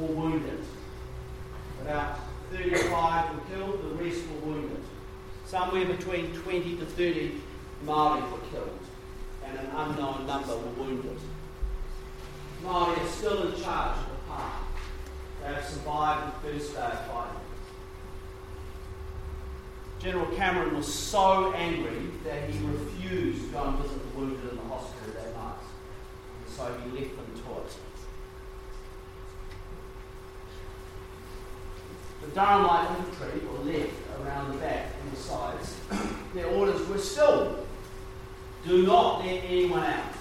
or 0.00 0.08
wounded. 0.08 0.64
About 1.84 2.18
35 2.50 3.34
were 3.34 3.40
killed, 3.54 3.82
the 3.82 4.02
rest 4.02 4.22
were 4.30 4.52
wounded. 4.52 4.82
Somewhere 5.44 5.84
between 5.84 6.34
20 6.34 6.76
to 6.76 6.86
30 6.86 7.42
Maori 7.84 8.22
were 8.22 8.38
killed, 8.50 8.78
and 9.44 9.58
an 9.58 9.66
unknown 9.76 10.26
number 10.26 10.56
were 10.56 10.84
wounded. 10.84 11.18
Maori 12.62 12.98
are 12.98 13.08
still 13.08 13.48
in 13.48 13.62
charge 13.62 13.98
of 13.98 14.06
the 14.06 14.32
park. 14.32 14.52
They 15.42 15.52
have 15.52 15.64
survived 15.64 16.32
the 16.42 16.48
first 16.48 16.72
day 16.74 16.80
of 16.80 17.06
fighting. 17.06 17.40
General 20.00 20.36
Cameron 20.36 20.76
was 20.76 20.92
so 20.92 21.52
angry 21.52 22.10
that 22.24 22.48
he 22.48 22.66
refused 22.66 23.46
to 23.46 23.52
go 23.52 23.64
and 23.64 23.78
visit 23.78 23.98
the 23.98 24.18
wounded 24.18 24.50
in 24.50 24.56
the 24.56 24.62
hospital 24.62 25.12
that 25.14 25.34
night. 25.34 25.58
And 26.46 26.54
so 26.54 26.64
he 26.64 26.98
left 26.98 27.16
them 27.16 27.42
to 27.44 27.60
it. 27.60 27.76
The 32.24 32.40
Durham 32.40 32.66
Light 32.66 32.88
Infantry 32.98 33.46
were 33.46 33.72
left 33.72 33.92
around 34.20 34.52
the 34.52 34.58
back 34.58 34.86
and 35.02 35.12
the 35.12 35.16
sides. 35.16 35.76
Their 36.34 36.46
orders 36.46 36.86
were 36.88 36.98
still 36.98 37.64
do 38.66 38.86
not 38.86 39.24
let 39.24 39.44
anyone 39.44 39.84
out. 39.84 40.14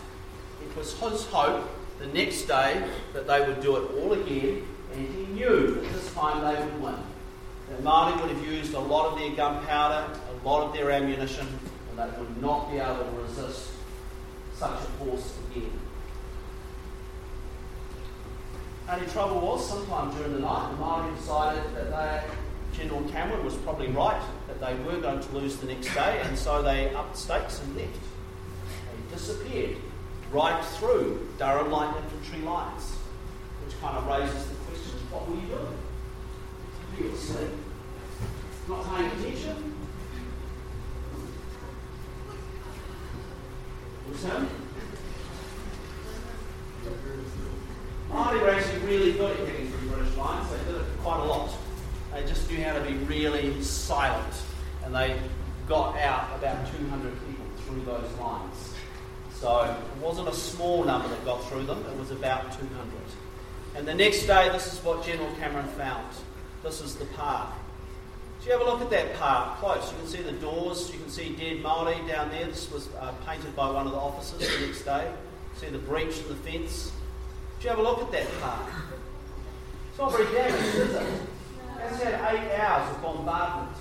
It 0.62 0.76
was 0.76 0.92
his 1.00 1.26
hope 1.28 1.70
the 2.00 2.08
next 2.08 2.44
day 2.44 2.86
that 3.14 3.26
they 3.26 3.40
would 3.40 3.62
do 3.62 3.78
it 3.78 3.92
all 3.98 4.12
again, 4.12 4.66
and 4.94 5.08
he 5.08 5.26
knew 5.28 5.76
that 5.76 5.94
this 5.94 6.14
time 6.14 6.42
they 6.44 6.62
would 6.62 6.82
win. 6.82 6.96
That 7.70 7.82
Māori 7.84 8.20
would 8.20 8.30
have 8.32 8.46
used 8.46 8.74
a 8.74 8.80
lot 8.80 9.14
of 9.14 9.20
their 9.20 9.32
gunpowder, 9.32 10.20
a 10.30 10.48
lot 10.48 10.68
of 10.68 10.74
their 10.74 10.92
ammunition, 10.92 11.48
and 11.90 12.00
they 12.00 12.20
would 12.20 12.42
not 12.42 12.70
be 12.70 12.80
able 12.80 13.06
to 13.06 13.22
resist 13.22 13.70
such 14.56 14.72
a 14.72 15.06
force 15.06 15.38
again. 15.50 15.72
Only 18.94 19.08
trouble 19.08 19.40
was, 19.42 19.68
sometime 19.68 20.16
during 20.16 20.34
the 20.34 20.40
night, 20.40 20.70
the 20.70 20.78
Māori 20.78 21.18
decided 21.18 21.64
that 21.74 21.90
they, 21.90 22.78
General 22.78 23.02
Cameron 23.10 23.44
was 23.44 23.56
probably 23.56 23.88
right, 23.88 24.22
that 24.46 24.60
they 24.60 24.76
were 24.84 25.02
going 25.02 25.20
to 25.20 25.36
lose 25.36 25.56
the 25.58 25.66
next 25.66 25.92
day, 25.96 26.22
and 26.22 26.38
so 26.38 26.62
they 26.62 26.94
upped 26.94 27.18
stakes 27.18 27.60
and 27.62 27.76
left. 27.76 27.90
They 27.90 29.16
disappeared 29.16 29.78
right 30.32 30.64
through 30.64 31.28
Durham 31.40 31.72
Light 31.72 31.96
Infantry 32.04 32.42
lines, 32.42 32.92
which 33.66 33.82
kind 33.82 33.98
of 33.98 34.06
raises 34.06 34.48
the 34.48 34.56
question 34.66 35.00
what 35.10 35.28
were 35.28 35.38
you 35.38 35.48
doing? 35.48 35.78
You 37.00 37.06
were 37.06 37.16
asleep, 37.16 37.50
not 38.70 38.96
paying 38.96 39.10
attention. 39.10 39.76
What's 44.06 44.24
happening? 44.24 44.64
Māori 48.14 48.40
were 48.42 48.52
actually 48.52 48.80
really 48.86 49.14
good 49.14 49.32
at 49.40 49.48
getting 49.48 49.72
through 49.72 49.90
British 49.90 50.16
lines. 50.16 50.48
They 50.52 50.72
did 50.72 50.82
it 50.82 50.86
quite 51.02 51.20
a 51.20 51.24
lot. 51.24 51.50
They 52.14 52.24
just 52.28 52.48
knew 52.48 52.64
how 52.64 52.74
to 52.74 52.82
be 52.82 52.94
really 53.06 53.60
silent, 53.64 54.36
and 54.86 54.94
they 54.94 55.20
got 55.68 55.98
out 55.98 56.38
about 56.38 56.72
200 56.78 57.12
people 57.26 57.46
through 57.66 57.82
those 57.86 58.12
lines. 58.20 58.74
So 59.34 59.62
it 59.64 60.02
wasn't 60.02 60.28
a 60.28 60.34
small 60.34 60.84
number 60.84 61.08
that 61.08 61.26
got 61.26 61.44
through 61.50 61.66
them, 61.66 61.84
it 61.92 61.98
was 61.98 62.12
about 62.12 62.44
200. 62.54 62.70
And 63.76 63.88
the 63.88 63.96
next 63.96 64.28
day, 64.28 64.48
this 64.50 64.72
is 64.72 64.84
what 64.84 65.04
General 65.04 65.34
Cameron 65.40 65.68
found. 65.70 66.14
This 66.62 66.82
is 66.82 66.96
the 66.96 67.06
park. 67.06 67.50
So 68.42 68.46
you 68.46 68.52
have 68.52 68.62
a 68.62 68.66
look 68.66 68.82
at 68.82 68.92
that 68.92 69.16
park 69.16 69.58
close. 69.58 69.92
You 69.92 69.98
can 69.98 70.08
see 70.08 70.22
the 70.22 70.34
doors, 70.34 70.92
you 70.94 71.00
can 71.00 71.10
see 71.10 71.36
dead 71.36 71.64
Māori 71.64 72.08
down 72.08 72.30
there. 72.30 72.46
This 72.46 72.70
was 72.72 72.90
uh, 73.00 73.12
painted 73.26 73.56
by 73.56 73.72
one 73.72 73.88
of 73.88 73.92
the 73.92 73.98
officers 73.98 74.40
the 74.40 74.68
next 74.68 74.84
day. 74.84 75.12
See 75.58 75.70
the 75.70 75.80
breach 75.80 76.20
in 76.20 76.28
the 76.28 76.36
fence. 76.36 76.92
You 77.64 77.70
have 77.70 77.80
a 77.80 77.82
look 77.82 78.02
at 78.02 78.12
that 78.12 78.42
part? 78.42 78.68
It's 79.90 79.98
not 79.98 80.12
very 80.12 80.26
damaged, 80.34 80.76
is 80.76 80.96
it? 80.96 81.22
It's 81.80 82.04
had 82.04 82.36
eight 82.36 82.60
hours 82.60 82.94
of 82.94 83.02
bombardment. 83.02 83.78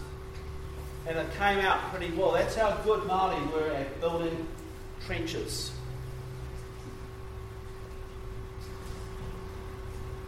And 1.07 1.19
it 1.19 1.27
came 1.37 1.59
out 1.59 1.81
pretty 1.93 2.15
well. 2.15 2.33
That's 2.33 2.55
how 2.55 2.71
good 2.85 3.01
Māori 3.09 3.53
were 3.53 3.73
at 3.73 4.01
building 4.01 4.47
trenches. 5.05 5.73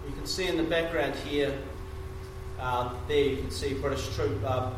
You 0.09 0.14
can 0.14 0.26
see 0.26 0.48
in 0.48 0.57
the 0.57 0.64
background 0.64 1.14
here, 1.16 1.57
uh, 2.59 2.92
there 3.07 3.24
you 3.24 3.36
can 3.36 3.50
see 3.52 3.74
British 3.74 4.12
troop 4.16 4.42
uh, 4.44 4.70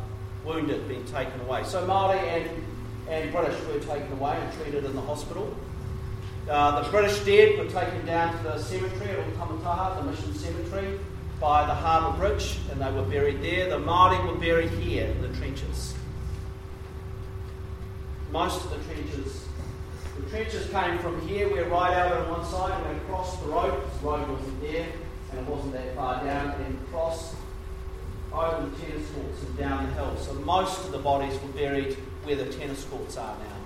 wounded 0.45 0.87
being 0.87 1.03
taken 1.05 1.39
away. 1.41 1.63
So 1.63 1.85
Māori 1.87 2.19
and, 2.19 2.49
and 3.09 3.31
British 3.31 3.59
were 3.65 3.79
taken 3.79 4.11
away 4.13 4.37
and 4.39 4.53
treated 4.61 4.85
in 4.85 4.95
the 4.95 5.01
hospital. 5.01 5.55
Uh, 6.49 6.81
the 6.81 6.89
British 6.89 7.19
dead 7.25 7.59
were 7.59 7.69
taken 7.69 8.05
down 8.05 8.37
to 8.37 8.43
the 8.43 8.57
cemetery 8.57 9.09
at 9.09 9.33
Otamataha, 9.33 9.97
the 9.97 10.09
mission 10.09 10.33
cemetery, 10.33 10.97
by 11.41 11.65
the 11.65 11.73
harbour 11.73 12.17
bridge, 12.17 12.57
and 12.71 12.79
they 12.79 12.89
were 12.89 13.03
buried 13.03 13.41
there. 13.41 13.69
The 13.69 13.77
Māori 13.77 14.25
were 14.25 14.39
buried 14.39 14.69
here 14.69 15.07
in 15.07 15.21
the 15.21 15.27
trenches. 15.37 15.93
Most 18.31 18.63
of 18.63 18.69
the 18.69 18.77
trenches, 18.85 19.45
the 20.17 20.29
trenches 20.29 20.69
came 20.69 20.97
from 20.99 21.19
here. 21.27 21.51
We're 21.51 21.67
right 21.67 21.93
out 21.93 22.13
on 22.13 22.29
one 22.29 22.45
side, 22.45 22.81
and 22.81 22.97
we 22.97 23.05
crossed 23.07 23.41
the 23.41 23.47
road. 23.47 23.83
The 23.99 24.07
road 24.07 24.29
wasn't 24.29 24.61
there, 24.61 24.87
and 25.31 25.39
it 25.39 25.45
wasn't 25.45 25.73
that 25.73 25.95
far 25.95 26.23
down, 26.23 26.51
and 26.61 26.87
crossed 26.91 27.35
over 28.31 28.69
the 28.69 28.75
tennis 28.77 29.09
courts 29.11 29.43
and 29.43 29.57
down 29.57 29.85
the 29.85 29.93
hill. 29.95 30.15
So 30.17 30.33
most 30.33 30.85
of 30.85 30.93
the 30.93 30.99
bodies 30.99 31.37
were 31.41 31.49
buried 31.49 31.95
where 32.23 32.37
the 32.37 32.45
tennis 32.45 32.85
courts 32.85 33.17
are 33.17 33.35
now. 33.37 33.56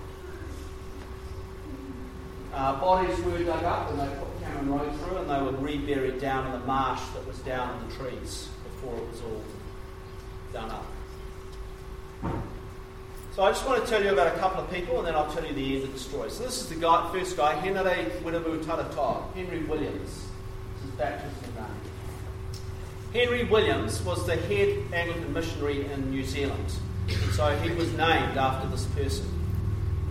Uh, 2.54 2.80
bodies 2.80 3.18
were 3.22 3.38
dug 3.39 3.64
up 3.64 3.89
and 3.91 3.99
they 3.99 4.08
put 4.18 4.41
Cameron 4.41 4.72
Road 4.72 4.99
through 4.99 5.18
and 5.18 5.30
they 5.30 5.41
were 5.41 5.58
reburied 5.58 6.20
down 6.20 6.45
in 6.47 6.52
the 6.52 6.66
marsh 6.66 7.02
that 7.14 7.26
was 7.26 7.39
down 7.39 7.80
in 7.80 7.88
the 7.88 7.95
trees 7.95 8.49
before 8.64 8.97
it 8.97 9.08
was 9.10 9.22
all 9.22 9.43
done 10.52 10.70
up. 10.70 10.86
So 13.36 13.43
I 13.43 13.52
just 13.52 13.66
want 13.66 13.82
to 13.82 13.89
tell 13.89 14.04
you 14.04 14.12
about 14.12 14.36
a 14.36 14.38
couple 14.39 14.62
of 14.62 14.70
people 14.70 14.97
and 14.97 15.08
then 15.08 15.16
I'll 15.16 15.32
tell 15.32 15.45
you 15.45 15.54
the 15.54 15.76
end 15.76 15.86
of 15.86 15.93
the 15.93 15.99
story. 15.99 16.30
So 16.30 16.43
this 16.43 16.60
is 16.60 16.68
the 16.68 16.76
guy, 16.76 17.10
first 17.14 17.38
guy, 17.38 17.56
Henry 17.56 17.80
Wiremu 18.22 19.34
Henry 19.34 19.64
Williams. 19.64 20.28
This 20.84 20.91
is 20.91 20.99
name. 20.99 21.22
Henry 23.14 23.45
Williams 23.45 24.02
was 24.04 24.26
the 24.26 24.36
head 24.36 24.78
Anglican 24.93 25.34
missionary 25.34 25.86
in 25.86 26.12
New 26.12 26.26
Zealand. 26.26 26.74
So 27.32 27.56
he 27.58 27.74
was 27.74 27.89
named 27.93 28.38
after 28.38 28.68
this 28.68 28.86
person. 28.88 29.41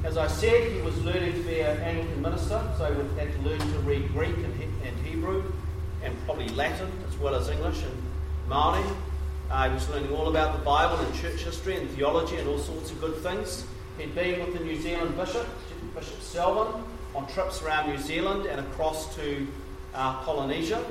As 0.03 0.17
I 0.17 0.29
said, 0.29 0.73
he 0.73 0.81
was 0.81 0.97
learning 1.05 1.35
to 1.35 1.43
be 1.43 1.61
an 1.61 1.79
Anglican 1.79 2.23
minister, 2.23 2.61
so 2.79 2.87
he 2.87 3.19
had 3.19 3.33
to 3.35 3.41
learn 3.41 3.59
to 3.59 3.79
read 3.81 4.09
Greek 4.13 4.35
and 4.37 5.07
Hebrew, 5.07 5.45
and 6.03 6.17
probably 6.25 6.49
Latin 6.49 6.91
as 7.07 7.19
well 7.19 7.35
as 7.35 7.51
English 7.51 7.83
and 7.83 8.03
Māori. 8.49 8.83
Uh, 9.51 9.69
he 9.69 9.75
was 9.75 9.89
learning 9.91 10.13
all 10.15 10.29
about 10.29 10.59
the 10.59 10.65
Bible 10.65 10.97
and 11.05 11.15
church 11.15 11.43
history 11.43 11.77
and 11.77 11.91
theology 11.91 12.37
and 12.37 12.49
all 12.49 12.59
sorts 12.59 12.91
of 12.91 13.01
good 13.01 13.17
things. 13.17 13.67
He'd 13.99 14.15
been 14.15 14.41
with 14.41 14.57
the 14.57 14.65
New 14.65 14.81
Zealand 14.81 15.17
bishop, 15.17 15.47
Bishop 15.95 16.21
Selwyn, 16.23 16.83
on 17.15 17.27
trips 17.27 17.61
around 17.63 17.91
New 17.91 17.99
Zealand 17.99 18.47
and 18.47 18.61
across 18.61 19.15
to 19.17 19.47
uh, 19.95 20.23
Polynesia. 20.23 20.83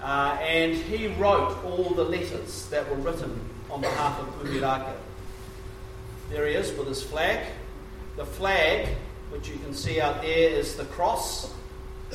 Uh, 0.00 0.38
and 0.40 0.74
he 0.74 1.08
wrote 1.14 1.58
all 1.64 1.90
the 1.90 2.04
letters 2.04 2.68
that 2.68 2.88
were 2.88 2.96
written 2.96 3.40
on 3.68 3.80
behalf 3.80 4.20
of 4.20 4.26
Puhirake. 4.36 4.94
There 6.30 6.46
he 6.46 6.54
is 6.54 6.72
with 6.78 6.86
his 6.86 7.02
flag. 7.02 7.46
The 8.16 8.26
flag, 8.26 8.88
which 9.30 9.48
you 9.48 9.56
can 9.58 9.72
see 9.72 9.98
out 9.98 10.20
there, 10.20 10.50
is 10.50 10.76
the 10.76 10.84
cross, 10.84 11.50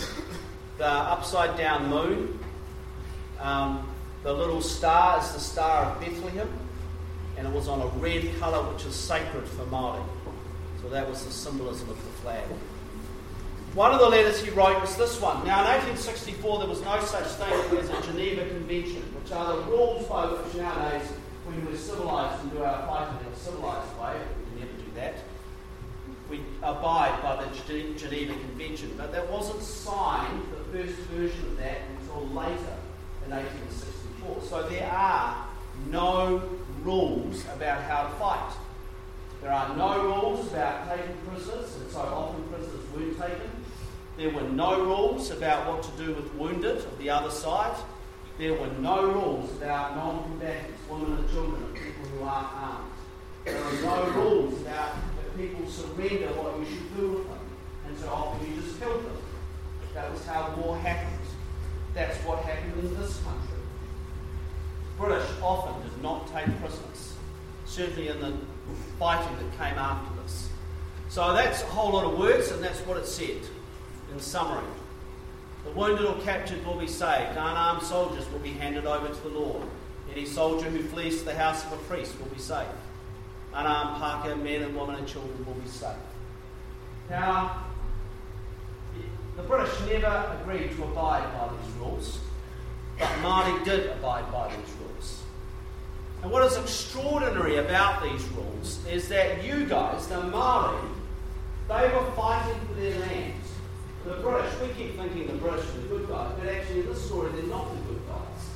the 0.78 0.86
upside 0.86 1.58
down 1.58 1.90
moon. 1.90 2.38
Um, 3.40 3.90
the 4.22 4.32
little 4.32 4.62
star 4.62 5.20
is 5.20 5.32
the 5.32 5.40
Star 5.40 5.86
of 5.86 6.00
Bethlehem, 6.00 6.50
and 7.38 7.48
it 7.48 7.54
was 7.54 7.68
on 7.68 7.82
a 7.82 7.88
red 8.00 8.30
colour, 8.40 8.72
which 8.72 8.86
is 8.86 8.96
sacred 8.96 9.48
for 9.48 9.64
Māori. 9.66 10.04
So 10.84 10.90
that 10.90 11.10
was 11.10 11.26
the 11.26 11.32
symbolism 11.32 11.90
of 11.90 11.98
the 11.98 12.12
flag. 12.22 12.46
One 13.74 13.92
of 13.92 14.00
the 14.00 14.08
letters 14.08 14.40
he 14.42 14.52
wrote 14.52 14.80
was 14.80 14.96
this 14.98 15.20
one. 15.20 15.46
Now, 15.46 15.62
in 15.62 15.82
1864, 15.82 16.60
there 16.60 16.68
was 16.68 16.82
no 16.82 17.00
such 17.02 17.26
thing 17.26 17.78
as 17.80 17.90
a 17.90 18.02
Geneva 18.12 18.48
Convention, 18.48 19.02
which 19.20 19.32
are 19.32 19.56
the 19.56 19.64
rules 19.64 20.06
by 20.08 20.26
which 20.28 20.56
nowadays, 20.56 21.08
when 21.46 21.66
we're 21.66 21.76
civilised 21.76 22.44
and 22.44 22.52
do 22.52 22.64
our 22.64 22.86
fighting 22.86 23.26
in 23.26 23.34
a 23.34 23.36
civilised 23.36 24.00
way, 24.00 24.14
we 24.14 24.62
can 24.62 24.68
never 24.68 24.82
do 24.84 24.92
that 24.96 25.16
abide 26.68 27.22
by 27.22 27.44
the 27.44 27.94
Geneva 27.98 28.34
Convention. 28.34 28.94
But 28.98 29.12
that 29.14 29.30
wasn't 29.32 29.62
signed, 29.62 30.44
the 30.52 30.78
first 30.78 30.98
version 31.10 31.46
of 31.48 31.58
that, 31.58 31.78
until 32.02 32.28
later 32.28 32.76
in 33.26 33.32
1864. 33.32 34.42
So 34.44 34.68
there 34.70 34.90
are 34.92 35.48
no 35.90 36.44
rules 36.84 37.46
about 37.46 37.82
how 37.84 38.04
to 38.04 38.10
fight. 38.16 38.54
There 39.42 39.52
are 39.52 39.76
no 39.78 40.04
rules 40.04 40.48
about 40.52 40.90
taking 40.90 41.16
prisoners, 41.28 41.76
and 41.76 41.92
so 41.92 42.00
often 42.00 42.44
prisoners 42.50 42.84
weren't 42.94 43.20
taken. 43.20 43.50
There 44.18 44.32
were 44.32 44.50
no 44.50 44.84
rules 44.84 45.30
about 45.32 45.68
what 45.72 45.84
to 45.84 45.92
do 46.04 46.16
with 46.16 46.34
wounded 46.34 46.78
of 46.78 46.98
the 46.98 47.10
other 47.10 47.30
side. 47.30 47.78
There 48.40 48.54
were 48.54 48.72
no 48.80 49.06
rules 49.06 49.52
about 49.58 49.96
non 49.96 50.24
combatants, 50.24 50.82
women 50.90 51.18
and 51.18 51.30
children, 51.30 51.64
and 51.64 51.76
people 51.76 52.06
who 52.06 52.24
aren't 52.24 52.54
armed. 52.54 52.92
There 53.46 53.64
are 53.64 53.74
no 53.82 54.12
rules 54.12 54.62
about 54.62 54.96
people 55.38 55.70
surrender 55.70 56.28
what 56.34 56.60
you 56.60 56.66
should 56.66 56.98
do 56.98 57.08
with 57.10 57.28
them. 57.28 57.40
And 57.88 57.98
so 57.98 58.10
often 58.10 58.48
you 58.48 58.60
just 58.62 58.80
kill 58.80 58.98
them. 58.98 59.18
That 59.94 60.12
was 60.12 60.26
how 60.26 60.54
war 60.58 60.78
happened. 60.80 61.22
That's 61.94 62.18
what 62.26 62.40
happened 62.44 62.74
in 62.80 62.98
this 62.98 63.20
country. 63.20 63.58
British 64.98 65.30
often 65.42 65.82
did 65.84 66.02
not 66.02 66.28
take 66.34 66.46
prisoners, 66.60 67.14
certainly 67.66 68.08
in 68.10 68.20
the 68.20 68.34
fighting 69.00 69.36
that 69.38 69.58
came 69.58 69.78
after 69.78 70.22
this. 70.22 70.50
So 71.10 71.34
that's 71.34 71.62
a 71.62 71.68
whole 71.68 71.92
lot 71.94 72.04
of 72.04 72.18
words, 72.18 72.52
and 72.52 72.64
that's 72.64 72.80
what 72.82 72.98
it 72.98 73.06
said 73.06 73.42
in 74.12 74.20
summary. 74.20 74.66
The 75.66 75.72
wounded 75.72 76.06
or 76.06 76.20
captured 76.22 76.66
will 76.66 76.80
be 76.80 76.88
saved. 76.88 77.32
Unarmed 77.32 77.84
soldiers 77.84 78.30
will 78.32 78.40
be 78.40 78.54
handed 78.54 78.86
over 78.86 79.08
to 79.08 79.22
the 79.22 79.30
Lord. 79.30 79.68
Any 80.12 80.26
soldier 80.26 80.70
who 80.70 80.82
flees 80.84 81.20
to 81.20 81.26
the 81.26 81.36
house 81.36 81.66
of 81.66 81.74
a 81.74 81.78
priest 81.84 82.20
will 82.20 82.28
be 82.28 82.40
saved 82.40 82.70
unarmed 83.58 84.02
Pākehā, 84.02 84.42
men 84.42 84.62
and 84.62 84.78
women 84.78 84.96
and 84.96 85.08
children 85.08 85.44
will 85.46 85.56
be 85.56 85.68
safe. 85.68 85.96
Now, 87.10 87.66
the 89.36 89.44
British 89.44 89.74
never 89.90 90.38
agreed 90.40 90.76
to 90.76 90.84
abide 90.84 91.24
by 91.34 91.50
these 91.56 91.74
rules, 91.78 92.20
but 93.00 93.08
Māori 93.24 93.66
did 93.66 93.90
abide 93.90 94.32
by 94.32 94.50
these 94.50 94.74
rules. 94.80 95.24
And 96.22 96.32
what 96.32 96.44
is 96.44 96.58
extraordinary 96.58 97.58
about 97.58 98.04
these 98.04 98.24
rules 98.30 98.86
is 98.88 99.08
that 99.10 99.44
you 99.44 99.66
guys, 99.66 100.08
the 100.08 100.16
Māori, 100.16 100.90
they 101.68 101.90
were 101.94 102.12
fighting 102.16 102.60
for 102.68 102.74
their 102.76 103.00
land. 103.00 103.34
The 104.06 104.14
British, 104.14 104.60
we 104.62 104.68
keep 104.70 104.98
thinking 104.98 105.28
the 105.28 105.34
British 105.34 105.66
are 105.66 105.82
the 105.82 105.88
good 105.88 106.08
guys, 106.08 106.32
but 106.40 106.48
actually 106.48 106.82
in 106.82 106.86
this 106.88 107.04
story 107.06 107.32
they're 107.32 107.44
not 107.44 107.70
the 107.74 107.82
good 107.92 108.02
guys. 108.08 108.50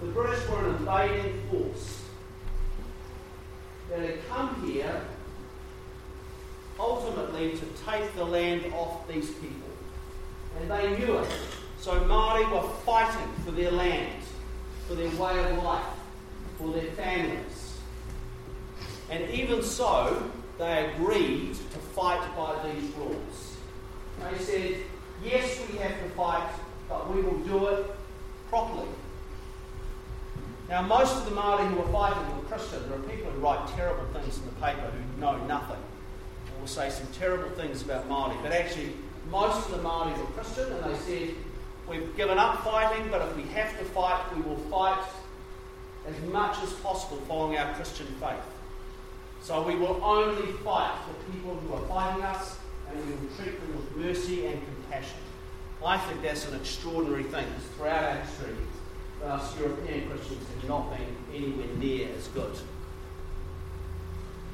The 0.00 0.06
British 0.08 0.48
were 0.48 0.68
an 0.68 0.74
invading 0.76 1.40
force 1.50 2.03
that 3.94 4.08
had 4.08 4.28
come 4.28 4.68
here 4.68 5.02
ultimately 6.80 7.52
to 7.52 7.64
take 7.86 8.14
the 8.16 8.24
land 8.24 8.72
off 8.74 9.06
these 9.06 9.30
people. 9.30 9.68
And 10.58 10.70
they 10.70 10.98
knew 10.98 11.18
it. 11.18 11.30
So 11.78 12.00
Māori 12.00 12.50
were 12.50 12.68
fighting 12.80 13.28
for 13.44 13.52
their 13.52 13.70
land, 13.70 14.22
for 14.88 14.94
their 14.94 15.10
way 15.10 15.38
of 15.38 15.62
life, 15.62 15.84
for 16.58 16.72
their 16.72 16.90
families. 16.92 17.78
And 19.10 19.30
even 19.30 19.62
so, 19.62 20.30
they 20.58 20.92
agreed 20.92 21.54
to 21.54 21.78
fight 21.94 22.36
by 22.36 22.56
these 22.68 22.90
rules. 22.94 23.56
They 24.30 24.38
said, 24.38 24.76
yes, 25.22 25.60
we 25.70 25.78
have 25.78 26.02
to 26.02 26.08
fight, 26.10 26.48
but 26.88 27.14
we 27.14 27.22
will 27.22 27.38
do 27.40 27.66
it 27.68 27.86
properly. 28.48 28.88
Now, 30.74 30.82
most 30.82 31.14
of 31.14 31.24
the 31.26 31.30
Māori 31.30 31.68
who 31.68 31.76
were 31.76 31.92
fighting 31.92 32.36
were 32.36 32.42
Christian. 32.48 32.82
There 32.88 32.98
are 32.98 33.02
people 33.02 33.30
who 33.30 33.38
write 33.38 33.64
terrible 33.76 34.06
things 34.12 34.38
in 34.38 34.44
the 34.46 34.60
paper 34.60 34.90
who 34.90 35.20
know 35.20 35.38
nothing 35.46 35.76
and 36.48 36.60
will 36.60 36.66
say 36.66 36.90
some 36.90 37.06
terrible 37.12 37.48
things 37.50 37.82
about 37.82 38.08
Māori. 38.08 38.36
But 38.42 38.50
actually, 38.50 38.94
most 39.30 39.68
of 39.68 39.76
the 39.76 39.88
Māori 39.88 40.18
were 40.18 40.26
Christian 40.32 40.72
and 40.72 40.92
they 40.92 40.98
said, 40.98 41.34
We've 41.88 42.16
given 42.16 42.38
up 42.38 42.64
fighting, 42.64 43.08
but 43.08 43.22
if 43.22 43.36
we 43.36 43.44
have 43.52 43.78
to 43.78 43.84
fight, 43.84 44.20
we 44.34 44.42
will 44.42 44.56
fight 44.56 45.00
as 46.08 46.20
much 46.32 46.60
as 46.64 46.72
possible 46.72 47.18
following 47.28 47.56
our 47.56 47.72
Christian 47.74 48.08
faith. 48.18 48.42
So 49.42 49.62
we 49.62 49.76
will 49.76 50.00
only 50.02 50.54
fight 50.64 50.98
for 51.06 51.32
people 51.32 51.54
who 51.54 51.72
are 51.74 51.86
fighting 51.86 52.24
us 52.24 52.58
and 52.90 52.98
we 52.98 53.12
will 53.12 53.32
treat 53.36 53.60
them 53.60 53.76
with 53.76 53.96
mercy 53.96 54.46
and 54.46 54.60
compassion. 54.60 55.18
I 55.86 55.98
think 55.98 56.22
that's 56.22 56.48
an 56.48 56.56
extraordinary 56.56 57.22
thing. 57.22 57.46
Throughout 57.76 58.02
our 58.02 58.16
history, 58.16 58.56
us 59.24 59.58
European 59.58 60.08
Christians 60.08 60.46
have 60.48 60.68
not 60.68 60.90
been 60.90 61.16
anywhere 61.34 61.66
near 61.76 62.08
as 62.16 62.28
good. 62.28 62.52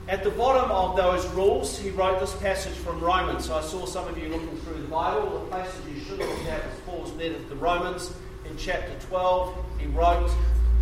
At 0.09 0.25
the 0.25 0.31
bottom 0.31 0.71
of 0.71 0.97
those 0.97 1.27
rules, 1.29 1.79
he 1.79 1.91
wrote 1.91 2.19
this 2.19 2.35
passage 2.37 2.75
from 2.75 3.01
Romans. 3.01 3.47
So 3.47 3.57
I 3.57 3.61
saw 3.61 3.87
some 3.87 4.09
of 4.09 4.19
you 4.19 4.29
looking 4.29 4.57
through 4.59 4.83
the 4.83 4.89
Bible. 4.89 5.45
The 5.45 5.51
passage 5.51 5.83
you 5.95 6.01
should 6.01 6.19
look 6.19 6.45
at 6.47 6.65
is 6.65 6.81
Paul's 6.85 7.13
letter 7.13 7.35
to 7.35 7.49
the 7.49 7.57
Romans, 7.57 8.13
in 8.51 8.57
chapter 8.57 8.93
12, 9.07 9.55
he 9.79 9.87
wrote, 9.87 10.31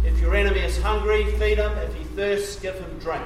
If 0.04 0.18
your 0.20 0.34
enemy 0.34 0.60
is 0.60 0.80
hungry, 0.80 1.24
feed 1.32 1.58
him. 1.58 1.76
If 1.78 1.94
he 1.94 2.04
thirsts, 2.04 2.58
give 2.58 2.78
him 2.78 2.98
drink. 2.98 3.22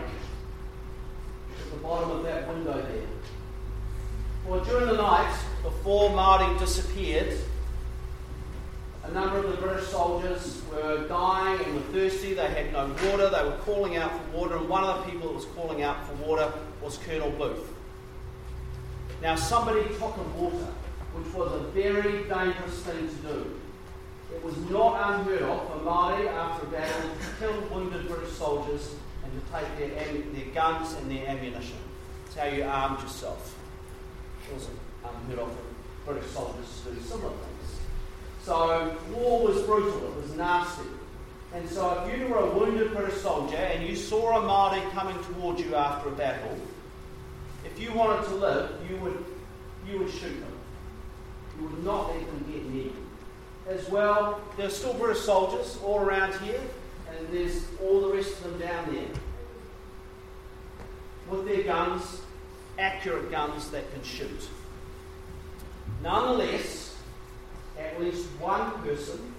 At 1.59 1.71
the 1.71 1.77
bottom 1.77 2.11
of 2.11 2.23
that 2.25 2.49
window 2.49 2.83
there. 2.83 3.07
Well, 4.47 4.65
during 4.65 4.87
the 4.87 4.97
night, 4.97 5.33
before 5.63 6.11
Māori 6.11 6.59
disappeared, 6.59 7.39
a 9.05 9.11
number 9.11 9.39
of 9.39 9.51
the 9.51 9.57
British 9.57 9.89
soldiers 9.89 10.63
were 10.71 11.07
dying 11.09 11.65
and 11.65 11.75
were 11.75 11.81
thirsty. 11.93 12.35
They 12.35 12.49
had 12.49 12.73
no 12.73 12.87
water. 13.11 13.29
They 13.29 13.45
were 13.45 13.59
calling 13.65 13.97
out 13.97 14.13
for 14.13 14.39
water, 14.39 14.57
and 14.57 14.69
one 14.69 14.85
of 14.85 15.05
the 15.05 15.11
people 15.11 15.29
that 15.29 15.35
was 15.35 15.45
calling 15.47 15.83
out 15.83 16.07
for 16.07 16.15
water 16.25 16.53
was 16.81 16.99
Colonel 16.99 17.31
Booth. 17.31 17.69
Now, 19.21 19.35
somebody 19.37 19.83
took 19.83 20.17
him 20.17 20.41
water, 20.41 20.67
which 21.15 21.35
was 21.35 21.53
a 21.53 21.65
very 21.71 22.25
dangerous 22.25 22.79
thing 22.83 23.09
to 23.09 23.15
do. 23.15 23.61
It 24.35 24.43
was 24.43 24.57
not 24.71 25.15
unheard 25.15 25.43
of 25.43 25.69
for 25.69 25.79
Māori 25.81 26.27
after 26.29 26.67
a 26.67 26.71
battle 26.71 27.11
to 27.11 27.39
kill 27.39 27.61
wounded 27.71 28.09
British 28.09 28.33
soldiers 28.33 28.95
and 29.23 29.33
to 29.33 29.53
take 29.53 29.79
their, 29.79 30.23
their 30.33 30.55
guns 30.55 30.95
and 30.95 31.11
their 31.11 31.29
ammunition. 31.29 31.77
It's 32.27 32.37
how 32.37 32.47
you 32.47 32.65
armed 32.65 33.01
yourself. 33.03 33.57
It 34.49 34.55
wasn't 34.55 34.79
unheard 35.05 35.39
of 35.41 35.53
for 36.05 36.13
British 36.13 36.31
soldiers 36.31 36.83
to 36.85 36.93
do 36.93 37.01
similar 37.01 37.31
things. 37.31 37.62
So 38.43 38.97
war 39.13 39.47
was 39.47 39.63
brutal, 39.63 40.09
it 40.09 40.23
was 40.23 40.33
nasty. 40.35 40.83
And 41.55 41.69
so 41.69 42.05
if 42.05 42.19
you 42.19 42.27
were 42.27 42.39
a 42.39 42.51
wounded 42.51 42.93
British 42.93 43.21
soldier 43.21 43.57
and 43.57 43.87
you 43.87 43.95
saw 43.95 44.39
a 44.39 44.43
Māori 44.43 44.91
coming 44.93 45.17
towards 45.25 45.61
you 45.61 45.75
after 45.75 46.09
a 46.09 46.13
battle, 46.13 46.59
if 47.65 47.79
you 47.79 47.93
wanted 47.93 48.27
to 48.29 48.35
live, 48.35 48.71
you 48.89 48.97
would, 48.97 49.25
you 49.89 49.99
would 50.01 50.11
shoot 50.11 50.41
them. 50.41 50.53
You 51.59 51.69
would 51.69 51.85
not 51.85 52.09
let 52.09 52.27
them 52.27 52.45
get 52.51 52.65
near 52.67 52.85
you. 52.85 53.07
As 53.69 53.89
well, 53.91 54.41
there's 54.57 54.77
still 54.77 54.95
British 54.95 55.23
soldiers 55.23 55.79
all 55.85 56.01
around 56.01 56.35
here, 56.41 56.61
and 57.11 57.29
there's 57.29 57.65
all 57.81 58.01
the 58.01 58.09
rest 58.09 58.33
of 58.39 58.45
them 58.45 58.59
down 58.59 58.93
there. 58.93 59.07
With 61.31 61.47
their 61.47 61.63
guns, 61.63 62.23
accurate 62.79 63.31
guns 63.31 63.71
that 63.71 63.93
can 63.93 64.03
shoot. 64.03 64.49
Nonetheless, 66.03 66.92
at 67.83 68.01
least 68.01 68.27
one 68.41 68.71
person, 68.83 69.35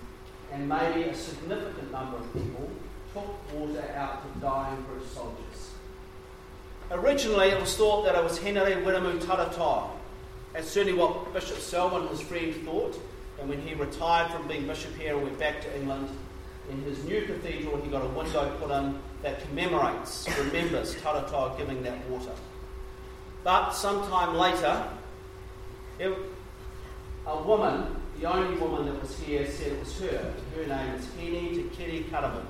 and 0.51 0.67
maybe 0.67 1.03
a 1.03 1.15
significant 1.15 1.91
number 1.91 2.17
of 2.17 2.33
people, 2.33 2.69
took 3.13 3.53
water 3.53 3.83
out 3.95 4.21
to 4.21 4.39
dying 4.39 4.83
British 4.89 5.09
soldiers. 5.09 5.71
Originally, 6.91 7.49
it 7.49 7.59
was 7.59 7.75
thought 7.75 8.05
that 8.05 8.15
it 8.15 8.23
was 8.23 8.39
Henare 8.39 8.83
Wiremu 8.83 9.19
Taratoa. 9.19 9.89
That's 10.53 10.69
certainly 10.69 10.97
what 10.97 11.33
Bishop 11.33 11.57
Selwyn, 11.57 12.07
his 12.07 12.21
friend, 12.21 12.53
thought. 12.65 12.99
And 13.39 13.49
when 13.49 13.61
he 13.61 13.73
retired 13.73 14.31
from 14.31 14.47
being 14.47 14.67
bishop 14.67 14.95
here 14.95 15.15
and 15.15 15.23
went 15.23 15.39
back 15.39 15.61
to 15.61 15.79
England, 15.79 16.07
in 16.69 16.81
his 16.83 17.03
new 17.03 17.23
cathedral, 17.23 17.81
he 17.81 17.89
got 17.89 18.05
a 18.05 18.09
window 18.09 18.55
put 18.59 18.71
in 18.71 18.97
that 19.21 19.41
commemorates, 19.47 20.27
remembers 20.37 20.95
Taratoa 20.95 21.57
giving 21.57 21.81
that 21.83 22.07
water. 22.09 22.31
But 23.43 23.71
sometime 23.71 24.35
later, 24.35 24.87
it, 25.99 26.15
a 27.25 27.41
woman, 27.41 27.95
the 28.24 28.34
only 28.34 28.57
woman 28.57 28.86
that 28.86 29.01
was 29.01 29.19
here, 29.19 29.45
said 29.45 29.74
it 29.74 29.80
was 29.82 29.99
her. 29.99 30.34
Her 30.55 30.65
name 30.65 30.95
is 30.95 31.05
Henny 31.15 31.49
Te 31.49 31.63
Kiri 31.76 32.05
Karamu. 32.09 32.45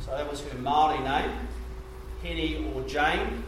So 0.00 0.12
that 0.12 0.30
was 0.30 0.40
her 0.40 0.56
Māori 0.60 1.04
name, 1.04 1.30
Henny 2.22 2.72
or 2.74 2.80
Jane. 2.84 3.44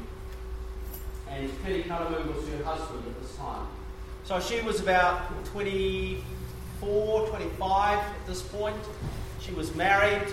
And 1.31 1.51
Kiri 1.65 1.85
Karamu 1.85 2.37
was 2.37 2.47
her 2.47 2.63
husband 2.63 3.05
at 3.07 3.23
this 3.23 3.35
time. 3.37 3.67
So 4.25 4.39
she 4.39 4.61
was 4.61 4.81
about 4.81 5.47
24, 5.47 7.29
25 7.29 7.99
at 7.99 8.27
this 8.27 8.43
point. 8.43 8.77
She 9.41 9.53
was 9.53 9.75
married. 9.75 10.29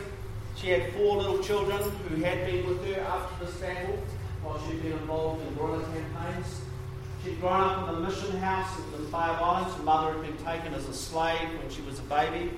She 0.57 0.71
had 0.71 0.91
four 0.91 1.15
little 1.15 1.41
children 1.41 1.89
who 2.09 2.21
had 2.21 2.45
been 2.45 2.67
with 2.67 2.85
her 2.85 2.99
after 2.99 3.45
this 3.45 3.55
battle 3.55 3.97
while 4.43 4.59
she'd 4.67 4.83
been 4.83 4.91
involved 4.91 5.41
in 5.47 5.55
guerrilla 5.55 5.85
campaigns. 5.85 6.59
She'd 7.27 7.41
grown 7.41 7.59
up 7.59 7.89
in 7.89 7.95
a 7.95 7.99
mission 7.99 8.37
house 8.37 8.79
in 8.79 8.91
the 8.91 8.97
Bay 9.09 9.17
of 9.17 9.41
Islands. 9.41 9.75
Her 9.75 9.83
mother 9.83 10.13
had 10.13 10.21
been 10.21 10.45
taken 10.45 10.73
as 10.73 10.87
a 10.87 10.93
slave 10.93 11.49
when 11.59 11.69
she 11.69 11.81
was 11.81 11.99
a 11.99 12.03
baby 12.03 12.51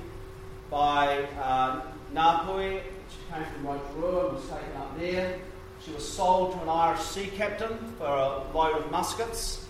by 0.70 1.24
uh, 1.41 1.82
Ngāpuhi. 2.13 2.80
She 3.09 3.34
came 3.34 3.45
from 3.45 3.65
Rotorua 3.65 4.28
and 4.28 4.36
was 4.36 4.43
taken 4.47 4.78
up 4.78 4.99
there. 4.99 5.39
She 5.84 5.91
was 5.91 6.07
sold 6.07 6.53
to 6.53 6.61
an 6.61 6.70
Irish 6.70 6.99
sea 6.99 7.32
captain 7.36 7.80
for 7.97 8.05
a 8.05 8.43
load 8.53 8.78
of 8.78 8.91
muskets. 8.91 9.65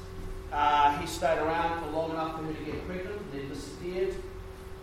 Uh, 0.51 0.97
he 0.97 1.07
stayed 1.07 1.37
around 1.37 1.81
for 1.81 1.91
long 1.91 2.11
enough 2.11 2.37
for 2.37 2.43
her 2.43 2.53
to 2.53 2.63
get 2.65 2.85
pregnant 2.85 3.21
and 3.21 3.31
then 3.31 3.49
disappeared. 3.49 4.15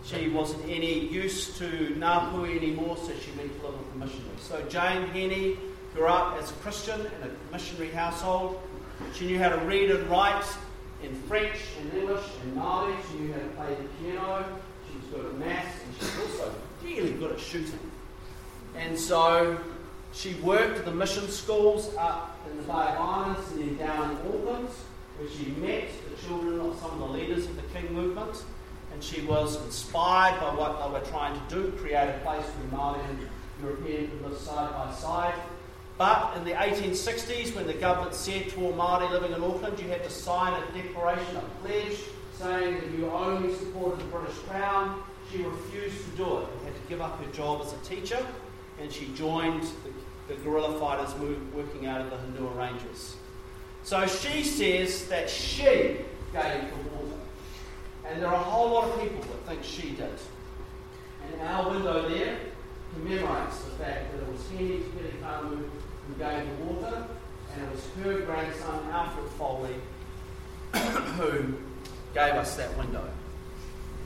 She 0.03 0.29
wasn't 0.29 0.65
any 0.65 1.09
use 1.09 1.59
to 1.59 1.69
Ngāpuhi 1.99 2.57
anymore, 2.57 2.97
so 2.97 3.13
she 3.23 3.33
went 3.33 3.55
to 3.61 3.67
live 3.67 3.79
with 3.79 3.93
the 3.93 3.99
missionaries. 3.99 4.41
So 4.41 4.63
Jane 4.71 5.09
Henny 5.09 5.59
grew 5.95 6.07
up 6.07 6.41
as 6.41 6.51
a 6.53 6.55
Christian 6.55 7.01
in 7.01 7.29
a 7.29 7.53
missionary 7.53 7.91
household. 7.91 8.63
She 9.15 9.27
knew 9.27 9.39
how 9.39 9.49
to 9.51 9.59
read 9.65 9.91
and 9.91 10.09
write 10.11 10.45
in 11.03 11.15
French 11.23 11.57
and 11.81 11.93
English 11.95 12.25
and 12.43 12.57
Māori. 12.57 12.95
She 13.11 13.19
knew 13.19 13.33
how 13.33 13.39
to 13.39 13.47
play 13.47 13.75
the 13.75 13.89
piano. 14.05 14.61
She 14.89 14.99
was 14.99 15.07
good 15.07 15.27
at 15.27 15.39
maths 15.39 15.83
and 15.85 15.95
she 15.95 16.05
was 16.05 16.41
also 16.41 16.55
really 16.83 17.13
good 17.13 17.33
at 17.33 17.41
shooting. 17.41 17.91
And 18.77 18.99
so 18.99 19.59
she 20.13 20.35
worked 20.35 20.79
at 20.79 20.85
the 20.85 20.93
mission 20.93 21.29
schools 21.29 21.95
up 21.99 22.39
in 22.51 22.57
the 22.59 22.63
Bay 22.65 22.73
of 22.73 23.01
Islands 23.01 23.53
and 23.53 23.79
down 23.79 24.11
in 24.11 24.17
Auckland, 24.17 24.69
where 25.19 25.29
she 25.29 25.51
met 25.61 25.89
the 26.11 26.27
children 26.27 26.61
of 26.61 26.79
some 26.79 26.91
of 26.91 26.99
the 26.99 27.19
leaders 27.19 27.47
of 27.47 27.57
the 27.57 27.63
King 27.79 27.93
movement. 27.93 28.45
And 28.93 29.03
she 29.03 29.23
was 29.23 29.63
inspired 29.65 30.41
by 30.41 30.55
what 30.55 30.79
they 30.81 30.91
were 30.91 31.05
trying 31.11 31.39
to 31.39 31.55
do, 31.55 31.73
create 31.73 32.09
a 32.09 32.19
place 32.25 32.45
where 32.45 32.79
Māori 32.79 33.05
and 33.11 33.29
European 33.63 34.09
could 34.09 34.31
live 34.31 34.39
side 34.39 34.73
by 34.73 34.93
side. 34.95 35.35
But 35.99 36.37
in 36.37 36.45
the 36.45 36.53
1860s, 36.53 37.55
when 37.55 37.67
the 37.67 37.75
government 37.75 38.15
said 38.15 38.51
to 38.51 38.67
all 38.67 38.73
Māori 38.75 39.11
living 39.11 39.33
in 39.33 39.43
Auckland, 39.43 39.81
you 39.81 39.89
had 39.89 40.05
to 40.05 40.11
sign 40.11 40.53
a 40.63 40.83
declaration, 40.83 41.37
a 41.37 41.41
pledge, 41.63 41.99
saying 42.35 42.81
that 42.81 42.91
you 42.91 43.11
only 43.11 43.55
supported 43.55 44.01
the 44.01 44.05
British 44.05 44.37
Crown, 44.41 45.03
she 45.31 45.43
refused 45.43 46.05
to 46.05 46.11
do 46.17 46.39
it. 46.39 46.49
She 46.61 46.65
had 46.67 46.75
to 46.75 46.89
give 46.89 47.01
up 47.01 47.23
her 47.25 47.33
job 47.33 47.63
as 47.63 47.73
a 47.73 47.79
teacher, 47.79 48.25
and 48.79 48.93
she 48.93 49.09
joined 49.15 49.63
the, 49.63 50.35
the 50.35 50.41
guerrilla 50.43 50.79
fighters 50.79 51.17
move, 51.17 51.55
working 51.55 51.87
out 51.87 52.03
of 52.03 52.11
the 52.11 52.17
Hunua 52.17 52.55
Ranges. 52.57 53.17
So 53.83 54.07
she 54.07 54.43
says 54.45 55.07
that 55.09 55.31
she 55.31 55.63
gave 55.63 56.05
the 56.33 56.91
water. 56.95 57.21
And 58.05 58.21
there 58.21 58.29
are 58.29 58.35
a 58.35 58.39
whole 58.39 58.71
lot 58.71 58.91
of 58.91 59.01
people 59.01 59.21
that 59.21 59.47
think 59.47 59.65
she 59.65 59.91
did. 59.93 60.19
And 61.33 61.41
our 61.43 61.71
window 61.71 62.09
there 62.09 62.37
commemorates 62.93 63.63
the 63.63 63.71
fact 63.71 64.13
that 64.13 64.23
it 64.23 64.33
was 64.33 64.49
Henry 64.51 64.79
Te 64.79 65.17
Karamu 65.23 65.69
who 66.07 66.15
gave 66.15 66.47
the 66.47 66.65
water, 66.65 67.07
and 67.55 67.65
it 67.65 67.71
was 67.71 67.87
her 68.03 68.21
grandson, 68.21 68.87
Alfred 68.91 69.29
Foley, 69.39 69.75
who 71.17 71.55
gave 72.15 72.35
us 72.35 72.57
that 72.57 72.77
window. 72.77 73.09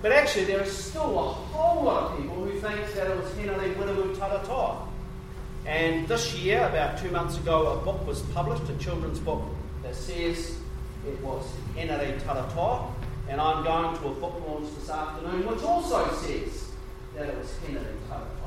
But 0.03 0.13
actually, 0.13 0.45
there 0.45 0.63
is 0.63 0.73
still 0.73 1.19
a 1.19 1.33
whole 1.33 1.85
lot 1.85 2.13
of 2.13 2.19
people 2.19 2.37
who 2.37 2.59
think 2.59 2.95
that 2.95 3.11
it 3.11 3.17
was 3.17 3.31
Henare 3.33 3.75
Wiremu 3.75 4.17
Taratoa. 4.17 4.87
And 5.67 6.09
this 6.09 6.35
year, 6.35 6.67
about 6.67 6.99
two 6.99 7.11
months 7.11 7.37
ago, 7.37 7.79
a 7.79 7.85
book 7.85 8.07
was 8.07 8.23
published, 8.33 8.71
a 8.71 8.75
children's 8.79 9.19
book, 9.19 9.43
that 9.83 9.95
says 9.95 10.57
it 11.07 11.21
was 11.23 11.45
Henare 11.77 12.19
Taratoa. 12.23 12.91
And 13.29 13.41
I'm 13.41 13.63
going 13.63 13.97
to 13.99 14.09
a 14.09 14.15
book 14.15 14.43
launch 14.49 14.75
this 14.75 14.89
afternoon, 14.89 15.47
which 15.47 15.63
also 15.63 16.11
says 16.15 16.71
that 17.15 17.29
it 17.29 17.37
was 17.37 17.53
Henare 17.65 17.95
Taratoa. 18.09 18.40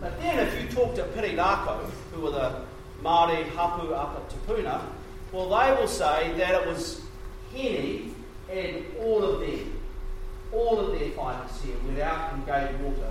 But 0.00 0.20
then, 0.20 0.46
if 0.46 0.62
you 0.62 0.68
talk 0.68 0.94
to 0.96 1.02
Pirirakau, 1.04 1.90
who 2.12 2.26
are 2.28 2.30
the 2.30 2.60
Māori 3.02 3.48
hapu 3.50 3.92
up 3.92 4.16
at 4.16 4.30
Te 4.30 4.36
Puna, 4.46 4.86
well, 5.32 5.48
they 5.48 5.80
will 5.80 5.88
say 5.88 6.32
that 6.36 6.62
it 6.62 6.66
was 6.66 7.00
Henny 7.52 8.14
and 8.50 8.84
all 9.00 9.22
of 9.22 9.40
them, 9.40 9.80
all 10.52 10.78
of 10.78 10.98
their 10.98 11.10
fighters 11.10 11.60
here 11.62 11.74
went 11.86 11.98
out 12.00 12.32
and 12.32 12.46
gave 12.46 12.80
water 12.80 13.10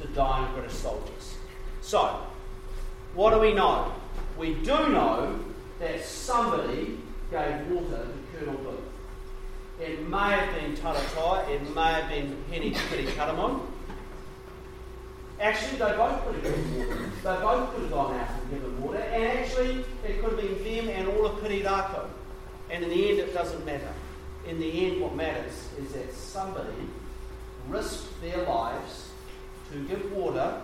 to 0.00 0.08
dying 0.08 0.52
British 0.54 0.74
soldiers. 0.74 1.34
So, 1.80 2.20
what 3.14 3.30
do 3.30 3.40
we 3.40 3.54
know? 3.54 3.92
We 4.38 4.54
do 4.54 4.88
know 4.88 5.38
that 5.80 6.04
somebody 6.04 6.98
gave 7.30 7.66
water 7.68 8.06
to 8.06 8.38
Colonel 8.38 8.60
Booth. 8.60 8.80
It 9.80 10.08
may 10.08 10.30
have 10.30 10.54
been 10.54 10.76
Taratoa, 10.76 11.48
it 11.48 11.74
may 11.74 11.92
have 11.92 12.08
been 12.08 12.36
Henny 12.50 12.70
Kiri 12.70 13.06
Karamu. 13.06 13.60
Actually, 15.44 15.72
they 15.72 15.92
both 15.92 16.24
could 16.24 16.36
have 16.36 16.42
given 16.42 16.78
water. 16.78 17.10
They 17.22 17.36
both 17.42 17.74
could 17.74 17.82
have 17.82 17.90
gone 17.90 18.18
out 18.18 18.30
and 18.30 18.50
given 18.50 18.82
water, 18.82 18.98
and 18.98 19.24
actually, 19.24 19.84
it 20.02 20.22
could 20.22 20.38
have 20.38 20.64
been 20.64 20.64
them 20.64 20.88
and 20.88 21.06
all 21.08 21.26
of 21.26 21.42
Pirirakau. 21.42 22.06
And 22.70 22.82
in 22.82 22.88
the 22.88 23.10
end, 23.10 23.18
it 23.18 23.34
doesn't 23.34 23.62
matter. 23.66 23.92
In 24.48 24.58
the 24.58 24.86
end, 24.86 25.02
what 25.02 25.14
matters 25.14 25.68
is 25.78 25.92
that 25.92 26.14
somebody 26.14 26.88
risked 27.68 28.22
their 28.22 28.38
lives 28.46 29.10
to 29.70 29.86
give 29.86 30.10
water 30.12 30.62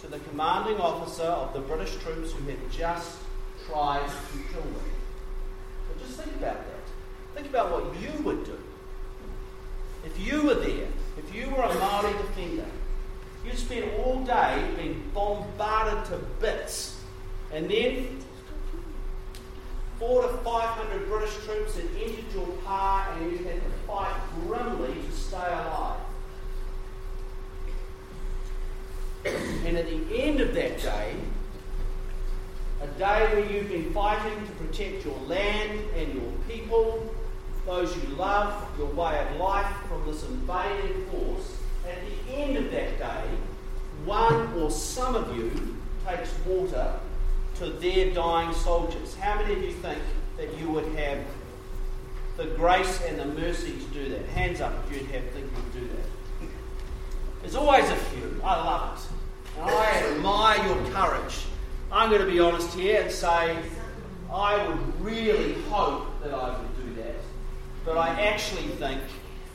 to 0.00 0.06
the 0.06 0.20
commanding 0.20 0.76
officer 0.76 1.24
of 1.24 1.52
the 1.52 1.60
British 1.60 1.96
troops 1.96 2.30
who 2.30 2.44
had 2.48 2.70
just 2.70 3.18
tried 3.66 4.06
to 4.06 4.38
kill 4.52 4.62
them. 4.62 4.92
So 5.88 6.06
just 6.06 6.20
think 6.20 6.36
about 6.36 6.58
that. 6.58 7.34
Think 7.34 7.48
about 7.48 7.72
what 7.72 8.00
you 8.00 8.22
would 8.22 8.44
do 8.44 8.58
if 10.06 10.24
you 10.24 10.42
were 10.42 10.54
there 10.54 10.86
spend 13.54 13.90
all 13.98 14.24
day 14.24 14.64
being 14.76 15.10
bombarded 15.14 16.04
to 16.06 16.16
bits, 16.40 17.00
and 17.52 17.70
then 17.70 18.20
four 19.98 20.22
to 20.22 20.28
five 20.38 20.68
hundred 20.70 21.08
British 21.08 21.34
troops 21.44 21.74
had 21.76 21.86
entered 22.00 22.32
your 22.34 22.46
pa, 22.64 23.12
and 23.12 23.32
you 23.32 23.38
had 23.38 23.56
to 23.56 23.70
fight 23.86 24.14
grimly 24.46 24.94
to 24.94 25.12
stay 25.12 25.36
alive. 25.36 26.00
And 29.24 29.76
at 29.76 29.86
the 29.86 30.22
end 30.22 30.40
of 30.40 30.54
that 30.54 30.80
day, 30.80 31.14
a 32.80 32.86
day 32.98 33.26
where 33.32 33.50
you've 33.50 33.68
been 33.68 33.92
fighting 33.92 34.46
to 34.46 34.52
protect 34.52 35.04
your 35.04 35.18
land 35.26 35.80
and 35.96 36.14
your 36.14 36.32
people, 36.48 37.12
those 37.66 37.94
you 37.96 38.08
love, 38.14 38.54
your 38.78 38.86
way 38.86 39.18
of 39.18 39.36
life 39.36 39.74
from 39.88 40.06
this 40.06 40.22
invading 40.24 41.04
force, 41.06 41.56
at 41.88 41.98
the 42.26 42.34
end 42.34 42.56
of 42.56 42.70
that 42.70 42.98
day, 42.98 43.24
one 44.04 44.52
or 44.54 44.70
some 44.70 45.14
of 45.14 45.36
you 45.36 45.76
takes 46.06 46.32
water 46.46 46.94
to 47.56 47.70
their 47.70 48.12
dying 48.14 48.54
soldiers. 48.54 49.14
How 49.16 49.40
many 49.40 49.54
of 49.54 49.62
you 49.62 49.72
think 49.72 49.98
that 50.36 50.56
you 50.58 50.70
would 50.70 50.86
have 50.94 51.18
the 52.36 52.46
grace 52.46 53.00
and 53.02 53.18
the 53.18 53.26
mercy 53.26 53.72
to 53.72 53.84
do 53.86 54.08
that? 54.10 54.24
Hands 54.26 54.60
up 54.60 54.72
if 54.86 54.96
you'd 54.96 55.10
have 55.10 55.24
think 55.30 55.46
you'd 55.56 55.72
do 55.72 55.88
that. 55.88 56.48
There's 57.42 57.56
always 57.56 57.88
a 57.90 57.96
few. 57.96 58.40
I 58.44 58.56
love 58.56 58.98
it. 58.98 59.60
And 59.60 59.70
I 59.70 60.14
admire 60.14 60.64
your 60.66 60.92
courage. 60.92 61.46
I'm 61.90 62.10
going 62.10 62.20
to 62.20 62.30
be 62.30 62.38
honest 62.38 62.74
here 62.74 63.02
and 63.02 63.10
say 63.10 63.56
I 64.32 64.68
would 64.68 65.00
really 65.00 65.54
hope 65.62 66.06
that 66.22 66.34
I 66.34 66.58
would 66.58 66.76
do 66.76 67.02
that. 67.02 67.14
But 67.84 67.96
I 67.96 68.08
actually 68.22 68.68
think 68.68 69.00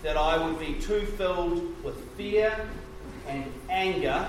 that 0.04 0.18
I 0.18 0.46
would 0.46 0.60
be 0.60 0.76
too 0.76 1.06
filled 1.18 1.84
with 1.84 1.98
fear 2.16 2.54
and 3.28 3.46
anger 3.70 4.28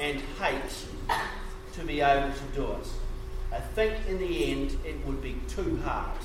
and 0.00 0.20
hate 0.40 0.86
to 1.74 1.84
be 1.84 2.00
able 2.00 2.32
to 2.32 2.44
do 2.54 2.72
it. 2.72 2.88
I 3.52 3.60
think 3.60 3.94
in 4.08 4.18
the 4.18 4.52
end 4.52 4.76
it 4.84 5.04
would 5.06 5.22
be 5.22 5.36
too 5.48 5.80
hard. 5.84 6.18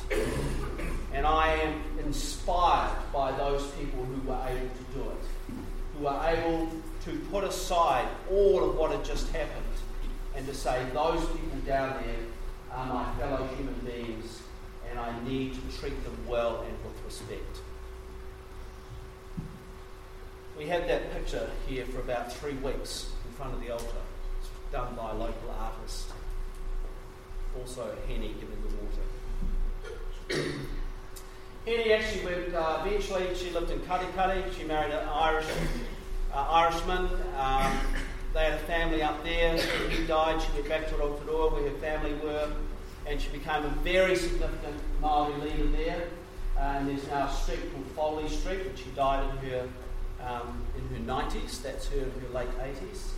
And 1.13 1.25
I 1.25 1.53
am 1.53 1.81
inspired 1.99 2.95
by 3.13 3.31
those 3.33 3.65
people 3.71 4.03
who 4.05 4.27
were 4.27 4.39
able 4.47 4.69
to 4.69 4.83
do 4.93 5.01
it, 5.01 5.55
who 5.97 6.05
were 6.05 6.21
able 6.25 6.69
to 7.05 7.19
put 7.31 7.43
aside 7.43 8.07
all 8.31 8.69
of 8.69 8.75
what 8.75 8.91
had 8.91 9.05
just 9.05 9.29
happened 9.29 9.63
and 10.35 10.45
to 10.47 10.53
say, 10.53 10.85
those 10.93 11.25
people 11.27 11.59
down 11.65 12.01
there 12.03 12.15
are 12.71 12.85
my 12.85 13.13
fellow 13.19 13.47
human 13.55 13.73
beings 13.85 14.41
and 14.89 14.99
I 14.99 15.11
need 15.23 15.53
to 15.53 15.79
treat 15.79 16.03
them 16.03 16.17
well 16.27 16.61
and 16.61 16.71
with 16.83 17.05
respect. 17.05 17.61
We 20.57 20.65
had 20.65 20.89
that 20.89 21.13
picture 21.13 21.51
here 21.67 21.85
for 21.85 21.99
about 21.99 22.33
three 22.33 22.55
weeks 22.55 23.11
in 23.25 23.31
front 23.33 23.53
of 23.53 23.61
the 23.61 23.69
altar. 23.69 23.85
It's 24.39 24.49
done 24.71 24.95
by 24.95 25.11
a 25.11 25.13
local 25.13 25.51
artist. 25.59 26.11
Also, 27.59 27.95
Henny 28.07 28.33
giving 28.39 28.57
the 28.63 28.69
water. 30.33 30.49
Henny 31.65 31.93
actually 31.93 32.25
went, 32.25 32.55
uh, 32.55 32.83
eventually, 32.83 33.35
she 33.35 33.51
lived 33.51 33.69
in 33.69 33.79
Katikati. 33.81 34.51
She 34.57 34.63
married 34.63 34.93
an 34.93 35.07
Irish, 35.07 35.45
uh, 36.33 36.37
Irishman. 36.49 37.07
Um, 37.37 37.79
they 38.33 38.45
had 38.45 38.53
a 38.53 38.63
family 38.65 39.03
up 39.03 39.23
there. 39.23 39.57
He 39.89 40.07
died. 40.07 40.41
She 40.41 40.51
went 40.53 40.69
back 40.69 40.89
to 40.89 40.95
Rotorua 40.95 41.53
where 41.53 41.69
her 41.69 41.77
family 41.77 42.15
were. 42.15 42.51
And 43.05 43.21
she 43.21 43.29
became 43.29 43.63
a 43.63 43.69
very 43.83 44.15
significant 44.15 44.81
Maori 45.01 45.35
leader 45.35 45.67
there. 45.67 46.07
Uh, 46.57 46.61
and 46.61 46.89
there's 46.89 47.07
now 47.09 47.27
a 47.27 47.31
street 47.31 47.59
called 47.71 47.85
Foley 47.95 48.27
Street, 48.27 48.65
which 48.65 48.79
she 48.79 48.89
died 48.95 49.23
in 49.29 49.49
her 49.49 49.67
um, 50.28 50.61
in 50.78 50.84
her 50.95 51.13
90s. 51.13 51.61
That's 51.61 51.88
her 51.88 51.99
her 51.99 52.34
late 52.34 52.49
80s. 52.59 53.11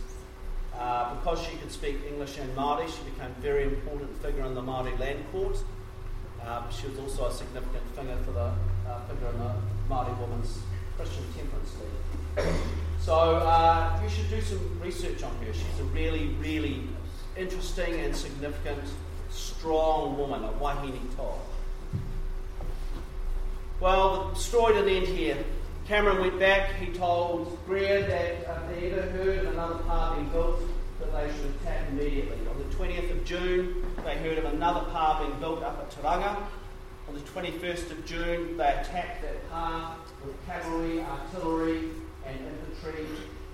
Uh, 0.78 1.14
because 1.16 1.42
she 1.42 1.56
could 1.56 1.70
speak 1.70 1.96
English 2.08 2.38
and 2.38 2.56
Māori, 2.56 2.86
she 2.86 3.02
became 3.10 3.30
a 3.36 3.40
very 3.40 3.64
important 3.64 4.16
figure 4.22 4.44
in 4.44 4.54
the 4.54 4.62
Māori 4.62 4.98
land 4.98 5.24
court. 5.32 5.56
Uh, 6.42 6.68
she 6.70 6.86
was 6.86 6.98
also 6.98 7.26
a 7.26 7.32
significant 7.32 7.84
figure 7.94 8.16
for 8.24 8.32
the 8.32 8.52
uh, 8.88 9.00
figure 9.08 9.28
in 9.28 9.38
the 9.38 9.52
Māori 9.90 10.18
Women's 10.20 10.60
Christian 10.96 11.24
Temperance 11.36 11.74
League. 11.80 12.46
So 13.00 13.14
uh, 13.14 13.98
you 14.02 14.10
should 14.10 14.28
do 14.28 14.42
some 14.42 14.78
research 14.78 15.22
on 15.22 15.34
her. 15.36 15.54
She's 15.54 15.80
a 15.80 15.84
really, 15.84 16.28
really 16.38 16.82
interesting 17.34 17.98
and 18.00 18.14
significant, 18.14 18.82
strong 19.30 20.18
woman, 20.18 20.44
a 20.44 20.52
wahine 20.52 21.00
toa. 21.16 21.38
Well, 23.80 24.32
the 24.34 24.38
story 24.38 24.74
didn't 24.74 24.90
end 24.90 25.06
here. 25.08 25.38
Cameron 25.90 26.20
went 26.20 26.38
back. 26.38 26.76
He 26.76 26.86
told 26.92 27.58
Greer 27.66 28.02
that 28.02 28.48
uh, 28.48 28.68
they 28.68 28.92
ever 28.92 29.10
heard 29.10 29.38
of 29.40 29.54
another 29.54 29.74
pa 29.82 30.14
being 30.14 30.28
built, 30.28 30.60
that 31.00 31.12
they 31.12 31.34
should 31.34 31.52
attack 31.60 31.88
immediately. 31.90 32.38
On 32.48 32.56
the 32.58 32.76
20th 32.76 33.10
of 33.10 33.24
June, 33.24 33.84
they 34.04 34.16
heard 34.18 34.38
of 34.38 34.44
another 34.44 34.88
pa 34.92 35.18
being 35.18 35.36
built 35.40 35.64
up 35.64 35.80
at 35.80 35.90
Te 35.90 36.00
Ranga. 36.00 36.46
On 37.08 37.14
the 37.14 37.20
21st 37.22 37.90
of 37.90 38.06
June, 38.06 38.56
they 38.56 38.68
attacked 38.68 39.22
that 39.22 39.50
pa 39.50 39.96
with 40.24 40.36
cavalry, 40.46 41.00
artillery, 41.00 41.88
and 42.24 42.38
infantry. 42.38 43.06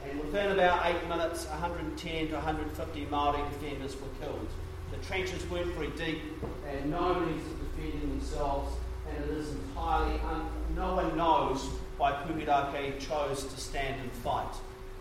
And 0.06 0.20
within 0.20 0.52
about 0.52 0.84
eight 0.84 1.08
minutes, 1.08 1.46
110 1.46 2.28
to 2.28 2.34
150 2.34 3.06
Maori 3.06 3.40
defenders 3.48 3.96
were 3.96 4.26
killed. 4.26 4.46
The 4.90 4.98
trenches 4.98 5.42
weren't 5.48 5.72
very 5.72 5.88
deep, 5.92 6.20
and 6.68 6.90
no 6.90 7.18
means 7.18 7.50
of 7.50 7.58
defending 7.60 8.10
themselves, 8.10 8.76
and 9.08 9.24
it 9.24 9.30
is 9.38 9.52
entirely 9.52 10.20
un- 10.20 10.50
no 10.74 10.96
one 10.96 11.16
knows 11.16 11.70
why 11.98 12.12
Puhirake 12.12 13.00
chose 13.00 13.44
to 13.44 13.60
stand 13.60 14.00
and 14.00 14.12
fight. 14.12 14.54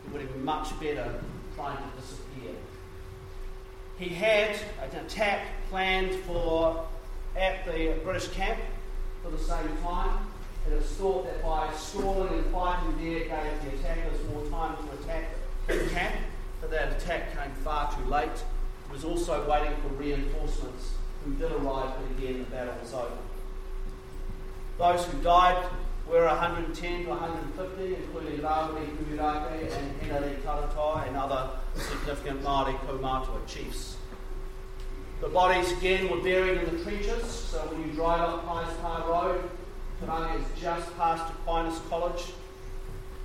It 0.06 0.12
would 0.12 0.22
have 0.22 0.32
been 0.32 0.46
much 0.46 0.80
better 0.80 1.22
trying 1.56 1.78
to 1.78 2.02
disappear. 2.02 2.56
He 3.98 4.10
had 4.10 4.58
an 4.82 5.06
attack 5.06 5.41
planned 5.70 6.14
for 6.22 6.86
at 7.36 7.66
the 7.66 7.96
British 8.04 8.30
camp 8.30 8.60
for 9.24 9.30
the 9.30 9.39
same 9.39 9.70
time. 9.84 10.28
It 10.68 10.76
was 10.76 10.86
thought 10.86 11.26
that 11.26 11.43
by 11.43 11.72
stalling 11.74 12.34
and 12.34 12.46
fighting 12.48 12.96
there 12.98 13.20
gave 13.20 13.30
the 13.30 13.78
attackers 13.78 14.20
more 14.34 14.46
time 14.50 14.76
to 14.78 15.04
attack 15.04 15.30
the 15.68 15.89
camp, 15.89 16.16
but 16.60 16.72
that 16.72 17.02
attack 17.02 17.38
came 17.38 17.52
far 17.64 17.93
too 17.93 18.10
late. 18.10 18.30
It 18.30 18.91
was 18.91 19.04
also 19.04 19.48
waiting 19.50 19.76
for 19.82 19.89
reinforcements 19.89 20.91
who 21.24 21.34
did 21.34 21.52
arrive, 21.52 21.93
but 22.00 22.18
again 22.18 22.39
the 22.39 22.56
battle 22.56 22.76
was 22.82 22.93
over. 22.93 23.18
Those 24.78 25.06
who 25.06 25.22
died 25.22 25.70
were 26.08 26.26
110 26.26 27.03
to 27.03 27.10
150, 27.10 27.95
including 27.95 28.39
Rawiri 28.39 28.95
Puhirake 28.97 29.76
and 29.76 30.01
Henare 30.01 30.39
Taratoa 30.41 31.08
and 31.08 31.18
other 31.18 31.49
significant 31.76 32.43
Māori 32.43 32.78
Kaumātua 32.80 33.45
chiefs. 33.47 33.97
The 35.22 35.30
bodies 35.30 35.72
again 35.72 36.10
were 36.10 36.22
buried 36.22 36.60
in 36.60 36.78
the 36.78 36.84
trenches, 36.84 37.26
so 37.26 37.58
when 37.72 37.88
you 37.88 37.93
drive 37.93 38.22
up 38.22 38.45
Par 38.45 39.10
Road, 39.10 39.49
Te 39.99 40.06
Ranga 40.06 40.38
is 40.38 40.62
just 40.62 40.95
past 40.97 41.34
Aquinas 41.34 41.80
College. 41.89 42.24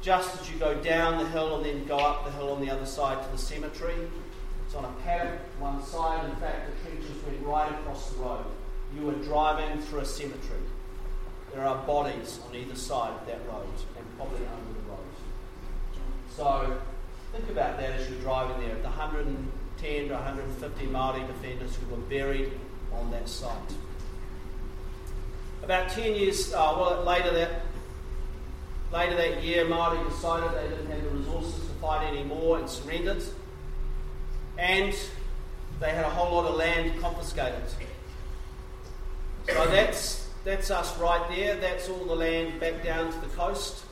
Just 0.00 0.40
as 0.40 0.50
you 0.50 0.58
go 0.58 0.74
down 0.82 1.18
the 1.22 1.28
hill 1.28 1.56
and 1.56 1.66
then 1.66 1.84
go 1.86 1.98
up 1.98 2.24
the 2.24 2.30
hill 2.30 2.52
on 2.52 2.60
the 2.64 2.70
other 2.70 2.86
side 2.86 3.22
to 3.22 3.30
the 3.32 3.36
cemetery, 3.36 3.94
it's 4.64 4.74
on 4.74 4.84
a 4.84 4.92
paddock 5.02 5.40
one 5.58 5.82
side. 5.84 6.24
In 6.24 6.36
fact, 6.36 6.70
the 6.70 6.88
trenches 6.88 7.22
went 7.26 7.44
right 7.44 7.70
across 7.70 8.10
the 8.10 8.22
road. 8.22 8.44
You 8.96 9.02
were 9.06 9.12
driving 9.24 9.82
through 9.82 10.00
a 10.00 10.04
cemetery. 10.06 10.62
There 11.52 11.66
are 11.66 11.76
bodies 11.84 12.38
on 12.48 12.54
either 12.54 12.76
side 12.76 13.12
of 13.20 13.26
that 13.26 13.40
road 13.48 13.66
and 13.96 14.16
probably 14.16 14.38
under 14.38 14.80
the 14.80 14.88
road. 14.88 14.98
So 16.36 16.80
think 17.32 17.50
about 17.50 17.78
that 17.78 17.90
as 17.90 18.08
you're 18.08 18.20
driving 18.20 18.60
there. 18.66 18.76
The 18.76 18.82
110 18.82 20.08
to 20.08 20.14
150 20.14 20.86
Māori 20.86 21.26
defenders 21.26 21.76
who 21.76 21.94
were 21.94 22.02
buried 22.02 22.52
on 22.92 23.10
that 23.10 23.28
site. 23.28 23.56
About 25.62 25.90
10 25.90 26.14
years 26.14 26.52
uh, 26.54 26.74
well, 26.76 27.04
later 27.04 27.32
that 27.34 27.62
later 28.92 29.16
that 29.16 29.42
year, 29.42 29.64
Māori 29.66 30.04
decided 30.08 30.50
they 30.52 30.68
didn't 30.68 30.90
have 30.90 31.02
the 31.02 31.10
resources 31.10 31.54
to 31.66 31.72
fight 31.74 32.06
anymore 32.06 32.58
and 32.58 32.68
surrendered. 32.68 33.22
And 34.58 34.94
they 35.78 35.90
had 35.90 36.04
a 36.04 36.10
whole 36.10 36.34
lot 36.34 36.46
of 36.46 36.56
land 36.56 37.00
confiscated. 37.00 37.62
So 39.46 39.66
that's 39.66 40.19
that's 40.44 40.70
us 40.70 40.96
right 40.98 41.28
there. 41.28 41.56
That's 41.56 41.88
all 41.88 42.04
the 42.04 42.14
land 42.14 42.60
back 42.60 42.82
down 42.82 43.12
to 43.12 43.20
the 43.20 43.28
coast. 43.28 43.84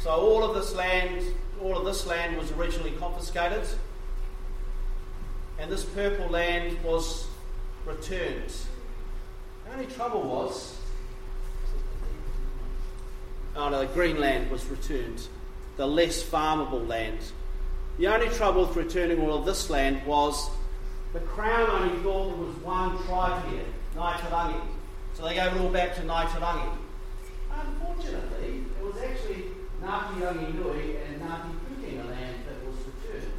So 0.00 0.10
all 0.10 0.44
of 0.44 0.54
this 0.54 0.74
land, 0.74 1.24
all 1.60 1.76
of 1.76 1.84
this 1.84 2.06
land 2.06 2.36
was 2.36 2.52
originally 2.52 2.92
confiscated, 2.92 3.66
and 5.58 5.70
this 5.70 5.84
purple 5.84 6.28
land 6.28 6.78
was 6.84 7.26
returned. 7.84 8.52
The 9.64 9.72
only 9.72 9.86
trouble 9.86 10.22
was, 10.22 10.78
oh 13.56 13.68
no, 13.68 13.80
the 13.80 13.86
green 13.86 14.20
land 14.20 14.50
was 14.52 14.64
returned, 14.66 15.26
the 15.76 15.86
less 15.86 16.22
farmable 16.22 16.86
land. 16.86 17.18
The 17.98 18.06
only 18.06 18.28
trouble 18.28 18.66
with 18.66 18.76
returning 18.76 19.20
all 19.20 19.36
of 19.36 19.44
this 19.44 19.68
land 19.68 20.06
was 20.06 20.48
the 21.12 21.20
Crown 21.20 21.68
only 21.70 21.98
thought 22.02 22.28
there 22.28 22.36
was 22.36 22.56
one 22.58 22.98
tribe 23.04 23.44
here, 23.50 23.64
Ngāi 23.96 24.20
Te 24.20 24.26
Rangi. 24.26 24.77
So 25.18 25.24
they 25.26 25.34
gave 25.34 25.52
it 25.52 25.60
all 25.60 25.68
back 25.68 25.96
to 25.96 26.02
Ngāi 26.02 26.32
Te 26.32 26.38
Rangi. 26.38 26.76
Unfortunately, 27.50 28.62
it 28.78 28.84
was 28.84 28.94
actually 29.02 29.46
Ngāti 29.82 30.20
Rangi 30.20 30.54
Nui 30.54 30.96
and 30.96 31.20
Ngāti 31.20 31.50
Pūkenga 31.66 32.08
land 32.08 32.36
that 32.46 32.64
was 32.64 32.76
returned. 32.86 33.32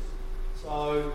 So 0.61 1.13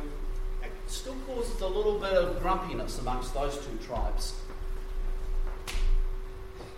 it 0.62 0.70
still 0.86 1.16
causes 1.26 1.60
a 1.60 1.66
little 1.66 1.98
bit 1.98 2.14
of 2.14 2.40
grumpiness 2.40 2.98
amongst 2.98 3.34
those 3.34 3.58
two 3.58 3.76
tribes. 3.86 4.40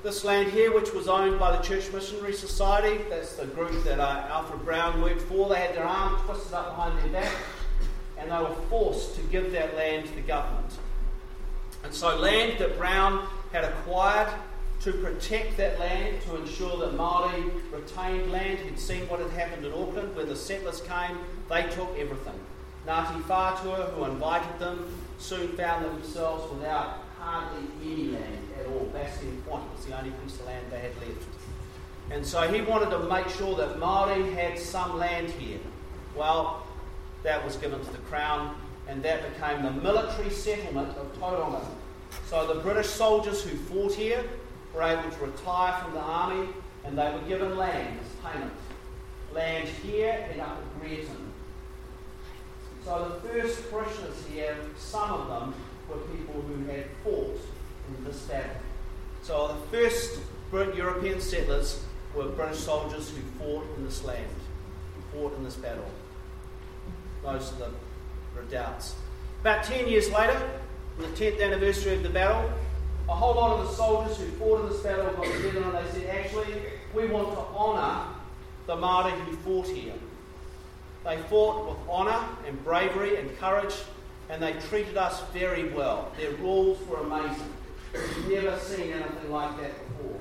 This 0.03 0.25
land 0.25 0.51
here, 0.51 0.75
which 0.75 0.93
was 0.93 1.07
owned 1.07 1.39
by 1.39 1.57
the 1.57 1.63
Church 1.63 1.93
Missionary 1.93 2.33
Society, 2.33 3.05
that's 3.09 3.37
the 3.37 3.47
group 3.47 3.85
that 3.85 4.01
uh, 4.01 4.27
Alfred 4.29 4.65
Brown 4.65 5.01
worked 5.01 5.23
for, 5.23 5.49
they 5.49 5.61
had 5.61 5.77
their 5.77 5.85
arms 5.85 6.21
twisted 6.23 6.55
up 6.55 6.75
behind 6.75 6.99
their 7.05 7.23
back 7.23 7.33
and 8.19 8.33
they 8.33 8.39
were 8.39 8.57
forced 8.69 9.15
to 9.15 9.21
give 9.23 9.53
that 9.53 9.77
land 9.77 10.09
to 10.09 10.15
the 10.17 10.23
government. 10.23 10.73
And 11.85 11.95
so, 11.95 12.17
land 12.17 12.59
that 12.59 12.77
Brown 12.79 13.29
had 13.57 13.65
acquired 13.65 14.29
to 14.81 14.93
protect 14.93 15.57
that 15.57 15.81
land, 15.81 16.21
to 16.23 16.37
ensure 16.37 16.77
that 16.77 16.93
Māori 16.97 17.51
retained 17.73 18.31
land. 18.31 18.59
He'd 18.59 18.79
seen 18.79 19.09
what 19.09 19.19
had 19.19 19.31
happened 19.31 19.65
in 19.65 19.73
Auckland 19.73 20.15
when 20.15 20.29
the 20.29 20.37
settlers 20.37 20.83
came, 20.83 21.19
they 21.49 21.63
took 21.63 21.89
everything. 21.99 22.39
Ngāti 22.87 23.23
Whātua, 23.23 23.95
who 23.95 24.05
invited 24.05 24.59
them, 24.59 24.87
soon 25.19 25.49
found 25.57 25.87
themselves 25.87 26.53
without 26.53 26.99
hardly 27.19 27.67
any 27.83 28.09
land 28.09 28.39
at 28.61 28.67
all. 28.67 28.91
Bastion 28.93 29.43
Point 29.49 29.65
was 29.75 29.87
the 29.87 29.99
only 29.99 30.11
piece 30.11 30.39
of 30.39 30.47
land 30.47 30.67
they 30.71 30.79
had 30.79 30.95
left. 31.01 31.27
And 32.11 32.25
so 32.25 32.43
he 32.43 32.61
wanted 32.61 32.91
to 32.91 32.99
make 33.09 33.29
sure 33.31 33.57
that 33.57 33.79
Māori 33.79 34.35
had 34.35 34.59
some 34.59 34.99
land 34.99 35.31
here. 35.31 35.59
Well, 36.15 36.67
that 37.23 37.43
was 37.43 37.57
given 37.57 37.83
to 37.83 37.91
the 37.91 37.99
Crown, 38.11 38.55
and 38.87 39.03
that 39.03 39.33
became 39.33 39.63
the 39.63 39.73
military 39.73 40.31
settlement 40.31 40.97
of 40.99 41.19
Tauranga. 41.19 41.65
So 42.29 42.47
the 42.47 42.61
British 42.61 42.89
soldiers 42.89 43.43
who 43.43 43.57
fought 43.57 43.95
here 43.95 44.25
were 44.75 44.83
able 44.83 45.11
to 45.11 45.25
retire 45.25 45.81
from 45.83 45.95
the 45.95 46.01
army 46.01 46.49
and 46.85 46.99
they 46.99 47.11
were 47.11 47.21
given 47.29 47.57
land 47.57 47.99
as 48.01 48.33
payment. 48.33 48.53
Land 49.33 49.69
here 49.69 50.27
and 50.31 50.41
up 50.41 50.59
at. 50.83 51.33
So 52.85 53.09
the 53.09 53.29
first 53.29 53.71
parishioners 53.71 54.25
here, 54.33 54.57
some 54.79 55.11
of 55.13 55.29
them 55.29 55.55
were 55.89 55.99
people 56.17 56.41
who 56.43 56.65
had 56.67 56.85
fought 57.03 57.41
in 57.89 58.05
this 58.05 58.21
battle. 58.23 58.57
So 59.23 59.49
the 59.49 59.77
first 59.77 60.21
European 60.53 61.21
settlers 61.21 61.83
were 62.15 62.29
British 62.29 62.61
soldiers 62.61 63.11
who 63.11 63.23
fought 63.39 63.67
in 63.77 63.85
this 63.85 64.05
land, 64.05 64.27
who 64.95 65.19
fought 65.19 65.37
in 65.37 65.45
this 65.45 65.57
battle. 65.57 65.91
Most 67.25 67.53
of 67.53 67.59
the 67.59 67.71
redoubts. 68.37 68.95
About 69.41 69.65
10 69.65 69.89
years 69.89 70.11
later, 70.11 70.41
on 70.97 71.03
the 71.03 71.17
10th 71.17 71.43
anniversary 71.43 71.95
of 71.95 72.03
the 72.03 72.09
battle, 72.09 72.51
a 73.09 73.15
whole 73.15 73.37
lot 73.37 73.61
of 73.61 73.67
the 73.67 73.73
soldiers 73.75 74.17
who 74.17 74.27
fought 74.33 74.63
in 74.63 74.69
this 74.69 74.81
battle 74.81 75.13
got 75.13 75.25
together 75.27 75.63
and 75.63 75.75
they 75.75 75.93
said, 75.93 76.17
actually, 76.17 76.63
we 76.95 77.07
want 77.07 77.33
to 77.35 77.39
honour 77.39 78.07
the 78.67 78.77
martyr 78.77 79.11
who 79.11 79.37
fought 79.37 79.69
here. 79.69 79.95
They 81.05 81.17
fought 81.29 81.69
with 81.69 81.89
honour 81.89 82.27
and 82.47 82.63
bravery 82.65 83.17
and 83.17 83.39
courage, 83.39 83.75
and 84.29 84.43
they 84.43 84.55
treated 84.69 84.97
us 84.97 85.23
very 85.33 85.69
well. 85.69 86.11
Their 86.19 86.33
rules 86.33 86.85
were 86.89 86.99
amazing. 86.99 87.53
We've 87.93 88.43
never 88.43 88.59
seen 88.59 88.93
anything 88.93 89.31
like 89.31 89.57
that 89.61 89.73
before. 89.89 90.19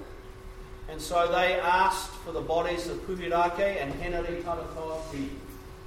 And 0.87 1.01
so 1.01 1.27
they 1.27 1.59
asked 1.59 2.11
for 2.23 2.31
the 2.31 2.41
bodies 2.41 2.87
of 2.87 2.97
Puhirake 3.07 3.81
and 3.81 3.91
Henry 3.95 4.43
Taratoa 4.43 5.09
to 5.11 5.17
be 5.17 5.31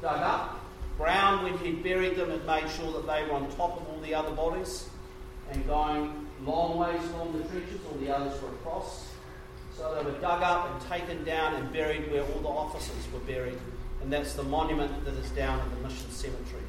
dug 0.03 0.20
up. 0.20 0.61
Brown, 0.99 1.44
when 1.44 1.57
he 1.59 1.72
buried 1.72 2.16
them, 2.16 2.30
had 2.30 2.44
made 2.44 2.68
sure 2.72 2.92
that 2.92 3.07
they 3.07 3.22
were 3.24 3.36
on 3.36 3.49
top 3.53 3.80
of 3.80 3.88
all 3.88 4.01
the 4.03 4.14
other 4.14 4.32
bodies 4.32 4.88
and 5.51 5.66
going 5.66 6.26
long 6.44 6.76
ways 6.76 7.01
along 7.11 7.40
the 7.40 7.49
trenches, 7.49 7.80
all 7.88 7.96
the 7.99 8.14
others 8.14 8.40
were 8.42 8.49
across. 8.49 9.09
So 9.76 9.94
they 9.94 10.03
were 10.03 10.18
dug 10.18 10.42
up 10.42 10.70
and 10.70 10.90
taken 10.90 11.24
down 11.24 11.55
and 11.55 11.72
buried 11.72 12.11
where 12.11 12.22
all 12.22 12.40
the 12.40 12.49
officers 12.49 13.07
were 13.12 13.20
buried. 13.20 13.59
And 14.03 14.12
that's 14.12 14.34
the 14.34 14.42
monument 14.42 15.05
that 15.05 15.14
is 15.14 15.30
down 15.30 15.61
in 15.61 15.70
the 15.70 15.88
Mission 15.88 16.11
Cemetery. 16.11 16.62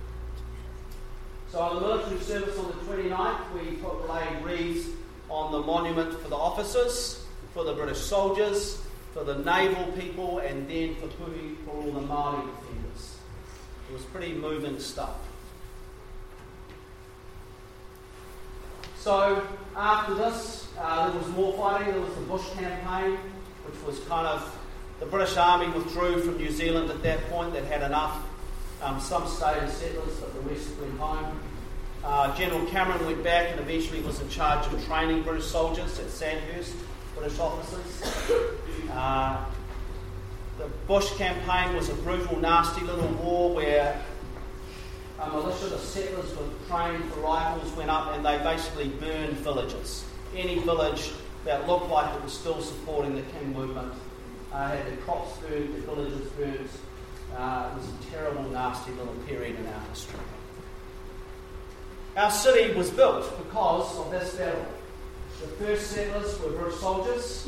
So 1.52 1.60
on 1.60 1.76
the 1.76 1.82
military 1.82 2.20
service 2.20 2.58
on 2.60 2.68
the 2.68 2.74
29th, 2.74 3.54
we 3.56 3.78
put 3.78 4.08
laid 4.08 4.44
wreaths 4.44 4.90
on 5.30 5.52
the 5.52 5.60
monument 5.60 6.20
for 6.22 6.30
the 6.30 6.36
officers, 6.36 7.26
for 7.54 7.64
the 7.64 7.74
British 7.74 8.00
soldiers, 8.00 8.80
for 9.14 9.24
the 9.24 9.40
naval 9.40 9.92
people, 9.94 10.40
and 10.40 10.70
then 10.70 10.96
for 10.96 11.08
Puhi, 11.08 11.56
for 11.66 11.72
all 11.72 11.92
the 11.92 12.02
Māori. 12.02 12.48
It 13.90 13.94
was 13.94 14.04
pretty 14.04 14.34
moving 14.34 14.80
stuff. 14.80 15.16
So 18.98 19.42
after 19.76 20.14
this, 20.14 20.68
uh, 20.78 21.10
there 21.10 21.20
was 21.20 21.28
more 21.30 21.54
fighting. 21.54 21.94
There 21.94 22.02
was 22.02 22.14
the 22.14 22.22
Bush 22.22 22.48
campaign, 22.52 23.18
which 23.66 23.82
was 23.84 24.00
kind 24.08 24.28
of 24.28 24.58
the 25.00 25.06
British 25.06 25.38
Army 25.38 25.70
withdrew 25.70 26.22
from 26.22 26.38
New 26.38 26.52
Zealand 26.52 26.92
at 26.92 27.02
that 27.02 27.28
point. 27.30 27.54
They'd 27.54 27.64
had 27.64 27.82
enough. 27.82 28.24
Um, 28.82 29.00
some 29.00 29.28
stayed 29.28 29.58
as 29.64 29.76
settlers, 29.76 30.16
but 30.18 30.34
the 30.34 30.42
rest 30.42 30.70
went 30.80 31.00
home. 31.00 31.40
Uh, 32.04 32.36
General 32.38 32.66
Cameron 32.68 33.06
went 33.06 33.24
back 33.24 33.50
and 33.52 33.60
eventually 33.60 34.02
was 34.02 34.22
in 34.22 34.30
charge 34.30 34.72
of 34.72 34.86
training 34.86 35.24
British 35.24 35.46
soldiers 35.46 36.00
at 36.00 36.10
Sandhurst, 36.10 36.76
British 37.16 37.40
officers. 37.40 38.26
Uh, 38.90 39.46
the 40.60 40.68
Bush 40.88 41.10
campaign 41.16 41.76
was 41.76 41.90
a 41.90 41.96
brutal, 41.96 42.38
nasty 42.38 42.82
little 42.82 43.08
war 43.24 43.56
where 43.56 44.00
a 45.20 45.30
militia, 45.30 45.68
the 45.68 45.78
settlers 45.78 46.36
were 46.36 46.46
trained 46.68 47.04
for 47.14 47.22
rifles, 47.22 47.72
went 47.78 47.90
up 47.90 48.14
and 48.14 48.26
they 48.26 48.38
basically 48.40 48.90
burned 48.90 49.38
villages. 49.38 50.04
Any 50.36 50.60
village 50.60 51.12
that 51.46 51.66
looked 51.66 51.90
like 51.90 52.14
it 52.14 52.22
was 52.22 52.34
still 52.34 52.62
supporting 52.62 53.16
the 53.16 53.22
King 53.22 53.54
movement 53.54 53.94
uh, 54.52 54.68
had 54.68 54.86
the 54.86 54.98
crops 54.98 55.38
burned, 55.38 55.76
the 55.76 55.82
villages 55.82 56.30
burnt. 56.32 56.70
Uh, 57.38 57.72
it 57.72 57.78
was 57.78 57.88
a 57.88 58.12
terrible, 58.12 58.44
nasty 58.50 58.92
little 58.92 59.14
period 59.28 59.58
in 59.58 59.66
our 59.68 59.82
history. 59.90 60.20
Our 62.18 62.32
city 62.32 62.74
was 62.74 62.90
built 62.90 63.26
because 63.46 63.98
of 63.98 64.12
this 64.12 64.36
battle. 64.36 64.66
The 65.40 65.48
first 65.48 65.92
settlers 65.92 66.38
were 66.42 66.50
British 66.50 66.80
soldiers. 66.80 67.48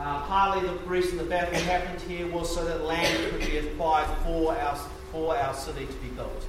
Uh, 0.00 0.18
partly 0.22 0.66
the 0.66 0.74
reason 0.86 1.18
the 1.18 1.24
battle 1.24 1.60
happened 1.60 2.00
here 2.00 2.26
was 2.28 2.54
so 2.54 2.64
that 2.64 2.84
land 2.84 3.30
could 3.30 3.40
be 3.40 3.58
acquired 3.58 4.08
for 4.24 4.56
our, 4.56 4.74
for 5.12 5.36
our 5.36 5.52
city 5.52 5.84
to 5.84 5.92
be 5.92 6.08
built. 6.08 6.46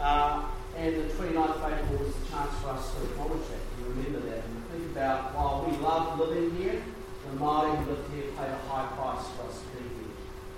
Uh, 0.00 0.44
and 0.76 0.94
the 0.94 1.14
29th 1.14 1.50
of 1.50 1.72
April 1.72 1.98
was 1.98 2.14
the 2.14 2.30
chance 2.30 2.54
for 2.62 2.68
us 2.68 2.94
to 2.94 3.02
acknowledge 3.02 3.42
that 3.48 3.58
and 3.76 3.96
remember 3.96 4.20
that 4.20 4.44
and 4.44 4.64
think 4.70 4.92
about 4.92 5.34
while 5.34 5.66
we 5.68 5.76
love 5.78 6.16
living 6.20 6.54
here, 6.58 6.80
the 7.28 7.36
Māori 7.38 7.76
who 7.76 7.90
lived 7.90 8.14
here 8.14 8.30
paid 8.38 8.48
a 8.48 8.58
high 8.68 8.86
price 8.94 9.26
for 9.34 9.48
us 9.48 9.58
to 9.58 9.82
be 9.82 9.82
here. 9.82 10.14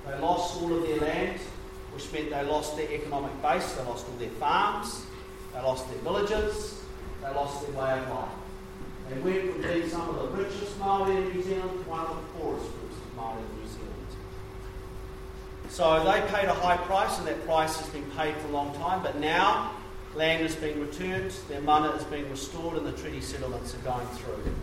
They 0.07 0.21
lost 0.21 0.61
all 0.61 0.77
of 0.77 0.83
their 0.83 0.99
land, 0.99 1.41
which 1.95 2.13
meant 2.13 2.29
they 2.29 2.45
lost 2.45 2.77
their 2.77 2.91
economic 2.93 3.41
base, 3.41 3.73
they 3.73 3.85
lost 3.85 4.07
all 4.07 4.17
their 4.17 4.29
farms, 4.29 5.07
they 5.55 5.63
lost 5.63 5.89
their 5.89 5.99
villages, 6.01 6.83
they 7.23 7.29
lost 7.29 7.67
their 7.67 7.75
way 7.75 7.91
of 7.91 8.09
life. 8.11 8.29
Went 9.09 9.53
from 9.53 9.63
being 9.63 9.89
some 9.89 10.09
of 10.11 10.17
the 10.17 10.37
richest 10.37 10.79
Māori 10.79 11.17
in 11.17 11.35
New 11.35 11.43
Zealand 11.43 11.87
one 11.87 12.07
of 12.07 12.17
the 12.17 12.23
poorest 12.39 12.67
groups 12.79 12.95
of 12.95 13.17
Māori 13.17 13.39
in 13.39 13.61
New 13.61 13.67
Zealand. 13.67 13.89
So 15.71 16.05
they 16.05 16.21
paid 16.33 16.49
a 16.49 16.55
high 16.55 16.77
price, 16.77 17.19
and 17.19 17.27
that 17.27 17.45
price 17.47 17.77
has 17.79 17.89
been 17.89 18.09
paid 18.13 18.37
for 18.37 18.49
a 18.49 18.51
long 18.51 18.75
time. 18.75 19.03
But 19.03 19.19
now 19.19 19.73
land 20.15 20.45
is 20.45 20.55
being 20.57 20.81
returned, 20.81 21.33
their 21.49 21.63
mana 21.63 21.91
is 21.93 22.05
being 22.05 22.29
restored, 22.31 22.77
and 22.77 22.87
the 22.87 22.93
treaty 22.93 23.21
settlements 23.21 23.75
are 23.75 23.79
going 23.79 24.07
through. 24.09 24.55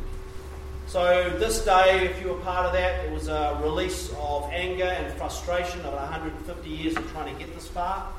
So 0.88 1.32
this 1.40 1.66
day, 1.66 2.06
if 2.06 2.22
you 2.22 2.30
were 2.30 2.40
part 2.42 2.68
of 2.68 2.74
that, 2.74 3.04
it 3.06 3.12
was 3.12 3.28
a 3.28 3.60
release 3.64 4.14
of 4.20 4.48
anger 4.54 4.86
and 4.86 5.12
frustration 5.18 5.82
of 5.82 5.94
150 5.94 6.70
years 6.70 6.96
of 6.96 7.12
trying 7.12 7.34
to 7.34 7.40
get 7.44 7.54
this 7.56 7.68
far. 7.68 8.14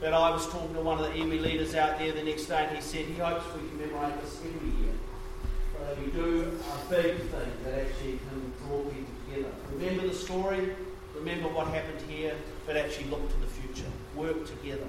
But 0.00 0.14
I 0.14 0.30
was 0.30 0.46
talking 0.48 0.74
to 0.74 0.80
one 0.80 0.98
of 0.98 1.12
the 1.12 1.18
iwi 1.20 1.40
leaders 1.40 1.74
out 1.74 1.98
there 1.98 2.12
the 2.12 2.22
next 2.22 2.46
day, 2.46 2.66
and 2.66 2.74
he 2.74 2.82
said 2.82 3.04
he 3.04 3.18
hopes 3.20 3.44
we 3.54 3.68
commemorate 3.68 4.20
this 4.22 4.40
every 4.40 4.70
year. 4.82 4.94
That 5.82 5.98
we 5.98 6.12
do 6.12 6.58
a 6.60 6.90
big 6.90 7.16
thing 7.18 7.52
that 7.64 7.74
actually 7.74 8.18
can 8.28 8.52
draw 8.64 8.82
people 8.84 9.12
together. 9.26 9.52
Remember 9.72 10.06
the 10.06 10.14
story, 10.14 10.70
remember 11.14 11.48
what 11.48 11.66
happened 11.68 12.00
here, 12.08 12.34
but 12.66 12.76
actually 12.76 13.10
look 13.10 13.28
to 13.28 13.40
the 13.40 13.48
future, 13.48 13.90
work 14.14 14.46
together, 14.46 14.86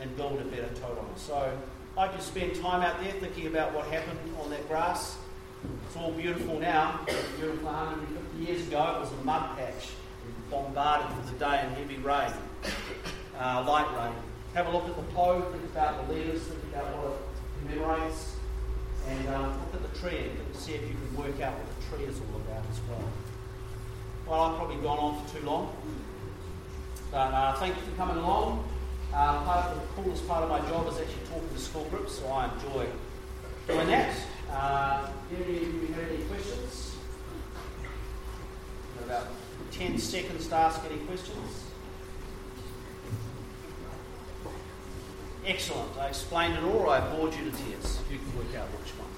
and 0.00 0.14
build 0.16 0.40
a 0.40 0.44
better 0.44 0.68
Tauranga. 0.74 1.16
So 1.16 1.58
I 1.96 2.08
could 2.08 2.20
spend 2.22 2.54
time 2.56 2.82
out 2.82 3.00
there 3.02 3.12
thinking 3.12 3.46
about 3.46 3.72
what 3.72 3.86
happened 3.86 4.18
on 4.42 4.50
that 4.50 4.68
grass. 4.68 5.16
It's 5.86 5.96
all 5.96 6.12
beautiful 6.12 6.58
now. 6.58 7.00
Beautiful 7.38 7.66
150 7.66 8.44
years 8.44 8.68
ago, 8.68 8.96
it 8.96 9.00
was 9.00 9.12
a 9.12 9.24
mud 9.24 9.56
patch, 9.56 9.88
bombarded 10.50 11.08
for 11.16 11.32
the 11.32 11.38
day 11.38 11.64
in 11.64 11.70
heavy 11.74 11.96
rain, 11.96 12.32
uh, 13.38 13.64
light 13.66 13.88
rain. 13.96 14.14
Have 14.52 14.66
a 14.66 14.70
look 14.70 14.86
at 14.86 14.96
the 14.96 15.02
pou, 15.14 15.40
think 15.50 15.64
about 15.64 16.06
the 16.06 16.14
leaders, 16.14 16.42
think 16.42 16.74
about 16.74 16.86
what 16.98 17.12
it 17.12 17.68
commemorates, 17.68 18.36
and 19.08 19.28
um, 19.28 19.58
look 19.60 19.82
at 19.82 19.92
the 19.92 19.98
tree 19.98 20.18
and 20.18 20.56
see 20.56 20.72
if 20.72 20.82
you 20.82 20.94
can 20.94 21.16
work 21.16 21.40
out 21.40 21.54
what 21.54 21.66
the 21.66 21.96
tree 21.96 22.06
is 22.06 22.20
all 22.20 22.40
about 22.40 22.64
as 22.70 22.80
well. 22.88 23.08
Well, 24.26 24.40
I've 24.42 24.56
probably 24.56 24.76
gone 24.76 24.98
on 24.98 25.24
for 25.24 25.38
too 25.38 25.44
long. 25.44 25.74
But 27.10 27.34
uh, 27.34 27.54
thank 27.54 27.76
you 27.76 27.82
for 27.82 27.96
coming 27.96 28.16
along. 28.18 28.68
Uh, 29.12 29.42
part 29.42 29.66
of 29.66 29.80
the 29.80 30.02
coolest 30.02 30.26
part 30.28 30.44
of 30.44 30.48
my 30.48 30.60
job 30.68 30.86
is 30.86 30.98
actually 30.98 31.26
talking 31.28 31.48
to 31.52 31.58
school 31.58 31.84
groups, 31.90 32.18
so 32.18 32.28
I 32.28 32.52
enjoy 32.54 32.86
doing 33.66 33.88
that. 33.88 34.16
Uh, 34.52 35.08
do 35.28 35.52
you 35.52 35.88
have 35.94 36.08
any 36.08 36.22
questions? 36.24 36.94
About 39.04 39.26
10 39.72 39.98
seconds 39.98 40.46
to 40.48 40.54
ask 40.54 40.80
any 40.88 41.00
questions. 41.06 41.69
Excellent. 45.46 45.96
I 45.98 46.08
explained 46.08 46.54
it 46.54 46.64
all. 46.64 46.90
I 46.90 47.00
bored 47.00 47.34
you 47.34 47.50
to 47.50 47.56
tears. 47.56 47.98
You 48.10 48.18
can 48.18 48.36
work 48.36 48.54
out 48.56 48.68
which 48.78 48.90
one. 48.98 49.09